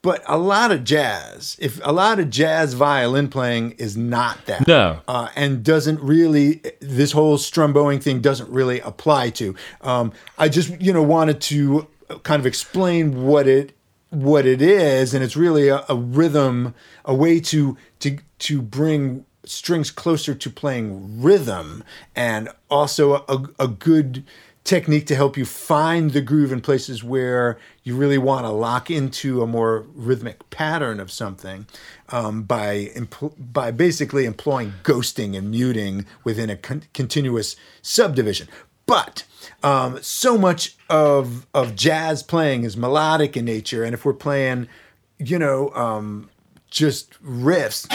But 0.00 0.22
a 0.28 0.38
lot 0.38 0.70
of 0.70 0.84
jazz, 0.84 1.56
if 1.58 1.80
a 1.82 1.90
lot 1.90 2.20
of 2.20 2.30
jazz 2.30 2.74
violin 2.74 3.26
playing 3.26 3.72
is 3.72 3.96
not 3.96 4.46
that. 4.46 4.68
No. 4.68 5.00
Uh, 5.08 5.30
and 5.34 5.64
doesn't 5.64 6.00
really, 6.00 6.62
this 6.78 7.10
whole 7.10 7.36
strumbowing 7.36 8.00
thing 8.00 8.20
doesn't 8.20 8.48
really 8.48 8.78
apply 8.78 9.30
to. 9.30 9.56
Um, 9.80 10.12
I 10.38 10.48
just, 10.48 10.80
you 10.80 10.92
know, 10.92 11.02
wanted 11.02 11.40
to 11.40 11.88
kind 12.22 12.38
of 12.38 12.46
explain 12.46 13.24
what 13.24 13.48
it 13.48 13.72
what 14.10 14.46
it 14.46 14.62
is, 14.62 15.12
and 15.12 15.24
it's 15.24 15.36
really 15.36 15.66
a, 15.66 15.84
a 15.88 15.96
rhythm, 15.96 16.76
a 17.04 17.12
way 17.12 17.40
to 17.40 17.76
to 17.98 18.18
to 18.38 18.62
bring 18.62 19.25
strings 19.48 19.90
closer 19.90 20.34
to 20.34 20.50
playing 20.50 21.22
rhythm, 21.22 21.84
and 22.14 22.48
also 22.68 23.24
a, 23.28 23.48
a 23.58 23.68
good 23.68 24.24
technique 24.66 25.06
to 25.06 25.14
help 25.14 25.36
you 25.36 25.44
find 25.44 26.10
the 26.10 26.20
groove 26.20 26.50
in 26.50 26.60
places 26.60 27.02
where 27.02 27.56
you 27.84 27.96
really 27.96 28.18
want 28.18 28.44
to 28.44 28.50
lock 28.50 28.90
into 28.90 29.40
a 29.40 29.46
more 29.46 29.86
rhythmic 29.94 30.50
pattern 30.50 30.98
of 30.98 31.10
something 31.10 31.66
um, 32.08 32.42
by 32.42 32.90
empl- 32.96 33.32
by 33.38 33.70
basically 33.70 34.24
employing 34.24 34.74
ghosting 34.82 35.36
and 35.38 35.50
muting 35.50 36.04
within 36.24 36.50
a 36.50 36.56
con- 36.56 36.82
continuous 36.92 37.54
subdivision. 37.80 38.48
But 38.86 39.24
um, 39.62 40.02
so 40.02 40.36
much 40.36 40.76
of 40.90 41.46
of 41.54 41.76
jazz 41.76 42.22
playing 42.22 42.64
is 42.64 42.76
melodic 42.76 43.36
in 43.36 43.44
nature, 43.44 43.84
and 43.84 43.94
if 43.94 44.04
we're 44.04 44.12
playing, 44.14 44.68
you 45.18 45.38
know, 45.38 45.70
um, 45.70 46.28
just 46.70 47.12
riffs. 47.22 47.86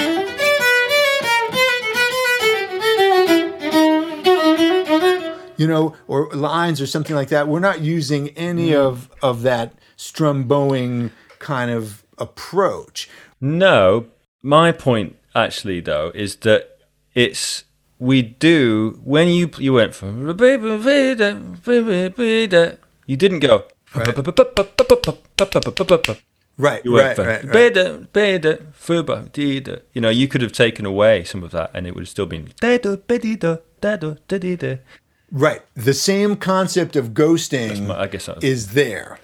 You 5.62 5.68
know, 5.68 5.95
or 6.07 6.28
lines 6.32 6.82
or 6.82 6.88
something 6.88 7.16
like 7.16 7.30
that. 7.30 7.47
We're 7.47 7.59
not 7.59 7.82
using 7.82 8.30
any 8.30 8.70
mm. 8.70 8.84
of 8.88 9.12
of 9.22 9.43
that 9.43 9.76
strumbowing 9.95 11.12
kind 11.38 11.70
of 11.70 12.03
approach. 12.18 13.07
No, 13.39 14.07
my 14.41 14.72
point 14.72 15.18
actually 15.36 15.80
though 15.80 16.12
is 16.16 16.38
that 16.38 16.80
it's 17.14 17.64
we 17.99 18.24
do 18.24 18.99
when 19.03 19.28
you 19.28 19.51
you 19.59 19.74
went 19.74 19.93
from 19.93 20.26
you 23.05 23.16
didn't 23.16 23.39
go 23.39 23.66
Right, 26.57 26.84
you 26.86 26.91
went 26.91 27.18
right, 27.18 27.28
right, 27.28 27.43
right. 27.43 27.53
beda, 28.14 28.57
fuba, 28.74 29.32
dida. 29.32 29.82
you 29.93 30.01
know 30.01 30.09
you 30.09 30.28
could 30.28 30.41
have 30.41 30.51
taken 30.51 30.86
away 30.86 31.24
some 31.24 31.43
of 31.43 31.51
that 31.51 31.72
and 31.74 31.88
it 31.88 31.95
would 31.95 32.01
have 32.01 32.09
still 32.09 32.26
been 32.26 32.49
Right. 35.32 35.61
The 35.75 35.93
same 35.93 36.36
concept 36.36 36.95
of 36.95 37.09
ghosting 37.13 37.88
my- 37.88 38.01
I 38.01 38.07
guess 38.07 38.27
was- 38.27 38.43
is 38.43 38.69
there. 38.69 39.19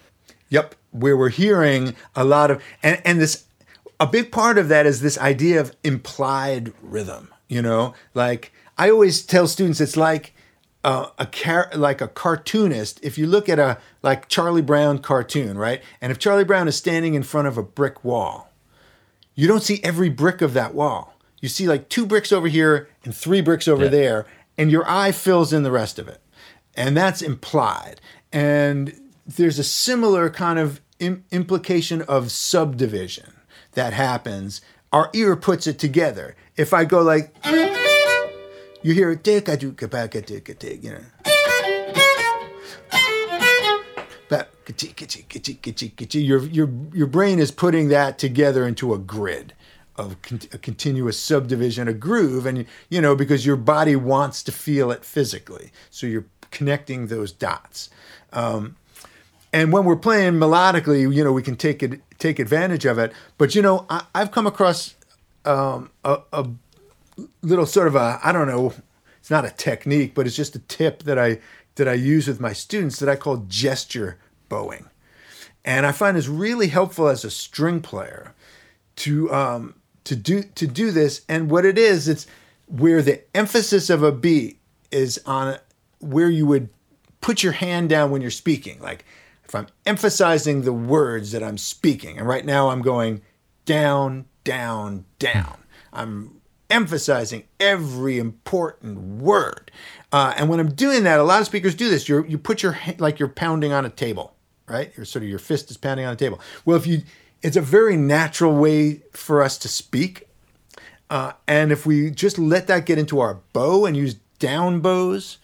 Yep. 0.50 0.76
Where 0.92 1.18
we're 1.18 1.30
hearing 1.30 1.96
a 2.16 2.24
lot 2.24 2.50
of 2.50 2.62
and, 2.82 3.02
and 3.06 3.20
this 3.22 3.44
a 4.00 4.08
big 4.08 4.32
part 4.32 4.58
of 4.58 4.70
that 4.70 4.86
is 4.86 5.02
this 5.02 5.18
idea 5.18 5.60
of 5.60 5.76
implied 5.84 6.72
rhythm. 6.82 7.30
You 7.50 7.62
know, 7.62 7.94
like 8.14 8.52
I 8.78 8.90
always 8.90 9.22
tell 9.22 9.48
students 9.48 9.82
it's 9.82 9.98
like 9.98 10.34
uh, 10.84 11.08
a 11.20 11.26
car- 11.26 11.70
like 11.76 12.00
a 12.02 12.08
cartoonist. 12.08 13.00
If 13.04 13.18
you 13.18 13.28
look 13.28 13.50
at 13.50 13.60
a 13.60 13.78
like 14.04 14.30
Charlie 14.30 14.62
Brown 14.62 15.00
cartoon, 15.00 15.58
right? 15.58 15.82
And 16.00 16.12
if 16.12 16.20
Charlie 16.20 16.44
Brown 16.46 16.68
is 16.70 16.76
standing 16.78 17.14
in 17.16 17.24
front 17.24 17.48
of 17.48 17.58
a 17.58 17.64
brick 17.64 18.04
wall, 18.06 18.50
you 19.36 19.48
don't 19.48 19.64
see 19.64 19.82
every 19.84 20.10
brick 20.10 20.42
of 20.42 20.54
that 20.54 20.74
wall. 20.74 21.14
You 21.42 21.50
see 21.50 21.68
like 21.68 21.90
two 21.90 22.06
bricks 22.06 22.32
over 22.32 22.48
here 22.48 22.88
and 23.04 23.14
three 23.16 23.42
bricks 23.42 23.68
over 23.68 23.84
Yeah. 23.86 23.90
there, 23.90 24.26
and 24.58 24.72
your 24.72 24.90
eye 24.90 25.12
fills 25.12 25.54
in 25.54 25.64
the 25.64 25.72
rest 25.72 26.00
of 26.00 26.08
it. 26.08 26.22
And 26.76 26.96
that's 26.96 27.22
implied. 27.22 28.02
And 28.32 29.00
there's 29.26 29.60
a 29.60 29.64
similar 29.64 30.30
kind 30.30 30.60
of 30.60 30.82
Im- 31.00 31.24
implication 31.30 32.02
of 32.02 32.32
subdivision 32.32 33.34
that 33.74 33.94
happens. 33.94 34.62
Our 34.92 35.12
ear 35.14 35.36
puts 35.36 35.68
it 35.68 35.78
together. 35.78 36.36
If 36.56 36.74
I 36.74 36.86
go 36.86 37.04
like, 37.04 37.36
you 38.82 38.94
hear 38.94 39.12
it, 39.12 39.24
"Tika 39.24 39.58
duka 39.58 39.88
baka 39.88 40.24
tika 40.24 40.56
tika," 40.56 40.78
you 40.78 40.92
know. 40.94 41.06
Ka-chee. 44.68 46.20
Your, 46.20 46.40
your, 46.40 46.70
your 46.94 47.08
brain 47.08 47.40
is 47.40 47.52
putting 47.52 47.90
that 47.90 48.18
together 48.18 48.68
into 48.68 48.94
a 48.94 48.98
grid 48.98 49.54
of 49.98 50.22
con- 50.22 50.42
a 50.54 50.58
continuous 50.58 51.20
subdivision, 51.20 51.88
a 51.88 51.94
groove, 51.94 52.46
and 52.46 52.66
you 52.90 53.02
know 53.02 53.16
because 53.16 53.46
your 53.46 53.56
body 53.56 53.96
wants 53.96 54.44
to 54.44 54.52
feel 54.52 54.92
it 54.92 55.04
physically, 55.04 55.72
so 55.90 56.08
you're 56.08 56.26
connecting 56.52 57.08
those 57.08 57.32
dots. 57.32 57.90
Um, 58.32 58.76
and 59.54 59.72
when 59.72 59.86
we're 59.86 59.96
playing 59.96 60.34
melodically, 60.34 61.14
you 61.14 61.24
know 61.24 61.32
we 61.32 61.44
can 61.44 61.56
take 61.56 61.82
it 61.82 62.02
take 62.20 62.40
advantage 62.40 62.86
of 62.86 62.98
it. 62.98 63.12
But 63.38 63.56
you 63.56 63.62
know 63.62 63.86
I, 63.90 64.06
I've 64.14 64.32
come 64.32 64.48
across 64.48 64.96
um, 65.46 65.90
a, 66.04 66.20
a 66.34 66.48
little 67.42 67.66
sort 67.66 67.88
of 67.88 67.96
a 67.96 68.20
I 68.24 68.32
don't 68.32 68.48
know, 68.48 68.74
it's 69.20 69.32
not 69.32 69.46
a 69.46 69.52
technique, 69.52 70.14
but 70.14 70.28
it's 70.28 70.36
just 70.36 70.56
a 70.56 70.60
tip 70.60 71.04
that 71.04 71.18
I 71.18 71.40
that 71.76 71.88
I 71.88 71.94
use 71.94 72.28
with 72.28 72.40
my 72.40 72.54
students 72.54 73.00
that 73.00 73.10
I 73.10 73.16
call 73.16 73.38
gesture 73.48 74.18
bowing, 74.50 74.90
and 75.66 75.86
I 75.86 75.92
find 75.92 76.18
is 76.18 76.30
really 76.30 76.68
helpful 76.68 77.08
as 77.08 77.24
a 77.24 77.32
string 77.32 77.82
player 77.82 78.34
to 78.98 79.32
um, 79.32 79.76
to 80.08 80.16
do 80.16 80.44
to 80.44 80.66
do 80.66 80.92
this. 80.92 81.22
And 81.28 81.52
what 81.52 81.66
it 81.66 81.78
is, 81.78 82.08
it's 82.08 82.28
where 82.66 83.02
the 83.02 83.22
emphasis 83.36 83.90
of 83.90 84.04
a 84.04 84.12
beat 84.12 84.60
is 84.90 85.22
on 85.26 85.58
where 86.00 86.30
you 86.30 86.46
would 86.46 86.70
put 87.20 87.44
your 87.44 87.54
hand 87.54 87.90
down 87.90 88.10
when 88.10 88.22
you're 88.22 88.32
speaking, 88.32 88.80
like 88.80 89.04
if 89.44 89.54
I'm 89.54 89.68
emphasizing 89.86 90.62
the 90.62 90.74
words 90.74 91.32
that 91.32 91.44
I'm 91.44 91.58
speaking, 91.58 92.18
and 92.18 92.28
right 92.28 92.46
now 92.46 92.70
I'm 92.70 92.82
going 92.82 93.22
down, 93.66 94.26
down, 94.44 95.06
down. 95.20 95.58
I'm 95.92 96.42
emphasizing 96.70 97.44
every 97.60 98.18
important 98.18 99.22
word. 99.22 99.72
Uh, 100.12 100.34
and 100.38 100.50
when 100.50 100.60
I'm 100.62 100.74
doing 100.74 101.04
that, 101.04 101.20
a 101.20 101.24
lot 101.24 101.42
of 101.42 101.48
speakers 101.48 101.76
do 101.76 101.90
this. 101.90 102.08
You 102.08 102.26
you 102.26 102.38
put 102.38 102.64
your 102.64 102.78
like 102.98 103.20
you're 103.20 103.28
pounding 103.28 103.74
on 103.74 103.86
a 103.86 103.90
table, 103.90 104.36
right? 104.70 104.94
You're 104.96 105.06
sort 105.06 105.24
of 105.24 105.30
your 105.30 105.40
fist 105.40 105.70
is 105.70 105.76
pounding 105.78 106.06
on 106.06 106.14
a 106.14 106.18
table. 106.18 106.40
Well, 106.64 106.78
if 106.78 106.88
you, 106.88 107.02
it's 107.42 107.58
a 107.58 107.62
very 107.62 107.98
natural 107.98 108.56
way 108.56 109.02
for 109.12 109.42
us 109.42 109.58
to 109.60 109.68
speak. 109.68 110.28
Uh, 111.10 111.34
and 111.48 111.72
if 111.72 111.86
we 111.86 112.10
just 112.12 112.38
let 112.38 112.68
that 112.68 112.86
get 112.86 112.98
into 112.98 113.20
our 113.20 113.40
bow 113.54 113.86
and 113.86 113.96
use 113.96 114.16
down 114.40 114.82
bows, 114.82 115.38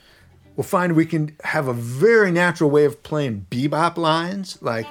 we'll 0.56 0.64
find 0.64 0.96
we 0.96 1.06
can 1.06 1.36
have 1.44 1.68
a 1.68 1.74
very 1.74 2.32
natural 2.32 2.70
way 2.70 2.86
of 2.86 3.04
playing 3.04 3.46
bebop 3.50 3.98
lines 3.98 4.58
like. 4.62 4.88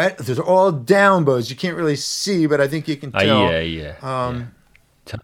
Right? 0.00 0.16
Those 0.16 0.38
are 0.38 0.44
all 0.44 0.72
down 0.72 1.24
bows. 1.24 1.50
You 1.50 1.56
can't 1.56 1.76
really 1.76 1.96
see, 1.96 2.46
but 2.46 2.58
I 2.60 2.68
think 2.68 2.88
you 2.88 2.96
can 2.96 3.10
Uh, 3.14 3.20
tell 3.20 3.42
yeah, 3.52 3.60
yeah. 3.60 3.94
Um, 4.02 4.52
yeah. 5.06 5.16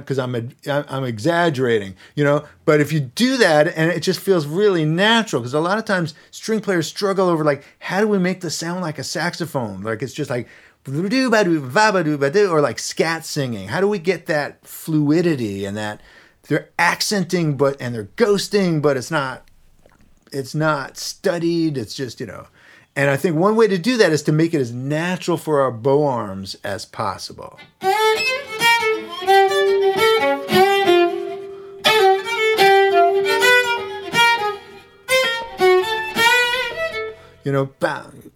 because 0.00 0.18
I'm 0.18 0.34
I'm 0.66 1.04
exaggerating, 1.04 1.94
you 2.16 2.24
know. 2.24 2.44
But 2.64 2.80
if 2.80 2.92
you 2.92 2.98
do 2.98 3.36
that, 3.36 3.68
and 3.76 3.92
it 3.92 4.00
just 4.00 4.18
feels 4.18 4.44
really 4.44 4.84
natural, 4.84 5.40
because 5.40 5.54
a 5.54 5.60
lot 5.60 5.78
of 5.78 5.84
times 5.84 6.14
string 6.32 6.60
players 6.60 6.88
struggle 6.88 7.28
over 7.28 7.44
like, 7.44 7.62
how 7.78 8.00
do 8.00 8.08
we 8.08 8.18
make 8.18 8.40
the 8.40 8.50
sound 8.50 8.80
like 8.80 8.98
a 8.98 9.04
saxophone? 9.04 9.82
Like 9.82 10.02
it's 10.02 10.12
just 10.12 10.30
like 10.30 10.48
or 10.88 12.60
like 12.60 12.78
scat 12.78 13.24
singing. 13.24 13.68
How 13.68 13.80
do 13.80 13.88
we 13.88 13.98
get 13.98 14.26
that 14.26 14.66
fluidity 14.66 15.64
and 15.64 15.76
that 15.76 16.00
they're 16.48 16.70
accenting, 16.78 17.56
but 17.56 17.76
and 17.80 17.94
they're 17.94 18.10
ghosting, 18.16 18.82
but 18.82 18.96
it's 18.96 19.10
not 19.10 19.46
it's 20.32 20.54
not 20.54 20.96
studied. 20.96 21.78
It's 21.78 21.94
just 21.94 22.18
you 22.20 22.26
know. 22.26 22.46
And 22.98 23.08
I 23.08 23.16
think 23.16 23.36
one 23.36 23.54
way 23.54 23.68
to 23.68 23.78
do 23.78 23.96
that 23.98 24.10
is 24.10 24.24
to 24.24 24.32
make 24.32 24.52
it 24.52 24.60
as 24.60 24.72
natural 24.72 25.36
for 25.36 25.60
our 25.60 25.70
bow 25.70 26.04
arms 26.04 26.56
as 26.64 26.84
possible. 26.84 27.56
you 37.44 37.52
know, 37.52 37.70
and 37.80 38.32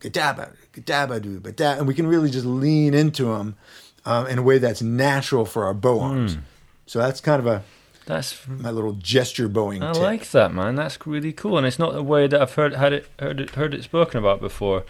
we 1.88 1.92
can 1.92 2.06
really 2.06 2.30
just 2.30 2.46
lean 2.46 2.94
into 2.94 3.24
them 3.24 3.56
um, 4.04 4.28
in 4.28 4.38
a 4.38 4.42
way 4.42 4.58
that's 4.58 4.80
natural 4.80 5.44
for 5.44 5.64
our 5.64 5.74
bow 5.74 5.98
arms. 5.98 6.38
So 6.86 7.00
that's 7.00 7.20
kind 7.20 7.40
of 7.40 7.48
a 7.48 7.64
That's 8.06 8.46
my 8.48 8.70
little 8.70 8.92
gesture 8.94 9.48
bowing. 9.48 9.82
I 9.82 9.92
tip. 9.92 10.02
like 10.02 10.30
that, 10.30 10.52
man. 10.52 10.74
That's 10.74 10.98
really 11.06 11.32
cool, 11.32 11.56
and 11.58 11.66
it's 11.66 11.78
not 11.78 11.94
a 11.96 12.02
way 12.02 12.26
that 12.26 12.40
I've 12.40 12.54
heard 12.54 12.74
had 12.74 12.92
it 12.92 13.06
heard 13.20 13.40
it 13.40 13.50
heard 13.50 13.74
it 13.74 13.84
spoken 13.84 14.18
about 14.18 14.40
before. 14.40 14.84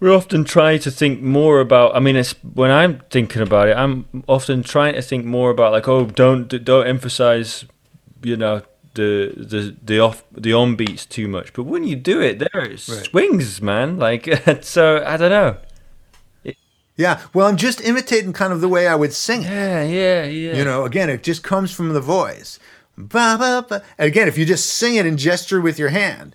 We 0.00 0.10
often 0.10 0.44
try 0.44 0.76
to 0.78 0.90
think 0.90 1.22
more 1.22 1.60
about. 1.60 1.96
I 1.96 2.00
mean, 2.00 2.16
it's 2.16 2.32
when 2.42 2.70
I'm 2.70 3.00
thinking 3.10 3.42
about 3.42 3.68
it, 3.68 3.76
I'm 3.76 4.24
often 4.28 4.62
trying 4.62 4.94
to 4.94 5.02
think 5.02 5.24
more 5.24 5.50
about 5.50 5.72
like, 5.72 5.88
oh, 5.88 6.04
don't 6.06 6.48
don't 6.64 6.86
emphasize, 6.86 7.64
you 8.22 8.36
know, 8.36 8.62
the 8.94 9.32
the 9.36 9.76
the 9.82 10.00
off 10.00 10.22
the 10.32 10.52
on 10.52 10.74
beats 10.76 11.06
too 11.06 11.28
much. 11.28 11.52
But 11.54 11.62
when 11.62 11.84
you 11.84 11.96
do 11.96 12.20
it, 12.20 12.38
there 12.40 12.62
it 12.64 12.70
Right. 12.88 13.04
swings, 13.04 13.62
man. 13.62 13.98
Like 13.98 14.28
so, 14.62 15.02
I 15.06 15.16
don't 15.16 15.30
know. 15.30 15.56
Yeah, 16.96 17.20
well, 17.34 17.46
I'm 17.46 17.56
just 17.56 17.80
imitating 17.84 18.32
kind 18.32 18.52
of 18.52 18.60
the 18.62 18.68
way 18.68 18.88
I 18.88 18.94
would 18.94 19.12
sing 19.12 19.42
it. 19.42 19.50
Yeah, 19.50 19.82
yeah, 19.82 20.24
yeah. 20.24 20.56
You 20.56 20.64
know, 20.64 20.84
again, 20.84 21.10
it 21.10 21.22
just 21.22 21.42
comes 21.42 21.70
from 21.70 21.92
the 21.92 22.00
voice. 22.00 22.58
Ba, 22.96 23.36
ba, 23.38 23.64
ba. 23.68 23.82
And 23.98 24.08
again, 24.08 24.28
if 24.28 24.38
you 24.38 24.46
just 24.46 24.66
sing 24.74 24.96
it 24.96 25.04
and 25.04 25.18
gesture 25.18 25.60
with 25.60 25.78
your 25.78 25.90
hand. 25.90 26.34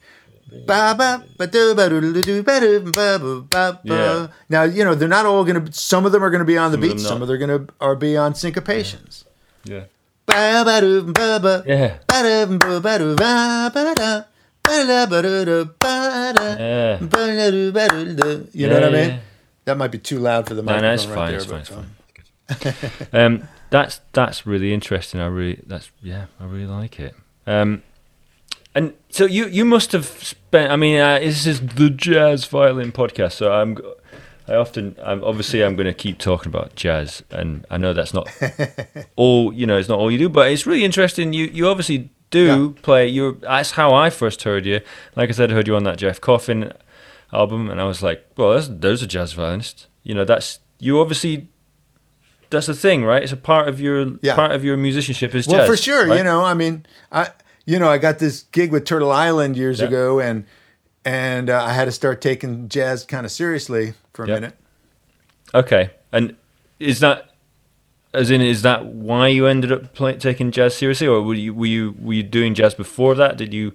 Ba, 0.68 0.94
ba, 0.96 1.24
ba, 1.38 1.48
do, 1.48 1.74
ba, 1.74 1.90
do, 1.90 2.02
do, 2.14 2.22
do, 2.22 2.44
ba, 2.44 2.60
do, 2.60 2.80
ba, 2.82 2.92
ba, 2.92 3.42
ba, 3.50 3.80
ba. 3.84 3.94
Yeah. 3.96 4.28
Now, 4.50 4.64
you 4.64 4.84
know, 4.84 4.94
they're 4.94 5.08
not 5.08 5.26
all 5.26 5.44
going 5.46 5.66
to, 5.66 5.72
some 5.74 6.06
of 6.06 6.12
them 6.12 6.24
are 6.24 6.30
going 6.30 6.40
to 6.42 6.46
be 6.46 6.58
on 6.58 6.72
the 6.72 6.76
Some 6.76 6.82
beat, 6.82 6.90
them 6.90 7.00
some 7.00 7.22
of 7.22 7.28
them 7.30 7.36
are 7.36 7.48
going 7.48 7.66
to 7.68 7.74
are 7.80 7.96
be 7.96 8.16
on 8.18 8.34
syncopations. 8.34 9.24
yeah, 9.64 9.86
Ba, 10.28 10.62
ba, 10.66 10.82
do, 10.82 11.04
ba, 11.12 11.40
ba. 11.42 11.64
yeah, 11.66 11.98
Ba, 12.06 12.22
da, 12.22 12.46
ba, 12.46 12.80
ba, 12.82 13.00
do, 13.00 13.16
ba, 13.16 13.72
ba, 13.74 13.84
da, 13.84 13.94
da. 13.96 14.24
Ba, 14.64 14.86
da, 14.86 15.06
ba, 15.08 15.22
do, 15.24 15.46
do, 15.46 15.66
ba, 15.80 16.34
da. 16.36 16.56
yeah. 16.60 16.98
Ba, 17.02 17.36
da, 17.36 17.50
do, 17.50 17.72
ba, 17.72 17.88
do, 17.88 18.14
do. 18.14 18.48
You 18.54 18.68
know 18.68 18.76
what 18.76 18.84
I 18.84 18.90
mean? 18.92 19.10
yeah. 19.10 19.20
That 19.66 19.78
might 19.78 19.92
be 19.92 20.00
too 20.00 20.20
loud 20.20 20.48
for 20.48 20.54
the 20.54 20.64
microphone 20.64 20.90
no, 20.90 20.94
it's 20.94 21.06
right 21.06 21.16
fine. 21.16 21.28
there. 21.30 21.38
it's 21.38 21.46
fine. 21.46 21.60
It's 21.60 21.72
um, 21.72 22.74
fine. 22.74 23.10
um, 23.14 23.48
that's 23.70 24.02
that's 24.14 24.46
really 24.46 24.74
interesting. 24.74 25.20
I 25.20 25.28
really 25.28 25.62
that's 25.66 25.92
yeah, 26.02 26.26
I 26.40 26.46
really 26.46 26.68
like 26.68 27.00
it. 27.00 27.16
Um, 27.48 27.84
and 28.74 28.94
so 29.10 29.26
you 29.26 29.48
you 29.48 29.66
must 29.66 29.92
have 29.92 30.06
spent. 30.06 30.72
I 30.72 30.76
mean, 30.76 31.00
uh, 31.00 31.20
this 31.20 31.46
is 31.46 31.62
the 31.62 31.90
jazz 31.90 32.46
violin 32.46 32.92
podcast, 32.92 33.34
so 33.34 33.52
I'm. 33.52 33.78
I 34.48 34.56
often, 34.56 34.98
I'm 35.02 35.24
obviously, 35.24 35.64
I'm 35.64 35.76
going 35.76 35.86
to 35.86 35.94
keep 35.94 36.18
talking 36.18 36.50
about 36.50 36.76
jazz, 36.76 37.24
and 37.30 37.66
I 37.70 37.78
know 37.78 37.94
that's 37.94 38.14
not 38.14 38.28
all. 39.16 39.54
You 39.54 39.66
know, 39.66 39.78
it's 39.78 39.88
not 39.88 40.00
all 40.00 40.12
you 40.12 40.18
do, 40.18 40.30
but 40.30 40.52
it's 40.52 40.66
really 40.66 40.84
interesting. 40.84 41.32
You 41.32 41.46
you 41.46 41.68
obviously 41.68 42.10
do 42.32 42.72
play. 42.82 43.08
You 43.08 43.38
that's 43.42 43.72
how 43.72 43.94
I 43.94 44.10
first 44.10 44.44
heard 44.44 44.66
you. 44.66 44.82
Like 45.16 45.30
I 45.30 45.34
said, 45.34 45.52
I 45.52 45.54
heard 45.54 45.68
you 45.68 45.76
on 45.76 45.84
that 45.84 45.98
Jeff 45.98 46.20
Coffin 46.20 46.74
album, 47.34 47.70
and 47.70 47.80
I 47.80 47.86
was 47.86 48.02
like, 48.04 48.26
well, 48.38 48.52
there's, 48.52 48.70
there's 48.70 49.02
a 49.02 49.08
jazz 49.08 49.34
violinist. 49.34 49.88
You 50.04 50.14
know, 50.16 50.26
that's 50.26 50.60
you 50.80 51.00
obviously. 51.00 51.48
That's 52.50 52.68
the 52.68 52.74
thing, 52.74 53.06
right? 53.06 53.24
It's 53.24 53.32
a 53.32 53.38
part 53.38 53.70
of 53.70 53.80
your 53.80 54.18
Yeah. 54.22 54.36
part 54.36 54.52
of 54.52 54.66
your 54.66 54.76
musicianship 54.76 55.34
is 55.34 55.48
Well, 55.48 55.60
jazz. 55.60 55.68
for 55.70 55.78
sure. 55.78 56.08
right? 56.08 56.18
You 56.18 56.24
know, 56.26 56.44
I 56.44 56.54
mean, 56.54 56.86
I 57.12 57.30
you 57.66 57.80
know, 57.80 57.90
I 57.90 57.98
got 57.98 58.20
this 58.20 58.42
gig 58.52 58.72
with 58.74 58.84
Turtle 58.84 59.12
Island 59.12 59.56
years 59.56 59.80
Yeah. 59.80 59.88
ago, 59.88 60.20
and 60.20 60.46
and 61.06 61.50
uh, 61.50 61.64
I 61.64 61.72
had 61.74 61.86
to 61.86 61.92
start 61.92 62.20
taking 62.22 62.68
jazz 62.68 63.06
kind 63.06 63.26
of 63.26 63.32
seriously 63.32 63.94
for 64.14 64.26
a 64.26 64.28
Yeah. 64.28 64.34
minute. 64.36 64.54
Okay, 65.56 65.92
and 66.12 66.36
is 66.80 67.00
that 67.00 67.30
as 68.14 68.30
in 68.30 68.42
is 68.42 68.62
that 68.64 68.86
why 68.86 69.28
you 69.30 69.48
ended 69.48 69.72
up 69.72 69.94
play, 69.94 70.18
taking 70.18 70.52
jazz 70.52 70.76
seriously, 70.76 71.08
or 71.08 71.22
were 71.22 71.34
you 71.34 71.54
were 71.54 71.66
you 71.68 71.96
were 72.00 72.14
you 72.16 72.24
doing 72.24 72.54
jazz 72.54 72.74
before 72.74 73.16
that? 73.16 73.38
Did 73.38 73.54
you? 73.54 73.72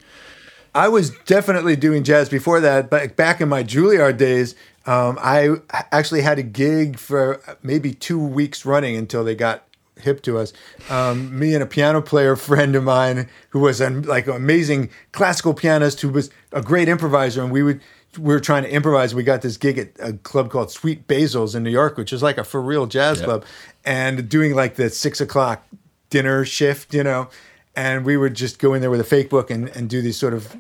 I 0.76 0.88
was 0.88 1.10
definitely 1.24 1.74
doing 1.76 2.04
jazz 2.04 2.28
before 2.28 2.60
that, 2.60 2.90
but 2.90 3.16
back 3.16 3.40
in 3.40 3.48
my 3.48 3.64
Juilliard 3.64 4.18
days, 4.18 4.54
um, 4.84 5.18
I 5.20 5.56
actually 5.90 6.20
had 6.20 6.38
a 6.38 6.42
gig 6.42 6.98
for 6.98 7.40
maybe 7.62 7.92
two 7.94 8.18
weeks 8.24 8.66
running 8.66 8.94
until 8.96 9.24
they 9.24 9.34
got 9.34 9.64
hip 9.98 10.22
to 10.22 10.36
us. 10.36 10.52
Um, 10.90 11.36
me 11.36 11.54
and 11.54 11.62
a 11.62 11.66
piano 11.66 12.02
player 12.02 12.36
friend 12.36 12.76
of 12.76 12.84
mine 12.84 13.28
who 13.50 13.60
was 13.60 13.80
an, 13.80 14.02
like 14.02 14.26
an 14.26 14.34
amazing 14.36 14.90
classical 15.12 15.54
pianist 15.54 16.02
who 16.02 16.10
was 16.10 16.30
a 16.52 16.60
great 16.62 16.88
improviser, 16.88 17.42
and 17.42 17.50
we 17.50 17.62
would 17.62 17.80
we 18.18 18.32
were 18.32 18.40
trying 18.40 18.62
to 18.62 18.70
improvise. 18.70 19.14
We 19.14 19.22
got 19.22 19.42
this 19.42 19.56
gig 19.56 19.78
at 19.78 19.88
a 19.98 20.12
club 20.14 20.50
called 20.50 20.70
Sweet 20.70 21.06
Basil's 21.06 21.54
in 21.54 21.62
New 21.62 21.70
York, 21.70 21.96
which 21.96 22.12
is 22.12 22.22
like 22.22 22.38
a 22.38 22.44
for 22.44 22.60
real 22.62 22.86
jazz 22.86 23.18
Yeah. 23.18 23.24
club, 23.24 23.44
and 23.84 24.28
doing 24.28 24.54
like 24.54 24.76
the 24.76 24.90
six 24.90 25.20
o'clock 25.20 25.66
dinner 26.10 26.44
shift, 26.44 26.92
you 26.94 27.02
know. 27.02 27.28
And 27.74 28.06
we 28.06 28.16
would 28.16 28.34
just 28.34 28.58
go 28.58 28.72
in 28.72 28.80
there 28.80 28.90
with 28.90 29.00
a 29.00 29.04
fake 29.04 29.28
book 29.28 29.50
and, 29.50 29.68
and 29.76 29.90
do 29.90 30.00
these 30.00 30.16
sort 30.16 30.32
of 30.32 30.56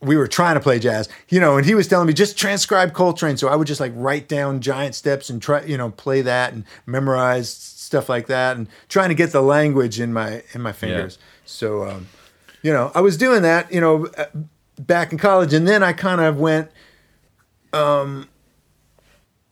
we 0.00 0.16
were 0.16 0.28
trying 0.28 0.54
to 0.54 0.60
play 0.60 0.78
jazz, 0.78 1.08
you 1.28 1.40
know, 1.40 1.56
and 1.56 1.66
he 1.66 1.74
was 1.74 1.88
telling 1.88 2.06
me 2.06 2.12
just 2.12 2.38
transcribe 2.38 2.92
Coltrane. 2.92 3.36
So 3.36 3.48
I 3.48 3.56
would 3.56 3.66
just 3.66 3.80
like 3.80 3.92
write 3.96 4.28
down 4.28 4.60
giant 4.60 4.94
steps 4.94 5.28
and 5.28 5.42
try, 5.42 5.64
you 5.64 5.76
know, 5.76 5.90
play 5.90 6.22
that 6.22 6.52
and 6.52 6.64
memorize 6.86 7.50
stuff 7.50 8.08
like 8.08 8.26
that 8.28 8.56
and 8.56 8.68
trying 8.88 9.08
to 9.08 9.14
get 9.14 9.32
the 9.32 9.40
language 9.42 9.98
in 9.98 10.12
my 10.12 10.42
in 10.52 10.60
my 10.60 10.72
fingers. 10.72 11.18
So, 11.44 11.84
um, 11.84 12.06
you 12.62 12.72
know, 12.72 12.92
I 12.94 13.00
was 13.00 13.16
doing 13.16 13.42
that, 13.42 13.72
you 13.72 13.80
know, 13.80 14.06
uh, 14.06 14.26
back 14.78 15.10
in 15.12 15.18
college, 15.18 15.52
and 15.52 15.66
then 15.66 15.82
I 15.82 15.92
kind 15.92 16.20
of 16.20 16.38
went, 16.38 16.70
um, 17.72 18.28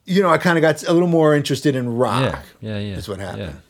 you 0.04 0.22
know, 0.22 0.28
I 0.28 0.38
kind 0.38 0.58
of 0.58 0.62
got 0.62 0.82
a 0.84 0.92
little 0.92 1.08
more 1.08 1.34
interested 1.34 1.74
in 1.74 1.96
rock. 1.96 2.44
Yeah, 2.60 2.72
yeah, 2.72 2.78
yeah. 2.78 2.94
That's 2.94 3.08
what 3.08 3.18
happened. 3.18 3.60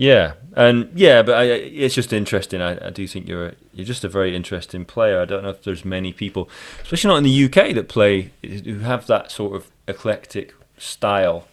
Yeah, 0.00 0.32
and 0.56 0.90
yeah, 0.94 1.20
but 1.20 1.34
I, 1.34 1.42
it's 1.44 1.94
just 1.94 2.10
interesting. 2.10 2.62
I, 2.62 2.86
I 2.86 2.88
do 2.90 3.06
think 3.06 3.28
you're 3.28 3.48
a, 3.48 3.54
you're 3.74 3.84
just 3.84 4.02
a 4.02 4.08
very 4.08 4.34
interesting 4.34 4.86
player. 4.86 5.20
I 5.20 5.26
don't 5.26 5.42
know 5.42 5.50
if 5.50 5.62
there's 5.62 5.84
many 5.84 6.14
people, 6.14 6.48
especially 6.82 7.08
not 7.08 7.18
in 7.18 7.24
the 7.24 7.44
UK, 7.44 7.74
that 7.74 7.86
play 7.88 8.30
who 8.42 8.78
have 8.78 9.06
that 9.08 9.30
sort 9.30 9.54
of 9.54 9.70
eclectic 9.86 10.54
style. 10.78 11.46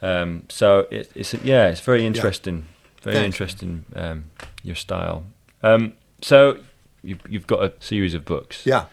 Um, 0.00 0.44
so 0.48 0.86
it, 0.92 1.10
it's 1.16 1.34
yeah, 1.34 1.66
it's 1.66 1.80
very 1.80 2.06
interesting. 2.06 2.66
Very 3.02 3.16
Thanks. 3.16 3.26
interesting 3.34 3.84
um, 3.96 4.26
your 4.62 4.76
style. 4.76 5.24
Um, 5.64 5.94
so 6.22 6.58
you've 7.02 7.20
you've 7.28 7.48
got 7.48 7.64
a 7.64 7.72
series 7.80 8.14
of 8.14 8.24
books. 8.24 8.64
Yeah. 8.66 8.84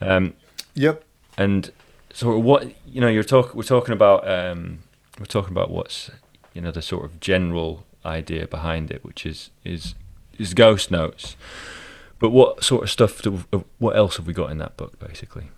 Um, 0.00 0.32
Yep. 0.74 1.04
and 1.36 1.70
so 2.14 2.38
what 2.38 2.72
you 2.86 3.02
know 3.02 3.08
you're 3.08 3.22
talk 3.24 3.54
we're 3.54 3.62
talking 3.62 3.92
about 3.92 4.26
um 4.26 4.78
we're 5.18 5.26
talking 5.26 5.52
about 5.52 5.70
what's 5.70 6.10
you 6.54 6.62
know 6.62 6.70
the 6.70 6.80
sort 6.82 7.04
of 7.04 7.20
general 7.20 7.84
idea 8.06 8.46
behind 8.46 8.90
it 8.90 9.04
which 9.04 9.26
is 9.26 9.50
is 9.64 9.94
is 10.38 10.54
ghost 10.54 10.90
notes 10.90 11.36
but 12.18 12.30
what 12.30 12.64
sort 12.64 12.82
of 12.84 12.90
stuff 12.90 13.20
do, 13.22 13.44
uh, 13.52 13.60
what 13.78 13.96
else 13.96 14.16
have 14.16 14.26
we 14.26 14.32
got 14.32 14.50
in 14.50 14.58
that 14.58 14.76
book 14.76 14.98
basically 14.98 15.48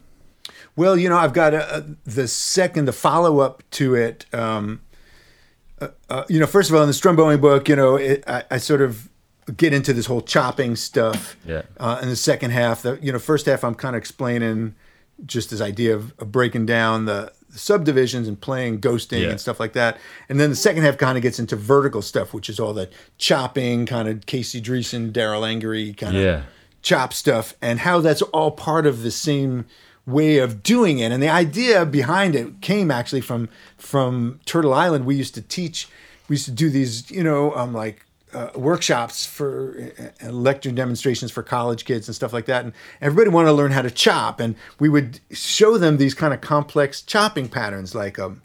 Well, 0.76 0.96
you 0.96 1.08
know, 1.08 1.18
I've 1.18 1.32
got 1.32 1.54
a, 1.54 1.78
a, 1.78 1.84
the 2.04 2.28
second, 2.28 2.84
the 2.86 2.92
follow 2.92 3.40
up 3.40 3.62
to 3.72 3.96
it. 3.96 4.26
Um, 4.32 4.80
uh, 5.80 5.88
uh, 6.08 6.24
you 6.28 6.38
know, 6.38 6.46
first 6.46 6.70
of 6.70 6.76
all, 6.76 6.82
in 6.82 6.88
the 6.88 6.94
Strumbowing 6.94 7.40
book, 7.40 7.68
you 7.68 7.76
know, 7.76 7.96
it, 7.96 8.22
I, 8.28 8.44
I 8.50 8.58
sort 8.58 8.80
of 8.80 9.08
get 9.56 9.72
into 9.72 9.92
this 9.92 10.06
whole 10.06 10.20
chopping 10.20 10.76
stuff. 10.76 11.36
Yeah. 11.44 11.62
Uh, 11.78 11.98
in 12.02 12.08
the 12.08 12.16
second 12.16 12.52
half, 12.52 12.82
the 12.82 12.98
you 13.02 13.10
know, 13.12 13.18
first 13.18 13.46
half, 13.46 13.64
I'm 13.64 13.74
kind 13.74 13.96
of 13.96 14.00
explaining 14.00 14.74
just 15.26 15.50
this 15.50 15.60
idea 15.60 15.96
of, 15.96 16.14
of 16.18 16.30
breaking 16.30 16.66
down 16.66 17.06
the 17.06 17.32
subdivisions 17.50 18.28
and 18.28 18.40
playing 18.40 18.80
ghosting 18.80 19.22
Yeah. 19.22 19.30
and 19.30 19.40
stuff 19.40 19.58
like 19.58 19.72
that. 19.72 19.98
And 20.28 20.38
then 20.38 20.50
the 20.50 20.56
second 20.56 20.82
half 20.82 20.98
kind 20.98 21.16
of 21.16 21.22
gets 21.22 21.38
into 21.38 21.56
vertical 21.56 22.02
stuff, 22.02 22.32
which 22.34 22.48
is 22.48 22.60
all 22.60 22.74
the 22.74 22.88
chopping, 23.16 23.86
kind 23.86 24.08
of 24.08 24.26
Casey 24.26 24.60
Driessen, 24.60 25.12
Darol 25.12 25.42
Angery 25.42 25.96
kind 25.96 26.16
of 26.16 26.22
Yeah. 26.22 26.42
chop 26.82 27.12
stuff 27.12 27.54
and 27.60 27.80
how 27.80 28.00
that's 28.00 28.22
all 28.22 28.50
part 28.50 28.86
of 28.86 29.02
the 29.02 29.10
same 29.10 29.64
way 30.06 30.38
of 30.38 30.62
doing 30.62 31.00
it 31.00 31.12
and 31.12 31.22
the 31.22 31.28
idea 31.28 31.84
behind 31.84 32.34
it 32.34 32.62
came 32.62 32.90
actually 32.90 33.20
from 33.20 33.46
from 33.76 34.40
turtle 34.46 34.72
island 34.72 35.04
we 35.04 35.14
used 35.14 35.34
to 35.34 35.42
teach 35.42 35.86
we 36.28 36.34
used 36.34 36.46
to 36.46 36.50
do 36.50 36.70
these 36.70 37.10
you 37.10 37.22
know 37.22 37.54
um 37.54 37.74
like 37.74 38.06
uh, 38.32 38.50
workshops 38.54 39.24
for 39.26 39.92
uh, 40.22 40.30
lecture 40.30 40.70
demonstrations 40.70 41.30
for 41.30 41.42
college 41.42 41.84
kids 41.84 42.08
and 42.08 42.14
stuff 42.14 42.32
like 42.32 42.46
that 42.46 42.64
and 42.64 42.72
everybody 43.00 43.30
wanted 43.30 43.48
to 43.48 43.52
learn 43.54 43.72
how 43.72 43.82
to 43.82 43.90
chop 43.90 44.40
and 44.40 44.54
we 44.78 44.88
would 44.88 45.20
show 45.30 45.78
them 45.78 45.96
these 45.96 46.14
kind 46.14 46.34
of 46.34 46.40
complex 46.40 47.00
chopping 47.02 47.48
patterns 47.48 47.94
like 47.94 48.18
um 48.18 48.40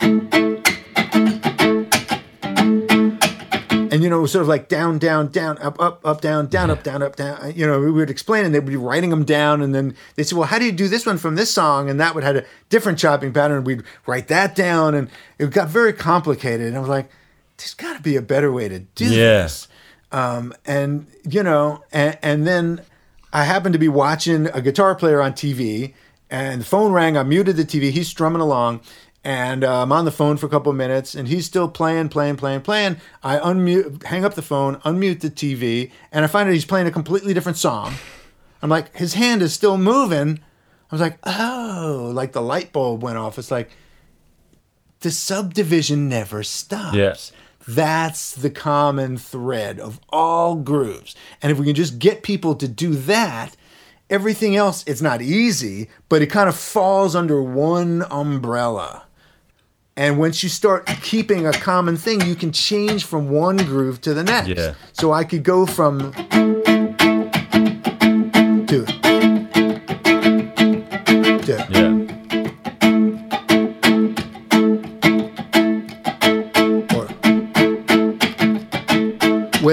and 3.92 4.02
you 4.02 4.10
know, 4.10 4.18
it 4.18 4.22
was 4.24 4.32
sort 4.32 4.42
of 4.42 4.48
like 4.48 4.70
down, 4.70 4.98
down, 4.98 5.28
down, 5.28 5.60
up, 5.60 5.80
up, 5.80 6.02
up, 6.04 6.20
down, 6.20 6.48
down, 6.48 6.72
up, 6.72 6.82
down, 6.82 7.04
up, 7.04 7.16
down. 7.16 7.54
You 7.56 7.68
know, 7.68 7.80
we 7.80 7.92
would 7.92 8.10
explain, 8.10 8.44
and 8.44 8.54
they 8.54 8.60
would 8.60 8.68
be 8.70 8.76
writing 8.76 9.12
them 9.12 9.24
down, 9.24 9.62
and 9.62 9.76
then 9.76 9.96
they 10.16 10.24
said, 10.24 10.36
"Well, 10.36 10.48
how 10.48 10.58
do 10.58 10.66
you 10.66 10.72
do 10.72 10.88
this 10.88 11.06
one 11.06 11.20
from 11.20 11.36
this 11.36 11.52
song?" 11.52 11.92
And 11.92 12.00
that 12.00 12.16
would 12.16 12.24
have 12.24 12.36
a 12.38 12.44
different 12.70 12.98
chopping 12.98 13.32
pattern. 13.34 13.64
We'd 13.64 13.84
write 14.08 14.30
that 14.30 14.56
down, 14.56 14.96
and 14.96 15.10
it 15.38 15.52
got 15.52 15.68
very 15.68 15.94
complicated. 15.94 16.66
And 16.66 16.76
I 16.76 16.80
was 16.80 16.90
like, 16.90 17.12
"There's 17.58 17.76
got 17.76 17.96
to 17.96 18.02
be 18.02 18.16
a 18.16 18.22
better 18.24 18.52
way 18.52 18.68
to 18.68 18.80
do 18.80 19.06
Yeah. 19.06 19.44
this." 19.44 19.68
Um, 20.14 20.54
and 20.66 21.08
you 21.28 21.44
know, 21.44 21.84
and, 21.92 22.18
and 22.22 22.48
then 22.48 22.82
I 23.34 23.44
happened 23.44 23.74
to 23.74 23.80
be 23.80 23.90
watching 23.90 24.48
a 24.48 24.62
guitar 24.62 24.96
player 24.96 25.22
on 25.22 25.34
TV, 25.34 25.94
and 26.30 26.62
the 26.62 26.66
phone 26.66 26.94
rang. 26.94 27.18
I 27.18 27.24
muted 27.24 27.58
the 27.58 27.66
TV. 27.66 27.90
He's 27.90 28.08
strumming 28.08 28.42
along, 28.42 28.82
and 29.24 29.64
uh, 29.64 29.82
I'm 29.82 29.92
on 29.92 30.06
the 30.06 30.12
phone 30.12 30.38
for 30.38 30.46
a 30.46 30.50
couple 30.50 30.70
of 30.70 30.78
minutes, 30.78 31.16
and 31.16 31.28
he's 31.28 31.48
still 31.48 31.68
playing, 31.68 32.10
playing, 32.10 32.36
playing, 32.38 32.62
playing. 32.62 32.98
I 33.24 33.38
unmute, 33.40 34.04
hang 34.04 34.24
up 34.24 34.36
the 34.36 34.44
phone, 34.44 34.76
unmute 34.82 35.22
the 35.22 35.32
TV, 35.32 35.92
and 36.12 36.24
I 36.24 36.28
find 36.28 36.48
out 36.48 36.54
he's 36.54 36.64
playing 36.64 36.86
a 36.86 36.92
completely 36.92 37.34
different 37.34 37.58
song. 37.58 37.96
I'm 38.62 38.70
like, 38.70 38.96
his 38.96 39.16
hand 39.16 39.42
is 39.42 39.52
still 39.52 39.78
moving. 39.78 40.40
I 40.92 40.96
was 40.96 41.02
like, 41.02 41.18
oh, 41.24 42.12
like 42.14 42.34
the 42.34 42.42
light 42.42 42.72
bulb 42.72 43.02
went 43.02 43.18
off. 43.18 43.40
It's 43.40 43.50
like 43.50 43.72
the 45.00 45.10
subdivision 45.10 46.08
never 46.08 46.44
stops. 46.44 46.96
Yeah. 46.96 47.40
That's 47.68 48.34
the 48.34 48.50
common 48.50 49.18
thread 49.18 49.80
of 49.80 50.00
all 50.10 50.56
grooves. 50.56 51.16
And 51.42 51.52
if 51.52 51.58
we 51.58 51.66
can 51.66 51.76
just 51.76 52.00
get 52.00 52.24
people 52.24 52.56
to 52.56 52.68
do 52.68 52.96
that, 52.96 53.56
everything 54.10 54.56
else, 54.56 54.84
it's 54.86 55.02
not 55.02 55.22
easy, 55.22 55.90
but 56.10 56.22
it 56.22 56.28
kind 56.28 56.50
of 56.50 56.56
falls 56.56 57.16
under 57.16 57.42
one 57.42 58.06
umbrella. 58.12 59.06
And 59.96 60.18
once 60.18 60.42
you 60.42 60.50
start 60.50 60.88
keeping 61.04 61.46
a 61.46 61.52
common 61.52 61.98
thing, 61.98 62.22
you 62.22 62.36
can 62.36 62.52
change 62.52 63.06
from 63.06 63.30
one 63.30 63.58
groove 63.58 64.02
to 64.02 64.14
the 64.14 64.24
next. 64.24 64.50
Yeah. 64.50 64.74
So 64.92 65.14
I 65.14 65.24
could 65.24 65.44
go 65.44 65.66
from 65.68 66.12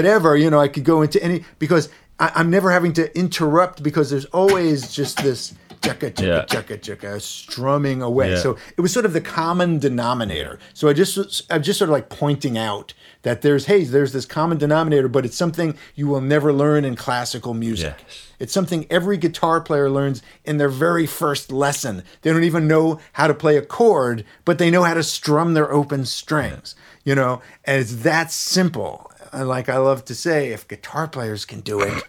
whatever, 0.01 0.35
you 0.35 0.49
know, 0.49 0.59
I 0.59 0.67
could 0.67 0.83
go 0.83 1.01
into 1.03 1.21
any 1.23 1.43
because 1.59 1.89
I, 2.19 2.31
I'm 2.35 2.49
never 2.49 2.71
having 2.71 2.93
to 2.93 3.15
interrupt 3.17 3.83
because 3.83 4.09
there's 4.09 4.25
always 4.25 4.91
just 4.91 5.17
this 5.23 5.53
checka 5.81 6.11
checka 6.13 6.27
Yeah. 6.27 6.45
checka 6.45 6.79
checka 6.79 7.21
strumming 7.21 8.01
away. 8.01 8.31
Yeah. 8.31 8.39
So 8.39 8.57
it 8.77 8.81
was 8.81 8.91
sort 8.91 9.05
of 9.05 9.13
the 9.13 9.21
common 9.21 9.79
denominator. 9.79 10.57
So 10.73 10.87
I 10.89 10.93
just 10.93 11.43
I'm 11.51 11.61
just 11.63 11.77
sort 11.79 11.89
of 11.89 11.93
like 11.93 12.09
pointing 12.09 12.57
out 12.57 12.93
that 13.23 13.41
there's 13.43 13.65
hey, 13.65 13.83
there's 13.83 14.11
this 14.13 14.25
common 14.25 14.57
denominator, 14.57 15.07
but 15.07 15.23
it's 15.25 15.37
something 15.37 15.75
you 15.95 16.07
will 16.07 16.21
never 16.21 16.51
learn 16.51 16.83
in 16.85 16.95
classical 16.95 17.53
music. 17.53 17.95
Yes. 17.99 18.27
It's 18.39 18.53
something 18.53 18.87
every 18.89 19.17
guitar 19.17 19.61
player 19.61 19.87
learns 19.87 20.23
in 20.45 20.57
their 20.57 20.69
very 20.69 21.05
first 21.05 21.51
lesson. 21.51 22.01
They 22.23 22.31
don't 22.31 22.43
even 22.43 22.67
know 22.67 22.99
how 23.13 23.27
to 23.27 23.35
play 23.35 23.55
a 23.55 23.61
chord, 23.61 24.25
but 24.45 24.57
they 24.57 24.71
know 24.71 24.81
how 24.83 24.95
to 24.95 25.03
strum 25.03 25.53
their 25.53 25.71
open 25.71 26.05
strings. 26.05 26.73
You 27.03 27.15
know, 27.15 27.41
and 27.65 27.81
it's 27.81 27.95
that 27.97 28.31
simple. 28.31 29.10
And 29.31 29.47
like 29.47 29.69
I 29.69 29.77
love 29.77 30.05
to 30.05 30.15
say, 30.15 30.49
if 30.49 30.67
guitar 30.67 31.07
players 31.07 31.45
can 31.45 31.61
do 31.61 31.81
it, 31.81 32.03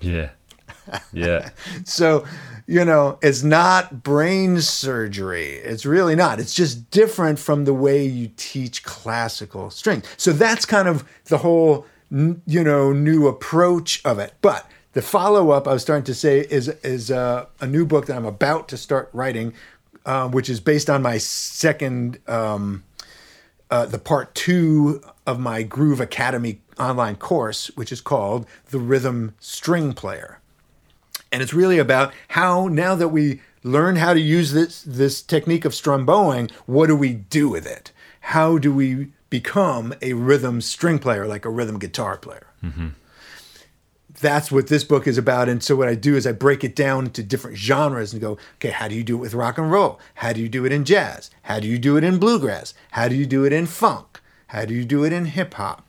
yeah 0.00 0.30
yeah 1.12 1.50
so 1.84 2.24
you 2.66 2.84
know, 2.84 3.18
it's 3.22 3.42
not 3.42 4.02
brain 4.02 4.60
surgery. 4.60 5.52
It's 5.52 5.86
really 5.86 6.16
not. 6.16 6.40
It's 6.40 6.54
just 6.54 6.90
different 6.90 7.38
from 7.38 7.64
the 7.64 7.72
way 7.72 8.04
you 8.04 8.30
teach 8.36 8.82
classical 8.82 9.70
strings. 9.70 10.04
So 10.16 10.32
that's 10.32 10.66
kind 10.66 10.88
of 10.88 11.04
the 11.26 11.38
whole, 11.38 11.86
you 12.10 12.64
know, 12.64 12.92
new 12.92 13.28
approach 13.28 14.04
of 14.04 14.18
it. 14.18 14.34
But 14.42 14.68
the 14.94 15.02
follow 15.02 15.50
up, 15.50 15.68
I 15.68 15.74
was 15.74 15.82
starting 15.82 16.04
to 16.04 16.14
say, 16.14 16.40
is 16.40 16.68
is 16.82 17.10
uh, 17.10 17.46
a 17.60 17.66
new 17.66 17.86
book 17.86 18.06
that 18.06 18.16
I'm 18.16 18.26
about 18.26 18.68
to 18.68 18.76
start 18.76 19.10
writing, 19.12 19.54
uh, 20.04 20.28
which 20.28 20.50
is 20.50 20.58
based 20.58 20.90
on 20.90 21.02
my 21.02 21.18
second, 21.18 22.18
um, 22.26 22.82
uh, 23.70 23.86
the 23.86 23.98
part 23.98 24.34
two 24.34 25.02
of 25.26 25.38
my 25.38 25.62
Groove 25.62 26.00
Academy 26.00 26.60
online 26.78 27.16
course, 27.16 27.68
which 27.76 27.90
is 27.90 28.00
called 28.00 28.46
The 28.70 28.78
Rhythm 28.78 29.34
String 29.40 29.92
Player 29.92 30.40
and 31.32 31.42
it's 31.42 31.52
really 31.52 31.78
about 31.78 32.12
how 32.28 32.68
now 32.68 32.94
that 32.94 33.08
we 33.08 33.40
learn 33.62 33.96
how 33.96 34.14
to 34.14 34.20
use 34.20 34.52
this 34.52 34.82
this 34.82 35.22
technique 35.22 35.64
of 35.64 35.72
strumbowing, 35.72 36.50
what 36.66 36.86
do 36.86 36.96
we 36.96 37.12
do 37.14 37.48
with 37.48 37.66
it? 37.66 37.92
How 38.20 38.58
do 38.58 38.72
we 38.72 39.08
become 39.28 39.94
a 40.00 40.12
rhythm 40.14 40.60
string 40.60 40.98
player, 40.98 41.26
like 41.26 41.44
a 41.44 41.50
rhythm 41.50 41.78
guitar 41.78 42.16
player? 42.16 42.46
That's 44.20 44.50
what 44.50 44.68
this 44.68 44.84
book 44.84 45.06
is 45.06 45.18
about. 45.18 45.48
And 45.48 45.62
so 45.62 45.76
what 45.76 45.88
I 45.88 45.94
do 45.94 46.16
is 46.16 46.26
I 46.26 46.32
break 46.32 46.64
it 46.64 46.74
down 46.74 47.06
into 47.06 47.22
different 47.22 47.56
genres 47.56 48.12
and 48.12 48.22
go, 48.22 48.38
okay, 48.56 48.70
how 48.70 48.88
do 48.88 48.94
you 48.94 49.04
do 49.04 49.16
it 49.16 49.20
with 49.20 49.34
rock 49.34 49.58
and 49.58 49.70
roll? 49.70 50.00
How 50.16 50.32
do 50.32 50.40
you 50.40 50.48
do 50.48 50.64
it 50.64 50.72
in 50.72 50.84
jazz? 50.84 51.30
How 51.42 51.60
do 51.60 51.66
you 51.68 51.78
do 51.78 51.96
it 51.96 52.04
in 52.04 52.18
bluegrass? 52.18 52.74
How 52.92 53.08
do 53.08 53.14
you 53.14 53.26
do 53.26 53.44
it 53.44 53.52
in 53.52 53.66
funk? 53.66 54.20
How 54.48 54.64
do 54.64 54.74
you 54.74 54.84
do 54.84 55.04
it 55.04 55.12
in 55.12 55.26
hip 55.26 55.54
hop? 55.54 55.82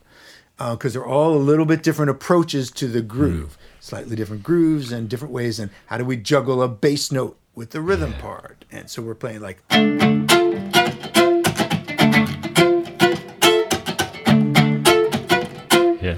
Uh, 0.60 0.76
because 0.76 0.94
they're 0.94 1.06
all 1.06 1.36
a 1.36 1.38
little 1.38 1.66
bit 1.66 1.84
different 1.84 2.10
approaches 2.10 2.72
to 2.72 2.88
the 2.88 3.02
groove, 3.02 3.58
slightly 3.80 4.16
different 4.16 4.42
grooves 4.42 4.92
and 4.92 5.08
different 5.08 5.32
ways. 5.32 5.60
And 5.60 5.70
how 5.86 6.00
do 6.00 6.06
we 6.06 6.18
juggle 6.18 6.64
a 6.64 6.68
bass 6.68 7.12
note 7.12 7.38
with 7.54 7.70
the 7.70 7.82
rhythm 7.82 8.14
part? 8.14 8.66
And 8.72 8.90
so 8.90 9.04
we're 9.04 9.16
playing 9.16 9.42
like. 9.42 9.62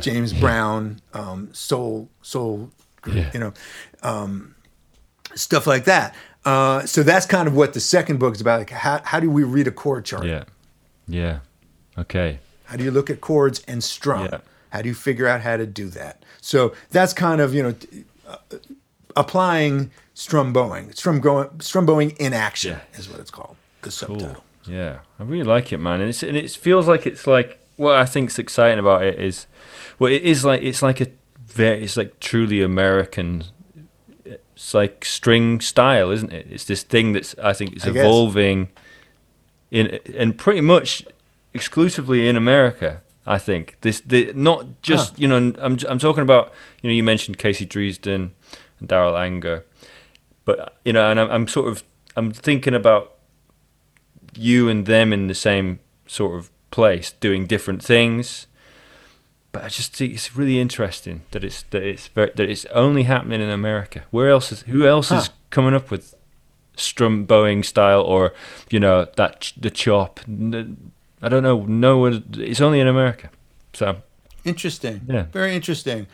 James 0.01 0.33
Brown, 0.33 0.99
um, 1.13 1.49
soul, 1.53 2.09
soul, 2.21 2.71
you 3.05 3.39
know, 3.39 3.53
um, 4.03 4.55
stuff 5.35 5.65
like 5.67 5.85
that. 5.85 6.15
Uh, 6.45 6.85
so 6.85 7.03
that's 7.03 7.25
kind 7.25 7.47
of 7.47 7.55
what 7.55 7.73
the 7.73 7.79
second 7.79 8.17
book 8.19 8.33
is 8.35 8.41
about. 8.41 8.59
Like, 8.59 8.69
how, 8.69 9.01
how 9.03 9.19
do 9.19 9.29
we 9.29 9.43
read 9.43 9.67
a 9.67 9.71
chord 9.71 10.05
chart? 10.05 10.25
yeah 10.25 10.43
yeah 11.07 11.39
okay 11.97 12.39
How 12.65 12.75
do 12.77 12.83
you 12.83 12.91
look 12.91 13.09
at 13.09 13.19
chords 13.21 13.61
and 13.67 13.83
strum? 13.83 14.27
Yeah. 14.31 14.39
How 14.71 14.81
do 14.83 14.87
you 14.87 14.93
figure 14.95 15.27
out 15.27 15.41
how 15.41 15.57
to 15.57 15.65
do 15.65 15.89
that? 15.89 16.23
So 16.41 16.73
that's 16.91 17.13
kind 17.13 17.41
of 17.41 17.53
you 17.53 17.63
know 17.63 17.75
uh, 18.27 18.37
applying 19.15 19.91
strum 20.13 20.53
bowing, 20.53 20.91
strum 20.93 21.19
going, 21.19 21.59
strum 21.61 21.85
bowing 21.85 22.11
in 22.19 22.33
action 22.33 22.71
Yeah. 22.93 22.99
is 22.99 23.09
what 23.09 23.19
it's 23.19 23.31
called. 23.31 23.55
The 23.81 23.89
Cool. 23.89 23.91
subtitle. 24.19 24.43
Yeah, 24.65 24.99
I 25.19 25.23
really 25.23 25.43
like 25.43 25.71
it, 25.73 25.77
man. 25.79 25.99
And 26.01 26.09
it's 26.09 26.21
and 26.23 26.37
it 26.37 26.51
feels 26.51 26.87
like 26.87 27.07
it's 27.07 27.25
like 27.25 27.59
what 27.77 27.95
I 27.95 28.05
think's 28.05 28.37
exciting 28.37 28.77
about 28.79 29.03
it 29.03 29.19
is, 29.19 29.47
well, 29.99 30.11
it 30.11 30.23
is 30.23 30.45
like 30.45 30.61
it's 30.61 30.81
like 30.81 31.01
a 31.01 31.07
very 31.45 31.83
it's 31.83 31.97
like 31.97 32.19
truly 32.19 32.61
American. 32.61 33.43
It's 34.25 34.73
like 34.73 35.05
string 35.05 35.61
style, 35.61 36.11
isn't 36.11 36.31
it? 36.31 36.47
It's 36.49 36.65
this 36.65 36.83
thing 36.83 37.13
that's 37.13 37.37
I 37.37 37.53
think 37.53 37.73
it's 37.73 37.85
I 37.85 37.91
guess. 37.91 38.03
evolving, 38.03 38.69
in 39.71 39.99
and 40.15 40.37
pretty 40.37 40.61
much 40.61 41.05
exclusively 41.53 42.27
in 42.27 42.35
America. 42.35 43.01
I 43.25 43.37
think 43.37 43.77
this, 43.81 44.01
the, 44.01 44.31
not 44.33 44.81
just 44.81 45.19
you 45.19 45.27
know. 45.27 45.37
I'm 45.37 45.77
I'm 45.87 45.99
talking 45.99 46.23
about 46.23 46.51
you 46.81 46.89
know. 46.89 46.93
You 46.93 47.03
mentioned 47.03 47.37
Casey 47.37 47.65
Driessen 47.65 48.31
and 48.79 48.89
Darol 48.89 49.19
Anger, 49.19 49.65
but 50.45 50.77
you 50.83 50.93
know, 50.93 51.11
and 51.11 51.19
I'm, 51.19 51.29
I'm 51.29 51.47
sort 51.47 51.67
of 51.67 51.83
I'm 52.15 52.31
thinking 52.31 52.73
about 52.73 53.15
you 54.35 54.69
and 54.69 54.85
them 54.85 55.13
in 55.13 55.27
the 55.27 55.35
same 55.35 55.79
sort 56.07 56.39
of 56.39 56.49
place 56.71 57.11
doing 57.11 57.45
different 57.45 57.83
things. 57.83 58.47
But 59.51 59.63
I 59.63 59.67
just 59.69 59.95
think 59.95 60.13
it's 60.13 60.35
really 60.35 60.59
interesting 60.59 61.21
that 61.31 61.43
it's 61.43 61.63
that 61.71 61.83
it's 61.83 62.07
very, 62.07 62.31
that 62.35 62.49
it's 62.49 62.65
only 62.67 63.03
happening 63.03 63.41
in 63.41 63.49
America. 63.49 64.03
Where 64.11 64.29
else 64.29 64.51
is 64.51 64.61
who 64.61 64.85
else 64.85 65.09
Huh. 65.09 65.17
is 65.17 65.29
coming 65.49 65.73
up 65.73 65.89
with 65.91 66.13
strum 66.77 67.25
bowing 67.25 67.63
style 67.63 68.01
or 68.01 68.33
you 68.69 68.79
know 68.79 69.07
that 69.15 69.51
the 69.59 69.69
chop? 69.71 70.19
I 71.21 71.27
don't 71.29 71.43
know. 71.43 71.65
No 71.65 71.97
one. 71.97 72.23
It's 72.37 72.61
only 72.61 72.79
in 72.79 72.87
America. 72.87 73.29
So 73.73 73.97
Interesting. 74.45 75.01
Yeah. 75.07 75.23
Very 75.33 75.53
interesting. 75.55 76.07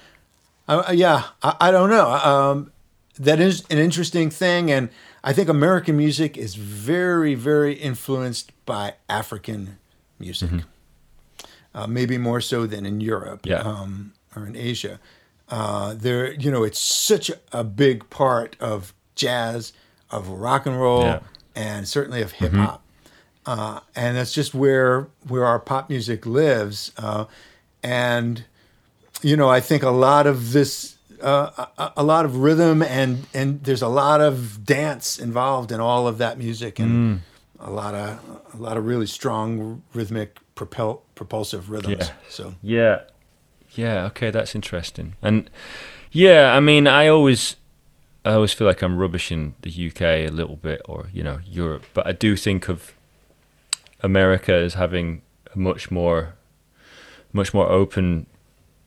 Uh, 0.67 0.91
yeah, 0.95 1.25
I, 1.43 1.55
I 1.61 1.71
don't 1.71 1.89
know. 1.91 2.09
Um, 2.09 2.71
that 3.19 3.39
is 3.39 3.63
an 3.69 3.77
interesting 3.77 4.31
thing, 4.31 4.71
and 4.71 4.89
I 5.23 5.31
think 5.31 5.47
American 5.47 5.95
music 5.95 6.37
is 6.37 6.55
very, 6.55 7.35
very 7.35 7.73
influenced 7.73 8.51
by 8.65 8.93
African 9.07 9.77
music. 10.19 10.49
Uh, 11.75 11.85
maybe 11.87 12.17
more 12.17 12.39
so 12.41 12.65
than 12.65 12.85
in 12.85 13.01
Europe 13.01 13.41
Mm-hmm. 13.43 13.67
Yeah. 13.67 13.81
um, 13.81 14.13
or 14.35 14.47
in 14.47 14.55
Asia. 14.55 14.99
Uh, 15.49 15.93
there, 15.93 16.31
you 16.33 16.49
know, 16.49 16.63
it's 16.63 16.79
such 16.79 17.29
a 17.51 17.63
big 17.63 18.09
part 18.09 18.55
of 18.59 18.93
jazz, 19.15 19.73
of 20.09 20.27
rock 20.29 20.65
and 20.65 20.79
roll, 20.79 21.03
Yeah. 21.03 21.19
and 21.55 21.87
certainly 21.87 22.21
of 22.23 22.31
hip 22.31 22.53
hop 22.53 22.81
uh, 23.45 23.79
and 23.95 24.17
that's 24.17 24.33
just 24.33 24.53
where 24.55 25.07
where 25.27 25.45
our 25.45 25.59
pop 25.59 25.87
music 25.89 26.25
lives. 26.25 26.91
Uh, 26.97 27.25
and 27.83 28.43
you 29.21 29.35
know, 29.37 29.49
I 29.57 29.59
think 29.61 29.83
a 29.83 29.91
lot 29.91 30.25
of 30.27 30.51
this, 30.51 30.95
uh, 31.21 31.65
a, 31.77 31.91
a 31.97 32.03
lot 32.03 32.25
of 32.25 32.37
rhythm, 32.37 32.81
and 32.81 33.25
and 33.33 33.63
there's 33.63 33.81
a 33.83 33.87
lot 33.87 34.19
of 34.21 34.65
dance 34.65 35.19
involved 35.19 35.71
in 35.71 35.79
all 35.79 36.07
of 36.07 36.17
that 36.17 36.37
music, 36.37 36.79
and 36.79 37.21
a 37.59 37.69
lot 37.69 37.93
of 37.93 38.19
a 38.53 38.57
lot 38.57 38.77
of 38.77 38.85
really 38.85 39.07
strong 39.07 39.81
rhythmic 39.93 40.39
propel 40.55 41.03
propulsive 41.13 41.69
rhythms. 41.69 42.07
Yeah. 42.07 42.13
So 42.29 42.55
Yeah. 42.61 43.01
Yeah, 43.71 44.05
okay, 44.05 44.31
that's 44.31 44.55
interesting. 44.55 45.15
And 45.21 45.49
yeah, 46.11 46.53
I 46.55 46.61
mean, 46.61 46.87
I 46.87 47.07
always 47.07 47.57
I 48.23 48.33
always 48.33 48.53
feel 48.53 48.65
like 48.65 48.81
I'm 48.81 48.97
rubbishing 48.97 49.55
the 49.61 49.87
UK 49.87 50.01
a 50.01 50.29
little 50.29 50.55
bit 50.55 50.81
or, 50.85 51.09
you 51.13 51.21
know, 51.21 51.39
Europe, 51.45 51.83
but 51.93 52.07
I 52.07 52.11
do 52.11 52.35
think 52.35 52.69
of 52.69 52.93
America 54.01 54.53
as 54.53 54.73
having 54.73 55.21
a 55.53 55.59
much 55.59 55.91
more 55.91 56.35
much 57.33 57.53
more 57.53 57.69
open 57.69 58.27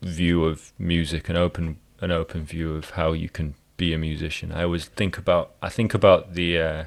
view 0.00 0.44
of 0.44 0.72
music 0.78 1.28
and 1.28 1.36
open 1.36 1.76
an 2.00 2.10
open 2.10 2.44
view 2.44 2.74
of 2.74 2.90
how 2.90 3.12
you 3.12 3.28
can 3.28 3.54
be 3.76 3.92
a 3.92 3.98
musician. 3.98 4.52
I 4.52 4.62
always 4.62 4.86
think 4.86 5.18
about 5.18 5.52
I 5.62 5.68
think 5.68 5.92
about 5.94 6.34
the 6.34 6.58
uh 6.58 6.84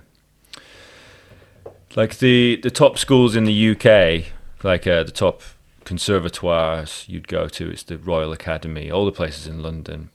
like 1.95 2.17
the 2.17 2.59
the 2.63 2.71
top 2.71 2.97
schools 2.97 3.36
in 3.36 3.43
the 3.43 3.71
UK, 3.71 4.32
like 4.64 4.86
uh, 4.88 5.03
the 5.03 5.12
top 5.12 5.41
conservatoires 5.86 7.05
you'd 7.07 7.28
go 7.28 7.47
to. 7.47 7.70
It's 7.70 7.84
the 7.84 7.97
Royal 7.97 8.32
Academy, 8.32 8.91
all 8.91 9.05
the 9.05 9.12
places 9.12 9.47
in 9.47 9.62
London, 9.62 10.09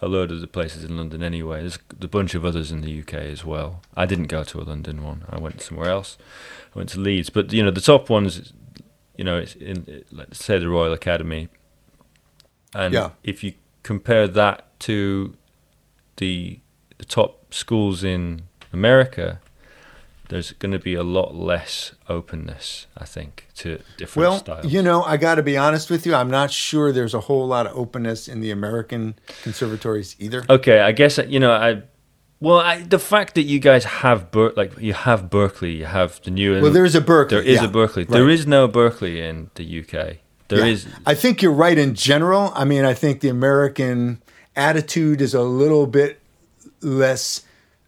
a 0.00 0.08
load 0.08 0.30
of 0.30 0.40
the 0.40 0.46
places 0.46 0.84
in 0.84 0.96
London 0.96 1.22
anyway. 1.22 1.60
There's 1.60 1.78
a 2.00 2.08
bunch 2.08 2.34
of 2.34 2.44
others 2.44 2.70
in 2.70 2.80
the 2.82 3.00
UK 3.00 3.14
as 3.14 3.44
well. 3.44 3.82
I 3.96 4.06
didn't 4.06 4.26
go 4.28 4.44
to 4.44 4.60
a 4.60 4.62
London 4.64 5.02
one. 5.02 5.24
I 5.28 5.38
went 5.38 5.60
somewhere 5.60 5.88
else. 5.90 6.16
I 6.74 6.78
went 6.78 6.90
to 6.90 7.00
Leeds, 7.00 7.30
but 7.30 7.52
you 7.52 7.62
know 7.62 7.70
the 7.70 7.80
top 7.80 8.08
ones, 8.10 8.52
you 9.16 9.24
know, 9.24 9.38
it's 9.38 9.54
in 9.56 10.04
let's 10.12 10.44
say 10.44 10.58
the 10.58 10.68
Royal 10.68 10.92
Academy, 10.92 11.48
and 12.74 12.94
Yeah. 12.94 13.10
if 13.24 13.42
you 13.42 13.54
compare 13.82 14.28
that 14.28 14.78
to 14.80 15.34
the 16.16 16.60
the 16.98 17.04
top 17.04 17.54
schools 17.54 18.02
in 18.02 18.42
America, 18.72 19.40
there's 20.28 20.52
going 20.52 20.72
to 20.72 20.78
be 20.78 20.94
a 20.94 21.02
lot 21.02 21.34
less 21.34 21.92
openness, 22.08 22.86
I 22.96 23.04
think, 23.04 23.48
to 23.56 23.80
different 23.96 24.28
well, 24.28 24.38
styles. 24.38 24.66
you 24.72 24.82
know, 24.82 25.02
I 25.02 25.16
got 25.16 25.36
to 25.36 25.42
be 25.42 25.56
honest 25.56 25.90
with 25.90 26.06
you. 26.06 26.14
I'm 26.14 26.30
not 26.30 26.50
sure 26.50 26.92
there's 26.92 27.14
a 27.14 27.20
whole 27.20 27.46
lot 27.46 27.66
of 27.66 27.76
openness 27.76 28.28
in 28.28 28.40
the 28.40 28.50
American 28.50 29.14
conservatories 29.42 30.16
either. 30.18 30.44
Okay, 30.48 30.80
I 30.80 30.92
guess 30.92 31.18
you 31.18 31.40
know 31.40 31.52
I. 31.52 31.82
Well, 32.40 32.58
I, 32.58 32.82
the 32.82 33.00
fact 33.00 33.34
that 33.34 33.42
you 33.42 33.58
guys 33.58 33.84
have 33.84 34.30
Ber- 34.30 34.52
like 34.56 34.78
you 34.78 34.92
have 34.92 35.24
Berklee, 35.24 35.78
you 35.78 35.86
have 35.86 36.20
the 36.22 36.30
new. 36.30 36.60
Well, 36.62 36.70
there's 36.70 36.94
a 36.94 37.00
Berklee. 37.00 37.30
there 37.30 37.42
is 37.42 37.60
yeah, 37.60 37.64
a 37.64 37.68
Berklee. 37.68 37.96
right. 37.96 38.08
There 38.08 38.28
is 38.28 38.46
no 38.46 38.68
Berklee 38.68 39.16
in 39.18 39.50
the 39.56 39.80
UK. 39.80 40.18
There 40.48 40.60
Yeah. 40.60 40.66
is. 40.66 40.86
I 41.04 41.14
think 41.14 41.42
you're 41.42 41.52
right 41.52 41.76
in 41.76 41.94
general. 41.94 42.52
I 42.54 42.64
mean, 42.64 42.84
I 42.84 42.94
think 42.94 43.20
the 43.20 43.28
American 43.28 44.22
attitude 44.54 45.20
is 45.20 45.34
a 45.34 45.42
little 45.42 45.86
bit 45.86 46.20
less 46.80 47.42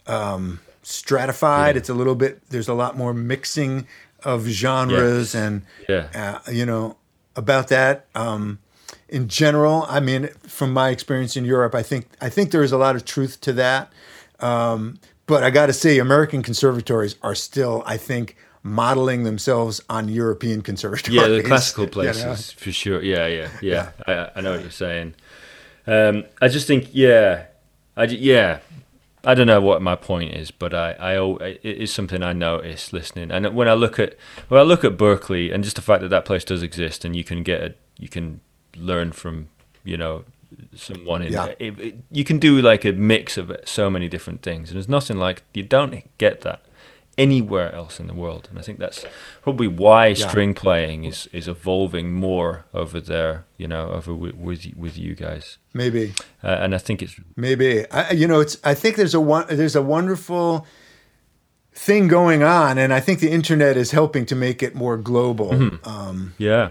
um, 0.06 0.58
stratified. 0.90 1.76
It's 1.76 1.88
a 1.88 1.94
little 1.94 2.14
bit. 2.14 2.48
There's 2.50 2.68
a 2.68 2.74
lot 2.74 2.96
more 2.96 3.14
mixing 3.14 3.86
of 4.24 4.46
genres, 4.46 5.34
and 5.34 5.62
Yeah. 5.88 6.08
uh, 6.46 6.50
you 6.50 6.66
know 6.66 6.96
about 7.36 7.68
that. 7.68 8.06
Um, 8.14 8.58
in 9.08 9.28
general, 9.28 9.86
I 9.88 10.00
mean, 10.00 10.28
from 10.46 10.72
my 10.72 10.90
experience 10.90 11.36
in 11.36 11.44
Europe, 11.44 11.74
I 11.74 11.82
think 11.82 12.06
I 12.20 12.28
think 12.28 12.50
there 12.50 12.62
is 12.62 12.72
a 12.72 12.78
lot 12.78 12.96
of 12.96 13.04
truth 13.04 13.40
to 13.42 13.52
that. 13.54 13.92
Um, 14.40 14.98
but 15.26 15.42
I 15.44 15.50
got 15.50 15.66
to 15.66 15.72
say, 15.72 15.98
American 15.98 16.42
conservatories 16.42 17.14
are 17.22 17.34
still, 17.36 17.82
I 17.86 17.96
think, 17.96 18.36
modeling 18.62 19.22
themselves 19.24 19.80
on 19.88 20.08
European 20.08 20.60
conservatories. 20.60 21.16
Yeah, 21.20 21.28
the 21.28 21.42
classical 21.42 21.84
you 21.84 21.86
know? 21.88 21.92
places 21.92 22.50
for 22.52 22.72
sure. 22.72 23.02
Yeah, 23.02 23.26
yeah, 23.26 23.48
yeah. 23.62 23.90
I, 24.06 24.30
I 24.36 24.40
know 24.40 24.52
what 24.52 24.62
you're 24.62 24.70
saying. 24.70 25.14
Um, 25.86 26.24
I 26.42 26.48
just 26.48 26.66
think, 26.66 26.88
yeah, 26.92 27.44
I 27.96 28.04
yeah. 28.04 28.58
I 29.24 29.34
don't 29.34 29.46
know 29.46 29.60
what 29.60 29.82
my 29.82 29.96
point 29.96 30.34
is, 30.34 30.50
but 30.50 30.72
I, 30.72 30.92
I, 30.92 31.46
it 31.62 31.62
is 31.62 31.92
something 31.92 32.22
I 32.22 32.32
notice 32.32 32.92
listening. 32.92 33.30
And 33.30 33.54
when 33.54 33.68
I 33.68 33.74
look 33.74 33.98
at, 33.98 34.16
when 34.48 34.60
I 34.60 34.64
look 34.64 34.84
at 34.84 34.96
Berklee, 34.96 35.52
and 35.52 35.62
just 35.62 35.76
the 35.76 35.82
fact 35.82 36.00
that 36.02 36.08
that 36.08 36.24
place 36.24 36.44
does 36.44 36.62
exist, 36.62 37.04
and 37.04 37.14
you 37.14 37.24
can 37.24 37.42
get, 37.42 37.60
a, 37.62 37.74
you 37.98 38.08
can 38.08 38.40
learn 38.76 39.12
from, 39.12 39.48
you 39.84 39.96
know, 39.96 40.24
someone 40.74 41.22
in 41.22 41.32
Yeah. 41.32 41.54
it, 41.58 41.78
it, 41.78 41.94
you 42.10 42.24
can 42.24 42.38
do 42.38 42.60
like 42.60 42.84
a 42.84 42.92
mix 42.92 43.36
of 43.36 43.54
so 43.64 43.90
many 43.90 44.08
different 44.08 44.42
things, 44.42 44.70
and 44.70 44.76
there's 44.76 44.88
nothing 44.88 45.18
like 45.18 45.42
you 45.54 45.62
don't 45.62 46.16
get 46.18 46.40
that 46.40 46.62
anywhere 47.18 47.74
else 47.74 48.00
in 48.00 48.06
the 48.06 48.14
world. 48.14 48.48
And 48.50 48.58
I 48.58 48.62
think 48.62 48.78
that's 48.78 49.04
probably 49.42 49.68
why 49.68 50.06
Yeah. 50.08 50.28
string 50.28 50.54
playing 50.54 51.04
is 51.04 51.28
is 51.32 51.48
evolving 51.48 52.12
more 52.12 52.64
over 52.72 53.00
there, 53.00 53.44
you 53.58 53.68
know, 53.68 53.90
over 53.90 54.14
with 54.14 54.34
with, 54.34 54.66
with 54.76 54.96
you 54.98 55.14
guys. 55.14 55.58
Maybe. 55.74 56.12
Uh, 56.42 56.56
and 56.62 56.74
I 56.74 56.78
think 56.78 57.02
it's 57.02 57.14
Maybe 57.36 57.84
I, 57.90 58.12
you 58.12 58.26
know 58.26 58.40
it's. 58.40 58.56
I 58.64 58.74
think 58.74 58.96
there's 58.96 59.14
a 59.14 59.20
one. 59.20 59.44
There's 59.48 59.76
a 59.76 59.82
wonderful 59.82 60.66
thing 61.72 62.08
going 62.08 62.42
on, 62.42 62.78
and 62.78 62.92
I 62.92 63.00
think 63.00 63.20
the 63.20 63.30
internet 63.30 63.76
is 63.76 63.90
helping 63.92 64.26
to 64.26 64.34
make 64.36 64.62
it 64.62 64.74
more 64.74 64.96
global. 64.96 65.50
Mm-hmm. 65.52 65.88
Um, 65.88 66.34
yeah, 66.38 66.70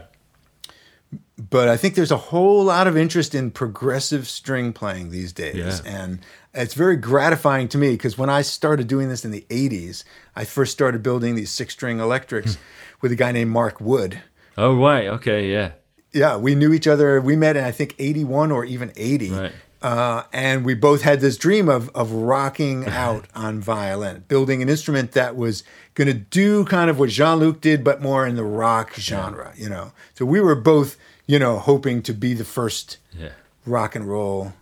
but 1.49 1.67
I 1.69 1.77
think 1.77 1.95
there's 1.95 2.11
a 2.11 2.17
whole 2.17 2.63
lot 2.63 2.87
of 2.87 2.97
interest 2.97 3.33
in 3.33 3.51
progressive 3.51 4.27
string 4.27 4.73
playing 4.73 5.09
these 5.09 5.31
days, 5.33 5.55
Yeah. 5.55 5.79
and 5.85 6.19
it's 6.53 6.73
very 6.73 6.97
gratifying 6.97 7.67
to 7.69 7.77
me 7.77 7.91
because 7.91 8.17
when 8.17 8.29
I 8.29 8.41
started 8.41 8.87
doing 8.87 9.09
this 9.09 9.23
in 9.25 9.31
the 9.31 9.45
'80s, 9.49 10.03
I 10.35 10.45
first 10.45 10.71
started 10.71 11.01
building 11.01 11.35
these 11.35 11.49
six-string 11.51 11.99
electrics 11.99 12.55
Hmm. 12.55 12.61
with 13.01 13.11
a 13.11 13.15
guy 13.15 13.31
named 13.31 13.51
Mark 13.51 13.79
Wood. 13.81 14.21
Oh 14.57 14.75
right, 14.75 15.07
okay, 15.07 15.51
yeah, 15.51 15.71
Yeah, 16.11 16.37
we 16.37 16.55
knew 16.55 16.73
each 16.73 16.87
other. 16.87 17.21
We 17.21 17.35
met 17.35 17.55
in 17.55 17.63
I 17.63 17.71
think 17.71 17.95
'81 17.99 18.51
or 18.51 18.65
even 18.65 18.91
'80. 18.95 19.29
Right. 19.31 19.51
Uh, 19.81 20.23
and 20.33 20.65
we 20.65 20.73
both 20.73 21.03
had 21.03 21.21
this 21.21 21.37
dream 21.37 21.69
of 21.69 21.89
of 21.95 22.11
rocking 22.11 22.85
out 22.87 23.25
on 23.33 23.61
violin, 23.61 24.25
building 24.27 24.61
an 24.61 24.69
instrument 24.69 25.13
that 25.13 25.35
was 25.35 25.63
going 25.93 26.07
to 26.07 26.13
do 26.13 26.65
kind 26.65 26.89
of 26.89 26.99
what 26.99 27.09
Jean 27.09 27.39
Luc 27.39 27.61
did, 27.61 27.83
but 27.83 28.01
more 28.01 28.27
in 28.27 28.35
the 28.35 28.43
rock 28.43 28.93
genre. 28.95 29.53
You 29.55 29.69
know, 29.69 29.91
so 30.13 30.25
we 30.25 30.41
were 30.41 30.55
both, 30.55 30.97
you 31.27 31.39
know, 31.39 31.59
hoping 31.59 32.01
to 32.03 32.13
be 32.13 32.33
the 32.33 32.45
first 32.45 32.97
yeah, 33.17 33.29
rock 33.65 33.95
and 33.95 34.07
roll 34.07 34.53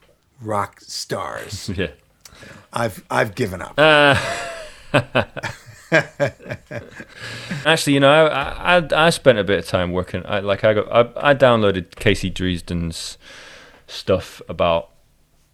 rock 0.42 0.82
stars. 0.82 1.70
yeah. 1.76 1.88
I've 2.72 3.04
I've 3.10 3.34
given 3.34 3.62
up. 3.62 3.80
Actually, 7.66 7.94
you 7.94 8.00
know, 8.00 8.28
I, 8.28 8.78
I 8.78 9.06
I 9.08 9.10
spent 9.10 9.40
a 9.40 9.44
bit 9.44 9.60
of 9.60 9.66
time 9.66 9.94
working. 9.94 10.22
I 10.26 10.40
like 10.40 10.64
I 10.64 10.74
got 10.76 10.92
I, 10.92 11.32
I 11.32 11.34
downloaded 11.34 11.96
Casey 11.96 12.30
Driessen's 12.30 13.18
stuff 13.88 14.42
about 14.50 14.90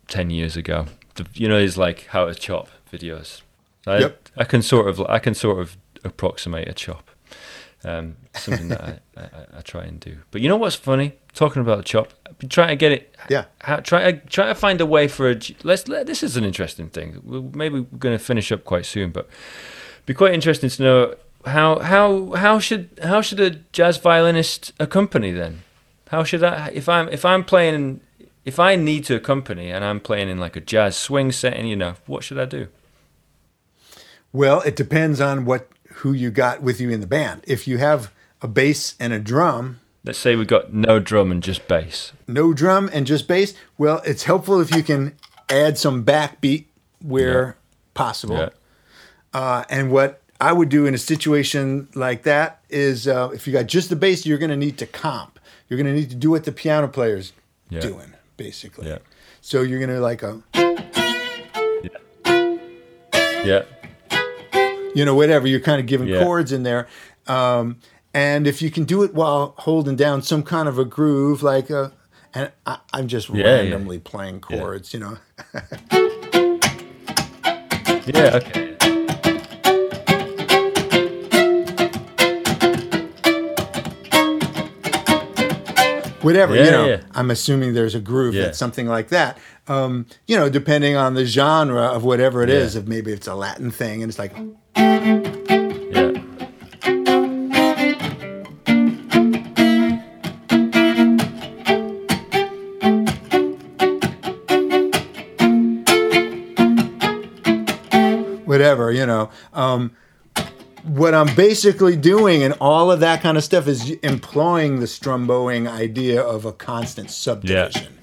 ten 0.08 0.30
years 0.30 0.56
ago. 0.58 0.86
The, 1.16 1.26
you 1.34 1.48
know, 1.48 1.60
his 1.60 1.78
like 1.78 2.08
how 2.08 2.26
to 2.26 2.36
chop 2.36 2.70
videos. 2.92 3.42
I, 3.86 4.00
Yep. 4.00 4.30
I 4.38 4.44
can 4.46 4.62
sort 4.62 4.88
of 4.88 5.02
I 5.02 5.20
can 5.20 5.34
sort 5.34 5.60
of 5.60 5.78
approximate 6.04 6.68
a 6.68 6.74
chop. 6.74 7.10
Um, 7.86 8.16
something 8.34 8.70
that 8.70 8.82
I, 8.82 9.00
I, 9.22 9.58
I 9.58 9.62
try 9.62 9.84
and 9.84 10.00
do. 10.00 10.18
But 10.32 10.42
you 10.42 10.48
know 10.48 10.56
what's 10.56 10.76
funny? 10.76 11.14
Talking 11.34 11.62
about 11.62 11.84
chop, 11.84 12.14
trying 12.48 12.70
to 12.70 12.76
get 12.78 12.94
it. 12.94 13.16
Yeah. 13.30 13.46
How, 13.62 13.78
try 13.78 14.12
try 14.12 14.48
to 14.48 14.56
find 14.56 14.80
a 14.80 14.86
way 14.86 15.08
for 15.08 15.30
a. 15.30 15.40
Let's. 15.64 15.88
Let, 15.88 16.08
this 16.08 16.24
is 16.24 16.38
an 16.38 16.46
interesting 16.46 16.90
thing. 16.90 17.22
We'll, 17.24 17.52
maybe 17.54 17.82
we're 17.82 17.98
going 17.98 18.18
to 18.18 18.24
finish 18.24 18.52
up 18.52 18.64
quite 18.64 18.86
soon, 18.86 19.12
but 19.12 19.28
be 20.06 20.14
quite 20.14 20.34
interesting 20.34 20.70
to 20.70 20.84
know 20.84 21.16
how 21.46 21.80
how 21.80 22.32
how 22.34 22.60
should 22.60 22.90
how 23.04 23.22
should 23.22 23.40
a 23.40 23.50
jazz 23.72 23.98
violinist 23.98 24.72
accompany 24.80 25.32
then? 25.32 25.64
How 26.08 26.24
should 26.24 26.44
I 26.44 26.70
if 26.74 26.88
I'm 26.88 27.10
if 27.10 27.26
I'm 27.26 27.44
playing 27.44 28.00
if 28.46 28.60
I 28.60 28.76
need 28.76 29.06
to 29.06 29.16
accompany 29.16 29.72
and 29.72 29.84
I'm 29.86 30.00
playing 30.00 30.30
in 30.30 30.40
like 30.40 30.56
a 30.56 30.62
jazz 30.62 30.96
swing 30.98 31.32
setting, 31.32 31.66
you 31.68 31.76
know, 31.76 31.96
what 32.06 32.24
should 32.24 32.40
I 32.40 32.46
do? 32.46 32.68
Well, 34.32 34.62
it 34.62 34.76
depends 34.76 35.22
on 35.22 35.46
what 35.46 35.70
who 35.96 36.12
you 36.14 36.32
got 36.32 36.62
with 36.62 36.82
you 36.82 36.90
in 36.90 37.02
the 37.02 37.08
band. 37.08 37.44
If 37.48 37.68
you 37.68 37.78
have 37.78 38.12
a 38.42 38.48
bass 38.48 38.96
and 39.00 39.14
a 39.14 39.20
drum, 39.20 39.80
Let's 40.06 40.20
say 40.20 40.36
we 40.36 40.44
got 40.46 40.74
no 40.74 41.00
drum 41.00 41.32
and 41.32 41.42
just 41.42 41.68
bass. 41.68 42.12
no 42.28 42.52
drum 42.54 42.90
and 42.92 43.08
just 43.08 43.28
bass, 43.28 43.54
well, 43.78 44.02
it's 44.06 44.24
helpful 44.24 44.60
if 44.60 44.76
you 44.76 44.84
can 44.84 45.16
add 45.50 45.78
some 45.78 46.04
backbeat 46.04 46.66
where 47.02 47.56
possible. 47.94 48.38
Yeah. 48.38 48.50
Uh, 49.34 49.64
and 49.70 49.92
what 49.92 50.22
I 50.42 50.52
would 50.52 50.68
do 50.70 50.86
in 50.86 50.94
a 50.94 50.98
situation 50.98 51.88
like 51.96 52.24
that 52.24 52.62
is 52.70 53.08
uh, 53.08 53.30
if 53.34 53.48
you 53.48 53.54
got 53.54 53.68
just 53.68 53.90
the 53.90 53.96
bass, 53.96 54.26
you're 54.26 54.38
going 54.40 54.50
to 54.52 54.58
need 54.58 54.78
to 54.80 54.86
comp. 54.86 55.40
You're 55.70 55.78
going 55.82 55.94
to 55.94 55.98
need 55.98 56.10
to 56.10 56.16
do 56.18 56.32
what 56.32 56.44
the 56.44 56.52
piano 56.52 56.88
player's 56.90 57.32
Yeah. 57.70 57.80
doing, 57.80 58.13
basically. 58.38 58.88
Yeah. 58.88 59.00
So 59.42 59.62
you're 59.62 59.80
to 59.90 60.00
like 60.00 60.24
a, 60.24 60.42
Yeah. 63.46 63.64
you 64.96 65.04
know, 65.06 65.16
whatever. 65.16 65.48
You're 65.48 65.60
kind 65.60 65.80
of 65.80 65.86
giving 65.86 66.08
Yeah. 66.08 66.24
chords 66.24 66.52
in 66.52 66.64
there. 66.64 66.88
Um, 67.28 67.78
and 68.14 68.48
if 68.48 68.62
you 68.62 68.70
can 68.72 68.84
do 68.86 69.04
it 69.04 69.14
while 69.14 69.54
holding 69.60 69.96
down 69.96 70.22
some 70.22 70.44
kind 70.44 70.68
of 70.70 70.78
a 70.80 70.86
groove, 70.86 71.44
like 71.44 71.70
a, 71.70 71.92
and 72.34 72.52
I, 72.66 72.78
I'm 72.94 73.08
just 73.08 73.30
Yeah, 73.30 73.36
yeah. 73.46 73.54
randomly 73.56 74.00
playing 74.00 74.40
chords, 74.42 74.94
you 74.94 75.00
know. 75.00 75.18
Yeah, 78.06 78.36
okay. 78.36 78.73
Whatever 86.24 86.56
Yeah, 86.56 86.66
you 86.66 86.72
know 86.72 86.86
yeah. 86.88 87.02
i'm 87.14 87.30
assuming 87.30 87.74
there's 87.74 87.96
a 87.96 88.00
groove 88.00 88.34
Yeah. 88.34 88.44
that's 88.46 88.58
something 88.58 88.88
like 88.88 89.10
that 89.10 89.38
um, 89.68 90.06
you 90.28 90.36
know 90.36 90.50
depending 90.50 90.96
on 90.98 91.14
the 91.14 91.26
genre 91.26 91.84
of 91.84 92.04
whatever 92.04 92.42
it 92.44 92.50
is, 92.50 92.76
if 92.76 92.86
maybe 92.86 93.14
it's 93.14 93.28
a 93.28 93.36
latin 93.36 93.72
thing 93.72 94.02
and 94.04 94.10
it's 94.10 94.20
like 94.20 94.34
Yeah. 94.76 96.12
whatever 108.46 108.92
you 108.92 109.06
know 109.06 109.30
um, 109.54 109.92
what 110.84 111.14
i'm 111.14 111.34
basically 111.36 111.96
doing 111.96 112.44
and 112.44 112.54
all 112.60 112.92
of 112.92 113.00
that 113.00 113.22
kind 113.22 113.38
of 113.38 113.44
stuff 113.44 113.68
is 113.68 113.90
employing 114.04 114.80
the 114.80 114.86
strumbowing 114.86 115.70
idea 115.70 116.22
of 116.22 116.44
a 116.46 116.52
constant 116.52 117.10
subdivision 117.10 117.98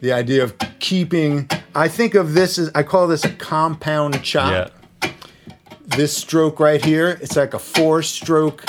the 0.00 0.12
idea 0.12 0.42
of 0.44 0.54
keeping 0.78 1.48
i 1.74 1.88
think 1.88 2.14
of 2.14 2.32
this 2.34 2.58
as 2.58 2.70
i 2.74 2.82
call 2.82 3.06
this 3.08 3.24
a 3.24 3.30
compound 3.30 4.22
chop 4.22 4.70
Yeah. 5.02 5.12
this 5.96 6.16
stroke 6.16 6.60
right 6.60 6.82
here, 6.84 7.18
it's 7.20 7.34
like 7.36 7.54
a 7.54 7.58
four 7.58 8.02
stroke 8.02 8.64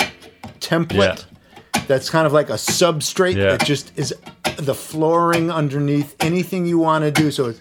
template 0.58 1.24
that's 1.86 2.10
kind 2.10 2.26
of 2.26 2.32
like 2.32 2.50
a 2.50 2.54
substrate 2.54 3.36
Yeah. 3.36 3.56
that 3.56 3.64
just 3.64 3.92
is 3.96 4.12
the 4.56 4.74
flooring 4.74 5.50
underneath 5.50 6.16
anything 6.20 6.66
you 6.66 6.78
want 6.78 7.04
to 7.04 7.10
do. 7.10 7.30
So 7.30 7.46
it's 7.46 7.58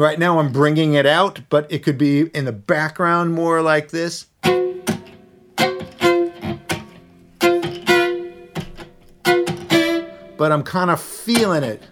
And 0.00 0.06
right 0.06 0.18
now 0.18 0.38
I'm 0.38 0.50
bringing 0.50 0.94
it 0.94 1.04
out, 1.04 1.40
but 1.50 1.70
it 1.70 1.80
could 1.80 1.98
be 1.98 2.20
in 2.28 2.46
the 2.46 2.52
background 2.52 3.34
more 3.34 3.60
like 3.60 3.90
this. 3.90 4.24
But 10.38 10.52
I'm 10.52 10.62
kind 10.62 10.90
of 10.90 11.02
feeling 11.02 11.62
it. 11.62 11.82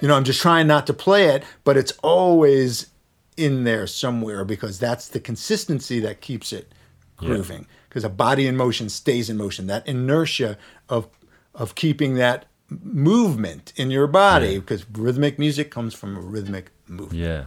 You 0.00 0.06
know, 0.06 0.14
I'm 0.14 0.22
just 0.22 0.40
trying 0.40 0.68
not 0.68 0.86
to 0.86 0.92
play 0.94 1.30
it, 1.30 1.42
but 1.64 1.76
it's 1.76 1.94
always 2.00 2.92
in 3.36 3.64
there 3.64 3.88
somewhere 3.88 4.44
because 4.44 4.78
that's 4.78 5.08
the 5.08 5.18
consistency 5.18 5.98
that 5.98 6.20
keeps 6.20 6.52
it 6.52 6.70
grooving. 7.16 7.66
Because 7.88 8.04
a 8.04 8.08
body 8.08 8.46
in 8.46 8.56
motion 8.56 8.88
stays 8.88 9.28
in 9.28 9.36
motion. 9.36 9.66
That 9.66 9.84
inertia 9.88 10.56
of 10.88 11.08
of 11.56 11.74
keeping 11.74 12.14
that 12.14 12.46
movement 12.68 13.72
in 13.76 13.90
your 13.90 14.06
body, 14.06 14.58
because 14.58 14.84
rhythmic 14.92 15.38
music 15.38 15.70
comes 15.70 15.94
from 15.94 16.16
a 16.16 16.20
rhythmic 16.20 16.70
movement. 16.86 17.20
Yeah, 17.20 17.44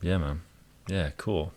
yeah, 0.00 0.18
man. 0.18 0.42
Yeah, 0.88 1.10
cool. 1.16 1.52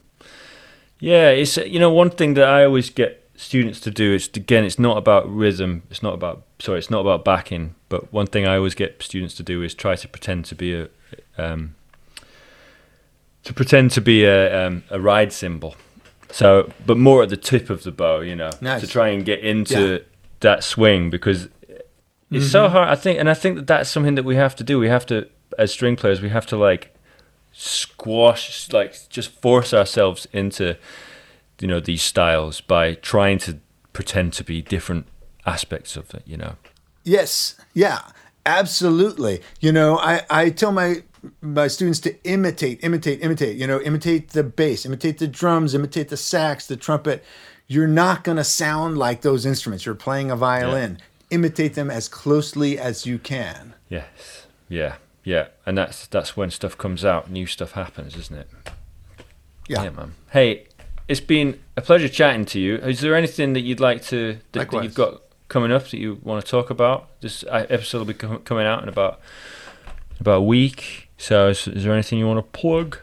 Yeah, 1.00 1.30
it's 1.30 1.58
you 1.58 1.80
know 1.80 1.90
one 1.92 2.10
thing 2.10 2.36
that 2.36 2.48
I 2.48 2.64
always 2.66 2.90
get 2.90 3.22
students 3.36 3.80
to 3.82 3.92
do 3.92 4.14
is 4.14 4.30
again, 4.34 4.64
it's 4.64 4.80
not 4.80 4.98
about 4.98 5.30
rhythm. 5.30 5.84
It's 5.90 6.02
not 6.04 6.14
about 6.14 6.44
sorry, 6.60 6.80
it's 6.80 6.90
not 6.90 7.02
about 7.02 7.26
backing. 7.26 7.76
But 7.90 8.12
one 8.14 8.28
thing 8.28 8.46
I 8.48 8.56
always 8.58 8.76
get 8.76 9.02
students 9.04 9.36
to 9.36 9.44
do 9.44 9.62
is 9.64 9.74
try 9.76 9.96
to 9.96 10.08
pretend 10.08 10.46
to 10.46 10.56
be 10.56 10.74
a 10.74 10.88
um, 11.38 11.76
to 13.44 13.54
pretend 13.54 13.92
to 13.92 14.02
be 14.02 14.24
a 14.26 14.68
um, 14.68 14.84
a 14.90 15.00
ride 15.00 15.32
cymbal. 15.34 15.76
So, 16.32 16.72
but 16.86 16.98
more 16.98 17.24
at 17.24 17.30
the 17.30 17.38
tip 17.38 17.70
of 17.70 17.84
the 17.84 17.92
bow, 17.92 18.20
you 18.22 18.36
know, 18.36 18.50
Nice. 18.60 18.82
to 18.82 18.88
try 18.88 19.10
and 19.10 19.24
get 19.24 19.40
into 19.40 19.80
Yeah. 19.94 19.98
that 20.42 20.64
swing 20.64 21.10
because 21.10 21.48
it's 22.32 22.52
so 22.52 22.66
mm-hmm. 22.66 22.74
hard. 22.74 22.90
I 22.90 22.96
think, 22.96 23.20
and 23.20 23.30
I 23.30 23.34
think 23.34 23.56
that 23.58 23.68
that's 23.68 23.90
something 23.90 24.16
that 24.16 24.26
we 24.26 24.36
have 24.36 24.56
to 24.56 24.64
do. 24.64 24.80
We 24.80 24.90
have 24.90 25.06
to, 25.08 25.28
as 25.58 25.72
string 25.72 25.96
players, 25.96 26.22
we 26.22 26.30
have 26.30 26.46
to 26.48 26.58
like 26.58 26.96
squash, 27.52 28.72
like 28.72 28.96
just 29.10 29.30
force 29.42 29.74
ourselves 29.74 30.28
into, 30.34 30.78
you 31.60 31.68
know, 31.68 31.80
these 31.80 32.02
styles 32.02 32.62
by 32.62 32.96
trying 32.96 33.38
to 33.40 33.60
pretend 33.94 34.34
to 34.34 34.44
be 34.44 34.62
different 34.62 35.08
aspects 35.46 35.96
of 35.96 36.14
it. 36.14 36.24
You 36.26 36.38
know. 36.38 36.56
Yes, 37.04 37.56
yeah, 37.74 38.02
absolutely. 38.46 39.42
You 39.60 39.72
know, 39.72 39.98
I, 40.00 40.24
I 40.30 40.50
tell 40.50 40.72
my 40.72 41.04
my 41.42 41.68
students 41.68 42.00
to 42.02 42.24
imitate, 42.24 42.84
imitate, 42.84 43.22
imitate. 43.22 43.58
You 43.58 43.68
know, 43.68 43.80
imitate 43.82 44.30
the 44.30 44.44
bass, 44.44 44.86
imitate 44.86 45.20
the 45.20 45.28
drums, 45.28 45.76
imitate 45.76 46.10
the 46.10 46.18
sax, 46.18 46.68
the 46.68 46.76
trumpet. 46.76 47.24
You're 47.68 47.88
not 47.88 48.24
going 48.24 48.38
to 48.38 48.44
sound 48.44 48.98
like 48.98 49.22
those 49.22 49.46
instruments. 49.46 49.86
You're 49.86 49.96
playing 49.96 50.30
a 50.30 50.36
violin. 50.36 51.00
Imitate 51.32 51.74
them 51.74 51.90
as 51.90 52.08
closely 52.08 52.78
as 52.78 53.06
you 53.06 53.18
can. 53.18 53.74
Yes. 53.90 54.48
Yeah. 54.70 54.96
Yeah. 55.24 55.48
And 55.66 55.78
that's 55.78 56.08
that's 56.08 56.38
when 56.38 56.52
stuff 56.52 56.78
comes 56.78 57.04
out, 57.04 57.30
new 57.30 57.46
stuff 57.46 57.72
happens, 57.72 58.16
isn't 58.16 58.38
it? 58.38 58.50
Yeah. 59.68 59.84
Yeah, 59.84 59.90
man. 59.90 60.14
Hey, 60.32 60.68
it's 61.08 61.20
been 61.20 61.60
a 61.76 61.82
pleasure 61.82 62.10
chatting 62.10 62.46
to 62.46 62.60
you. 62.60 62.78
Is 62.78 63.02
there 63.02 63.16
anything 63.16 63.54
that 63.54 63.62
you'd 63.62 63.80
like 63.80 64.04
to 64.04 64.40
that, 64.52 64.70
that 64.70 64.84
you've 64.84 64.94
got 64.96 65.22
coming 65.48 65.72
up 65.72 65.84
that 65.86 65.98
you 65.98 66.20
want 66.24 66.44
to 66.44 66.50
talk 66.50 66.70
about? 66.70 67.20
This 67.22 67.44
uh, 67.44 67.66
episode 67.70 68.00
will 68.00 68.06
be 68.06 68.14
com- 68.14 68.40
coming 68.40 68.66
out 68.66 68.84
in 68.84 68.90
about 68.90 69.20
about 70.20 70.38
a 70.38 70.42
week. 70.42 71.10
So, 71.18 71.50
is, 71.50 71.68
is 71.68 71.84
there 71.84 71.94
anything 71.94 72.20
you 72.20 72.28
want 72.28 72.40
to 72.40 72.60
plug? 72.60 73.00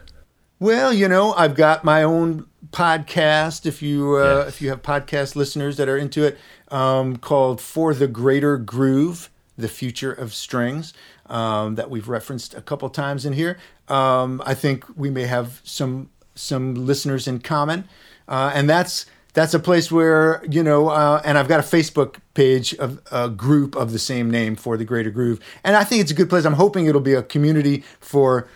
Well, 0.59 0.93
you 0.93 1.07
know, 1.07 1.33
I've 1.33 1.55
got 1.55 1.83
my 1.83 2.03
own 2.03 2.45
podcast. 2.73 3.65
If 3.65 3.81
you 3.81 4.17
uh, 4.17 4.39
Yes. 4.45 4.47
if 4.49 4.61
you 4.61 4.69
have 4.69 4.81
podcast 4.81 5.35
listeners 5.37 5.77
that 5.77 5.87
are 5.87 5.97
into 5.97 6.23
it, 6.25 6.37
um, 6.69 7.15
called 7.17 7.61
"For 7.61 7.93
the 7.93 8.07
Greater 8.07 8.57
Groove: 8.57 9.29
The 9.57 9.69
Future 9.69 10.11
of 10.11 10.33
Strings," 10.33 10.93
um, 11.27 11.75
that 11.75 11.89
we've 11.89 12.09
referenced 12.09 12.53
a 12.53 12.61
couple 12.61 12.89
times 12.89 13.25
in 13.25 13.33
here. 13.33 13.57
Um, 13.87 14.41
I 14.45 14.53
think 14.53 14.83
we 14.97 15.09
may 15.09 15.23
have 15.27 15.61
some 15.63 16.09
some 16.35 16.73
listeners 16.75 17.27
in 17.27 17.39
common, 17.39 17.85
uh, 18.27 18.51
and 18.53 18.69
that's 18.69 19.05
that's 19.33 19.53
a 19.53 19.59
place 19.59 19.91
where 19.91 20.43
you 20.49 20.63
know. 20.63 20.89
Uh, 20.89 21.21
and 21.23 21.37
I've 21.37 21.47
got 21.47 21.59
a 21.59 21.63
Facebook 21.63 22.15
page 22.33 22.73
of 22.75 22.99
a 23.11 23.29
group 23.29 23.75
of 23.75 23.91
the 23.91 23.99
same 23.99 24.29
name 24.29 24.55
for 24.55 24.75
the 24.77 24.85
Greater 24.85 25.11
Groove, 25.11 25.39
and 25.63 25.75
I 25.75 25.83
think 25.83 26.01
it's 26.01 26.11
a 26.11 26.15
good 26.15 26.29
place. 26.29 26.43
I'm 26.45 26.53
hoping 26.53 26.87
it'll 26.87 27.01
be 27.01 27.13
a 27.13 27.23
community 27.23 27.83
for 27.99 28.47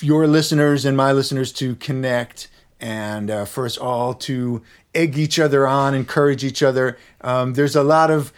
your 0.00 0.26
listeners 0.26 0.84
and 0.84 0.96
my 0.96 1.12
listeners 1.12 1.52
to 1.52 1.76
connect 1.76 2.48
and 2.80 3.30
uh, 3.30 3.44
for 3.44 3.64
us 3.66 3.76
all 3.76 4.14
to 4.14 4.62
egg 4.94 5.18
each 5.18 5.38
other 5.38 5.66
on, 5.66 5.94
encourage 5.94 6.44
each 6.44 6.62
other. 6.62 6.98
Um, 7.20 7.54
there's 7.54 7.76
a 7.76 7.82
lot 7.82 8.10
of, 8.10 8.32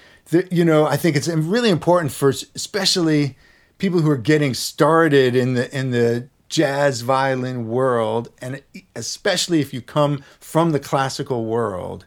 you 0.51 0.65
know, 0.65 0.86
I 0.86 0.97
think 0.97 1.16
it's 1.16 1.28
really 1.28 1.70
important 1.70 2.12
for 2.12 2.31
especially 2.31 3.36
people 3.78 4.01
who 4.01 4.10
are 4.10 4.16
getting 4.16 4.55
started 4.55 5.35
in 5.35 5.55
the 5.55 5.77
in 5.77 5.90
the 5.90 6.28
jazz 6.48 7.02
violin 7.02 7.69
world, 7.69 8.31
and 8.40 8.62
especially 8.97 9.60
if 9.60 9.74
you 9.74 9.81
come 9.81 10.24
from 10.40 10.70
the 10.70 10.81
classical 10.81 11.44
world. 11.44 12.06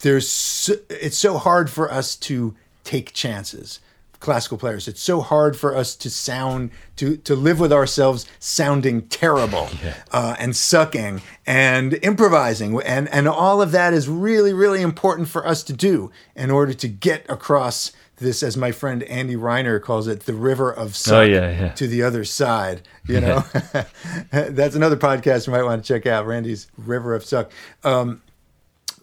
There's 0.00 0.28
so, 0.28 0.74
it's 0.90 1.16
so 1.16 1.38
hard 1.38 1.70
for 1.70 1.90
us 1.90 2.16
to 2.16 2.54
take 2.84 3.12
chances 3.12 3.80
classical 4.20 4.58
players. 4.58 4.88
It's 4.88 5.00
so 5.00 5.20
hard 5.20 5.56
for 5.56 5.76
us 5.76 5.94
to 5.96 6.10
sound 6.10 6.70
to 6.96 7.16
to 7.18 7.34
live 7.36 7.60
with 7.60 7.72
ourselves 7.72 8.26
sounding 8.38 9.02
terrible 9.08 9.68
uh, 10.12 10.36
and 10.38 10.56
sucking 10.56 11.22
and 11.46 11.94
improvising 12.02 12.80
and 12.82 13.08
and 13.10 13.28
all 13.28 13.60
of 13.62 13.72
that 13.72 13.92
is 13.92 14.08
really 14.08 14.52
really 14.52 14.82
important 14.82 15.28
for 15.28 15.46
us 15.46 15.62
to 15.64 15.72
do 15.72 16.10
in 16.34 16.50
order 16.50 16.72
to 16.74 16.88
get 16.88 17.24
across 17.28 17.92
this, 18.18 18.42
as 18.42 18.56
my 18.56 18.72
friend 18.72 19.02
Andy 19.02 19.36
Reiner 19.36 19.78
calls 19.78 20.08
it, 20.08 20.20
the 20.20 20.32
river 20.32 20.72
of 20.72 20.96
suck 20.96 21.14
Oh, 21.16 21.20
yeah, 21.20 21.50
yeah. 21.50 21.68
to 21.72 21.86
the 21.86 22.02
other 22.02 22.24
side. 22.24 22.80
You 23.06 23.20
know, 23.20 23.40
that's 24.30 24.74
another 24.74 24.96
podcast 24.96 25.46
you 25.46 25.52
might 25.52 25.64
want 25.64 25.84
to 25.84 25.86
check 25.86 26.06
out. 26.06 26.26
Randy's 26.26 26.66
River 26.78 27.14
of 27.14 27.26
Suck. 27.26 27.50
Um, 27.84 28.22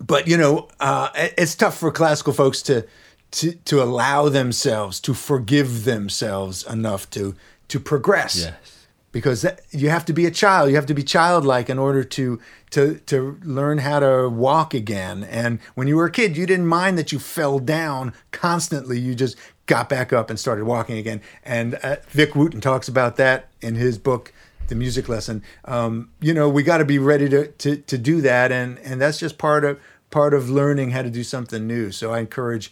but 0.02 0.28
you 0.28 0.36
know, 0.36 0.68
uh, 0.80 1.10
it's 1.16 1.54
tough 1.54 1.78
for 1.78 1.92
classical 1.92 2.34
folks 2.34 2.64
to 2.64 2.88
to 3.34 3.54
to 3.66 3.82
allow 3.82 4.30
themselves 4.30 5.00
to 5.02 5.14
forgive 5.14 5.84
themselves 5.86 6.66
enough 6.66 7.10
to 7.12 7.36
to 7.68 7.80
progress 7.80 8.36
Yes. 8.36 8.88
because 9.12 9.42
that, 9.42 9.62
you 9.72 9.90
have 9.90 10.06
to 10.06 10.14
be 10.14 10.26
a 10.26 10.32
child. 10.32 10.70
You 10.70 10.76
have 10.76 10.86
to 10.88 10.94
be 10.94 11.04
childlike 11.04 11.70
in 11.70 11.80
order 11.80 12.04
to 12.04 12.40
to 12.72 13.00
to 13.06 13.38
learn 13.44 13.80
how 13.80 14.00
to 14.00 14.30
walk 14.30 14.74
again. 14.74 15.24
And 15.24 15.60
when 15.76 15.88
you 15.88 15.96
were 15.98 16.06
a 16.06 16.12
kid, 16.12 16.38
you 16.38 16.46
didn't 16.46 16.68
mind 16.68 16.98
that 16.98 17.12
you 17.12 17.20
fell 17.20 17.60
down 17.60 18.14
constantly. 18.32 19.00
You 19.00 19.16
just 19.16 19.36
got 19.66 19.88
back 19.90 20.12
up 20.14 20.30
and 20.30 20.40
started 20.40 20.66
walking 20.66 20.98
again. 20.98 21.22
And 21.44 21.76
uh, 21.84 21.96
Vic 22.10 22.36
Wooten 22.36 22.62
talks 22.62 22.88
about 22.88 23.16
that 23.18 23.48
in 23.62 23.76
his 23.76 23.98
book. 23.98 24.32
The 24.68 24.76
music 24.76 25.10
lesson, 25.10 25.44
um, 25.66 26.10
you 26.22 26.34
know, 26.34 26.48
we 26.48 26.64
got 26.64 26.78
to 26.78 26.86
be 26.86 26.98
ready 26.98 27.28
to, 27.30 27.48
to 27.48 27.78
to 27.78 27.98
do 27.98 28.22
that, 28.22 28.50
and 28.52 28.80
and 28.80 29.02
that's 29.02 29.20
just 29.20 29.38
part 29.38 29.66
of 29.66 29.78
part 30.10 30.34
of 30.34 30.50
learning 30.50 30.92
how 30.92 31.02
to 31.02 31.10
do 31.10 31.24
something 31.24 31.68
new. 31.68 31.92
So 31.92 32.14
I 32.14 32.20
encourage 32.20 32.72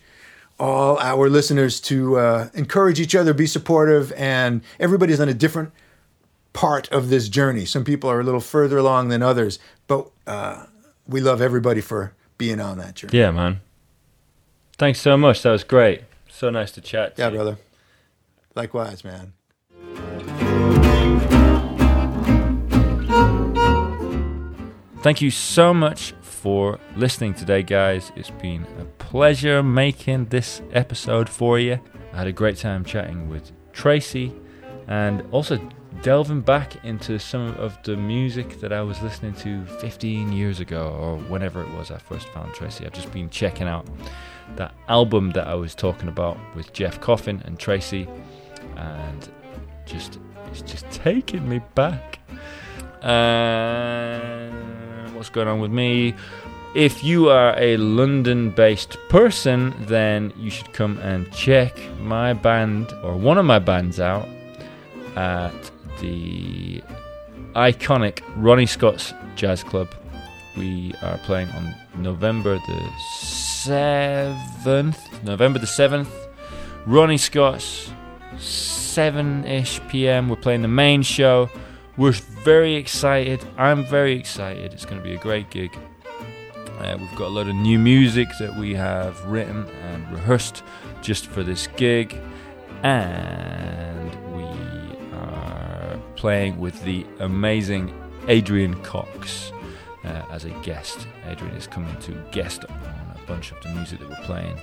all 0.62 1.00
our 1.00 1.28
listeners 1.28 1.80
to 1.82 2.18
uh, 2.18 2.50
encourage 2.54 3.00
each 3.00 3.16
other, 3.16 3.34
be 3.34 3.48
supportive, 3.48 4.14
and 4.16 4.62
everybody's 4.80 5.20
on 5.20 5.28
a 5.28 5.34
different 5.34 5.72
part 6.54 6.88
of 6.92 7.10
this 7.10 7.28
journey. 7.30 7.66
Some 7.66 7.84
people 7.84 8.10
are 8.12 8.20
a 8.20 8.24
little 8.24 8.40
further 8.42 8.78
along 8.78 9.10
than 9.10 9.24
others, 9.24 9.58
but 9.88 10.10
uh, 10.28 10.66
we 11.08 11.20
love 11.20 11.42
everybody 11.42 11.82
for 11.82 12.14
being 12.38 12.60
on 12.62 12.78
that 12.78 12.94
journey. 12.96 13.18
Yeah, 13.18 13.32
man. 13.32 13.62
Thanks 14.78 15.00
so 15.02 15.18
much. 15.18 15.42
That 15.42 15.52
was 15.52 15.64
great. 15.64 16.04
So 16.30 16.50
nice 16.52 16.72
to 16.74 16.82
chat. 16.82 17.16
to 17.16 17.22
Yeah, 17.24 17.30
you. 17.30 17.36
brother. 17.36 17.58
Likewise, 18.56 19.04
man. 19.04 19.34
Thank 25.02 25.22
you 25.22 25.32
so 25.32 25.74
much 25.74 26.14
for 26.41 26.80
listening 26.95 27.35
today, 27.35 27.61
guys. 27.61 28.11
It's 28.15 28.31
been 28.31 28.65
a 28.80 28.85
pleasure 28.97 29.61
making 29.61 30.26
this 30.26 30.63
episode 30.72 31.30
for 31.30 31.59
you. 31.59 31.80
I 32.13 32.18
had 32.18 32.26
a 32.26 32.31
great 32.31 32.57
time 32.57 32.84
chatting 32.84 33.30
with 33.30 33.51
Tracy 33.73 34.34
and 34.88 35.23
also 35.30 35.59
delving 36.01 36.41
back 36.41 36.84
into 36.84 37.19
some 37.19 37.55
of 37.57 37.77
the 37.84 37.95
music 37.95 38.59
that 38.59 38.73
I 38.73 38.81
was 38.81 38.99
listening 39.03 39.35
to 39.35 39.63
15 39.81 40.34
years 40.34 40.59
ago 40.59 40.89
or 40.99 41.18
whenever 41.30 41.61
it 41.61 41.69
was 41.76 41.91
I 41.91 41.99
first 41.99 42.27
found 42.30 42.55
Tracy. 42.55 42.88
I've 42.88 42.93
just 42.93 43.13
been 43.13 43.30
checking 43.30 43.68
out 43.68 43.88
that 44.55 44.73
album 44.88 45.30
that 45.31 45.47
I 45.47 45.53
was 45.53 45.76
talking 45.76 46.09
about 46.09 46.39
with 46.55 46.73
Jeff 46.73 46.99
Coffin 46.99 47.43
and 47.45 47.59
Tracy 47.59 48.07
and 48.77 49.30
just 49.85 50.18
it's 50.47 50.63
just 50.63 50.89
taking 50.89 51.47
me 51.47 51.61
back. 51.76 52.18
And 53.03 54.81
what's 55.22 55.30
going 55.30 55.48
on 55.48 55.60
with 55.60 55.69
me? 55.69 56.15
If 56.73 57.03
you 57.03 57.30
are 57.30 57.53
a 57.56 57.77
London 57.77 58.49
based 58.49 58.98
person, 59.07 59.76
then 59.81 60.34
you 60.35 60.49
should 60.49 60.73
come 60.73 60.98
and 60.98 61.31
check 61.31 61.77
my 61.99 62.34
band 62.34 62.91
or 63.03 63.15
one 63.15 63.38
of 63.38 63.45
my 63.45 63.60
bands 63.60 63.99
out 63.99 64.27
at 65.15 65.53
the 65.99 66.81
iconic 67.53 68.23
Ronnie 68.35 68.65
Scott's 68.65 69.14
Jazz 69.35 69.64
Club. 69.64 69.89
We 70.57 70.95
are 71.03 71.19
playing 71.19 71.49
on 71.49 71.76
November 71.98 72.56
the 72.56 72.89
7th. 73.22 75.23
November 75.23 75.60
the 75.60 75.68
7th. 75.68 76.10
Ronnie 76.88 77.19
Scott's 77.19 77.91
7 78.39 79.45
ish 79.45 79.80
pm. 79.88 80.30
We're 80.30 80.38
playing 80.38 80.64
the 80.64 80.68
main 80.68 81.03
show. 81.03 81.52
We're 81.97 82.13
very 82.13 82.76
excited. 82.76 83.43
I'm 83.57 83.85
very 83.85 84.18
excited. 84.18 84.73
It's 84.73 84.85
going 84.85 84.97
to 84.97 85.03
be 85.03 85.13
a 85.13 85.19
great 85.19 85.49
gig. 85.49 85.77
Uh, 86.80 86.97
we've 86.97 87.15
got 87.15 87.27
a 87.27 87.35
lot 87.35 87.47
of 87.47 87.55
new 87.55 87.77
music 87.77 88.30
that 88.39 88.55
we 88.55 88.73
have 88.76 89.23
written 89.26 89.68
and 89.84 90.09
rehearsed 90.11 90.63
just 91.01 91.27
for 91.27 91.43
this 91.43 91.68
gig. 91.76 92.18
And 92.81 94.09
we 94.34 94.97
are 95.18 95.99
playing 96.15 96.59
with 96.59 96.81
the 96.84 97.05
amazing 97.19 97.93
Adrian 98.30 98.81
Cox 98.84 99.51
uh, 100.05 100.23
as 100.31 100.45
a 100.45 100.51
guest. 100.61 101.07
Adrian 101.27 101.55
is 101.55 101.68
coming 101.68 101.95
to 102.01 102.13
guest 102.31 102.63
on 102.69 103.15
a 103.15 103.19
bunch 103.27 103.51
of 103.51 103.61
the 103.63 103.69
music 103.69 103.99
that 103.99 104.09
we're 104.09 104.26
playing. 104.26 104.57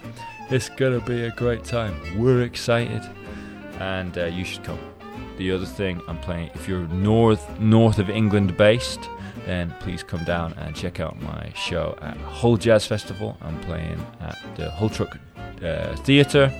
It's 0.49 0.71
going 0.71 0.99
to 0.99 1.07
be 1.07 1.25
a 1.25 1.31
great 1.33 1.63
time. 1.63 2.19
We're 2.19 2.43
excited. 2.43 3.03
And 3.81 4.17
uh, 4.17 4.25
you 4.25 4.45
should 4.45 4.65
come 4.65 4.79
the 5.39 5.53
other 5.53 5.65
thing 5.65 6.03
I'm 6.09 6.19
playing, 6.19 6.51
if 6.55 6.69
you're 6.69 6.87
north 6.89 7.59
north 7.59 7.99
of 7.99 8.11
England 8.11 8.57
based, 8.57 9.01
then 9.47 9.75
please 9.81 10.03
come 10.03 10.25
down 10.25 10.53
and 10.55 10.75
check 10.75 11.01
out 11.01 11.21
my 11.23 11.53
show 11.55 11.97
at 12.03 12.17
Hull 12.19 12.57
Jazz 12.57 12.87
Festival. 12.87 13.39
I'm 13.41 13.59
playing 13.61 14.05
at 14.21 14.37
the 14.57 14.71
Hull 14.71 14.91
Truck 14.91 15.17
uh, 15.63 15.97
Theatre 15.97 16.53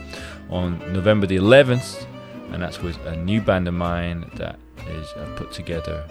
on 0.49 0.79
November 0.93 1.27
the 1.27 1.37
11th, 1.37 2.07
and 2.53 2.63
that's 2.63 2.81
with 2.81 2.97
a 3.05 3.17
new 3.17 3.41
band 3.41 3.69
of 3.69 3.75
mine 3.75 4.31
that 4.37 4.59
is 4.89 5.09
uh, 5.17 5.35
put 5.37 5.53
together, 5.53 6.05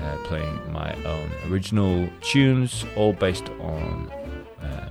uh, 0.00 0.16
playing 0.24 0.72
my 0.72 0.94
own 1.04 1.30
original 1.50 2.08
tunes, 2.22 2.86
all 2.96 3.12
based 3.12 3.48
on. 3.60 4.10
Uh, 4.62 4.90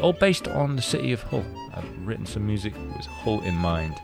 all 0.00 0.12
based 0.12 0.48
on 0.48 0.76
the 0.76 0.82
city 0.82 1.12
of 1.12 1.22
Hull. 1.24 1.44
I've 1.74 2.06
written 2.06 2.24
some 2.24 2.46
music 2.46 2.72
with 2.96 3.06
Hull 3.06 3.42
in 3.42 3.54
mind 3.54 4.00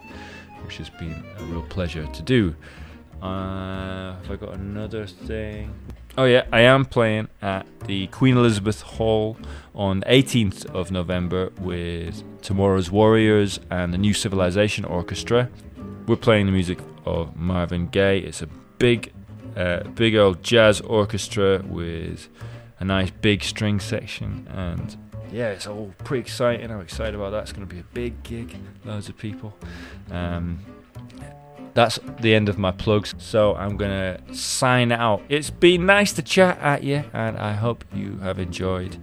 which 0.64 0.78
has 0.78 0.90
been 0.90 1.24
a 1.38 1.44
real 1.44 1.62
pleasure 1.62 2.06
to 2.06 2.22
do. 2.22 2.54
Uh, 3.22 4.14
have 4.16 4.30
I 4.30 4.36
got 4.36 4.54
another 4.54 5.06
thing? 5.06 5.74
Oh 6.16 6.24
yeah, 6.26 6.44
I 6.52 6.60
am 6.60 6.84
playing 6.84 7.28
at 7.42 7.66
the 7.86 8.06
Queen 8.08 8.36
Elizabeth 8.36 8.82
Hall 8.82 9.36
on 9.74 10.00
the 10.00 10.06
18th 10.06 10.66
of 10.66 10.92
November 10.92 11.50
with 11.58 12.22
Tomorrow's 12.40 12.90
Warriors 12.90 13.58
and 13.70 13.92
the 13.92 13.98
Nu 13.98 14.12
Civilization 14.12 14.84
Orchestra. 14.84 15.48
We're 16.06 16.16
playing 16.16 16.46
the 16.46 16.52
music 16.52 16.78
of 17.04 17.34
Marvin 17.34 17.88
Gaye. 17.88 18.18
It's 18.18 18.42
a 18.42 18.46
big, 18.78 19.12
uh, 19.56 19.84
big 19.94 20.14
old 20.14 20.42
jazz 20.42 20.80
orchestra 20.82 21.62
with 21.66 22.28
a 22.78 22.84
nice 22.84 23.10
big 23.10 23.42
string 23.42 23.80
section 23.80 24.46
and 24.52 24.96
yeah, 25.34 25.48
it's 25.48 25.66
all 25.66 25.92
pretty 26.04 26.20
exciting. 26.20 26.70
I'm 26.70 26.80
excited 26.80 27.16
about 27.16 27.30
that. 27.30 27.42
It's 27.42 27.52
going 27.52 27.66
to 27.66 27.74
be 27.74 27.80
a 27.80 27.86
big 27.92 28.22
gig, 28.22 28.54
loads 28.84 29.08
of 29.08 29.18
people. 29.18 29.52
Um, 30.12 30.60
that's 31.74 31.98
the 32.20 32.36
end 32.36 32.48
of 32.48 32.56
my 32.56 32.70
plugs, 32.70 33.16
so 33.18 33.56
I'm 33.56 33.76
going 33.76 33.90
to 33.90 34.34
sign 34.34 34.92
out. 34.92 35.22
It's 35.28 35.50
been 35.50 35.86
nice 35.86 36.12
to 36.12 36.22
chat 36.22 36.56
at 36.60 36.84
you, 36.84 37.02
and 37.12 37.36
I 37.36 37.52
hope 37.52 37.84
you 37.92 38.18
have 38.18 38.38
enjoyed 38.38 38.96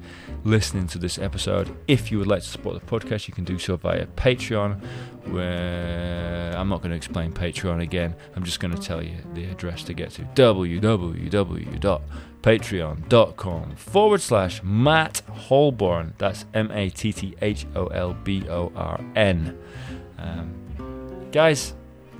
listening 0.45 0.87
to 0.87 0.97
this 0.97 1.19
episode. 1.19 1.75
If 1.89 2.13
you 2.13 2.19
would 2.19 2.27
like 2.27 2.43
to 2.43 2.47
support 2.47 2.79
the 2.79 2.85
podcast, 2.85 3.27
you 3.27 3.33
can 3.33 3.43
do 3.43 3.59
so 3.59 3.75
via 3.75 4.05
Patreon. 4.05 4.81
Where 5.25 6.55
I'm 6.55 6.69
not 6.69 6.77
going 6.77 6.91
to 6.91 6.95
explain 6.95 7.33
Patreon 7.33 7.81
again. 7.81 8.15
I'm 8.37 8.43
just 8.43 8.61
going 8.61 8.73
to 8.73 8.81
tell 8.81 9.03
you 9.03 9.17
the 9.33 9.45
address 9.51 9.83
to 9.83 9.93
get 9.93 10.11
to 10.11 10.23
www.patreon.com 12.41 13.76
forward 13.76 14.22
slash 14.22 14.61
Matt 14.63 15.22
Holborn. 15.30 16.13
That's 16.18 16.45
M 16.53 16.72
A 16.72 16.89
T 16.89 17.13
T 17.13 17.35
H 17.41 17.65
O 17.76 17.88
L 17.88 18.13
B 18.13 18.47
O 18.49 18.72
R 18.76 18.99
N. 19.15 19.57
Um, 20.18 21.30
guys, 21.31 21.73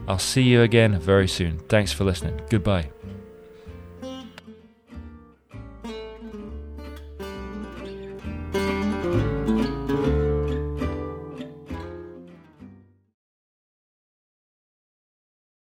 I'll 0.08 0.20
see 0.20 0.44
you 0.44 0.62
again 0.62 1.00
very 1.00 1.28
soon. 1.28 1.60
Thanks 1.70 1.92
for 1.92 2.04
listening. 2.04 2.42
Goodbye. 2.50 2.90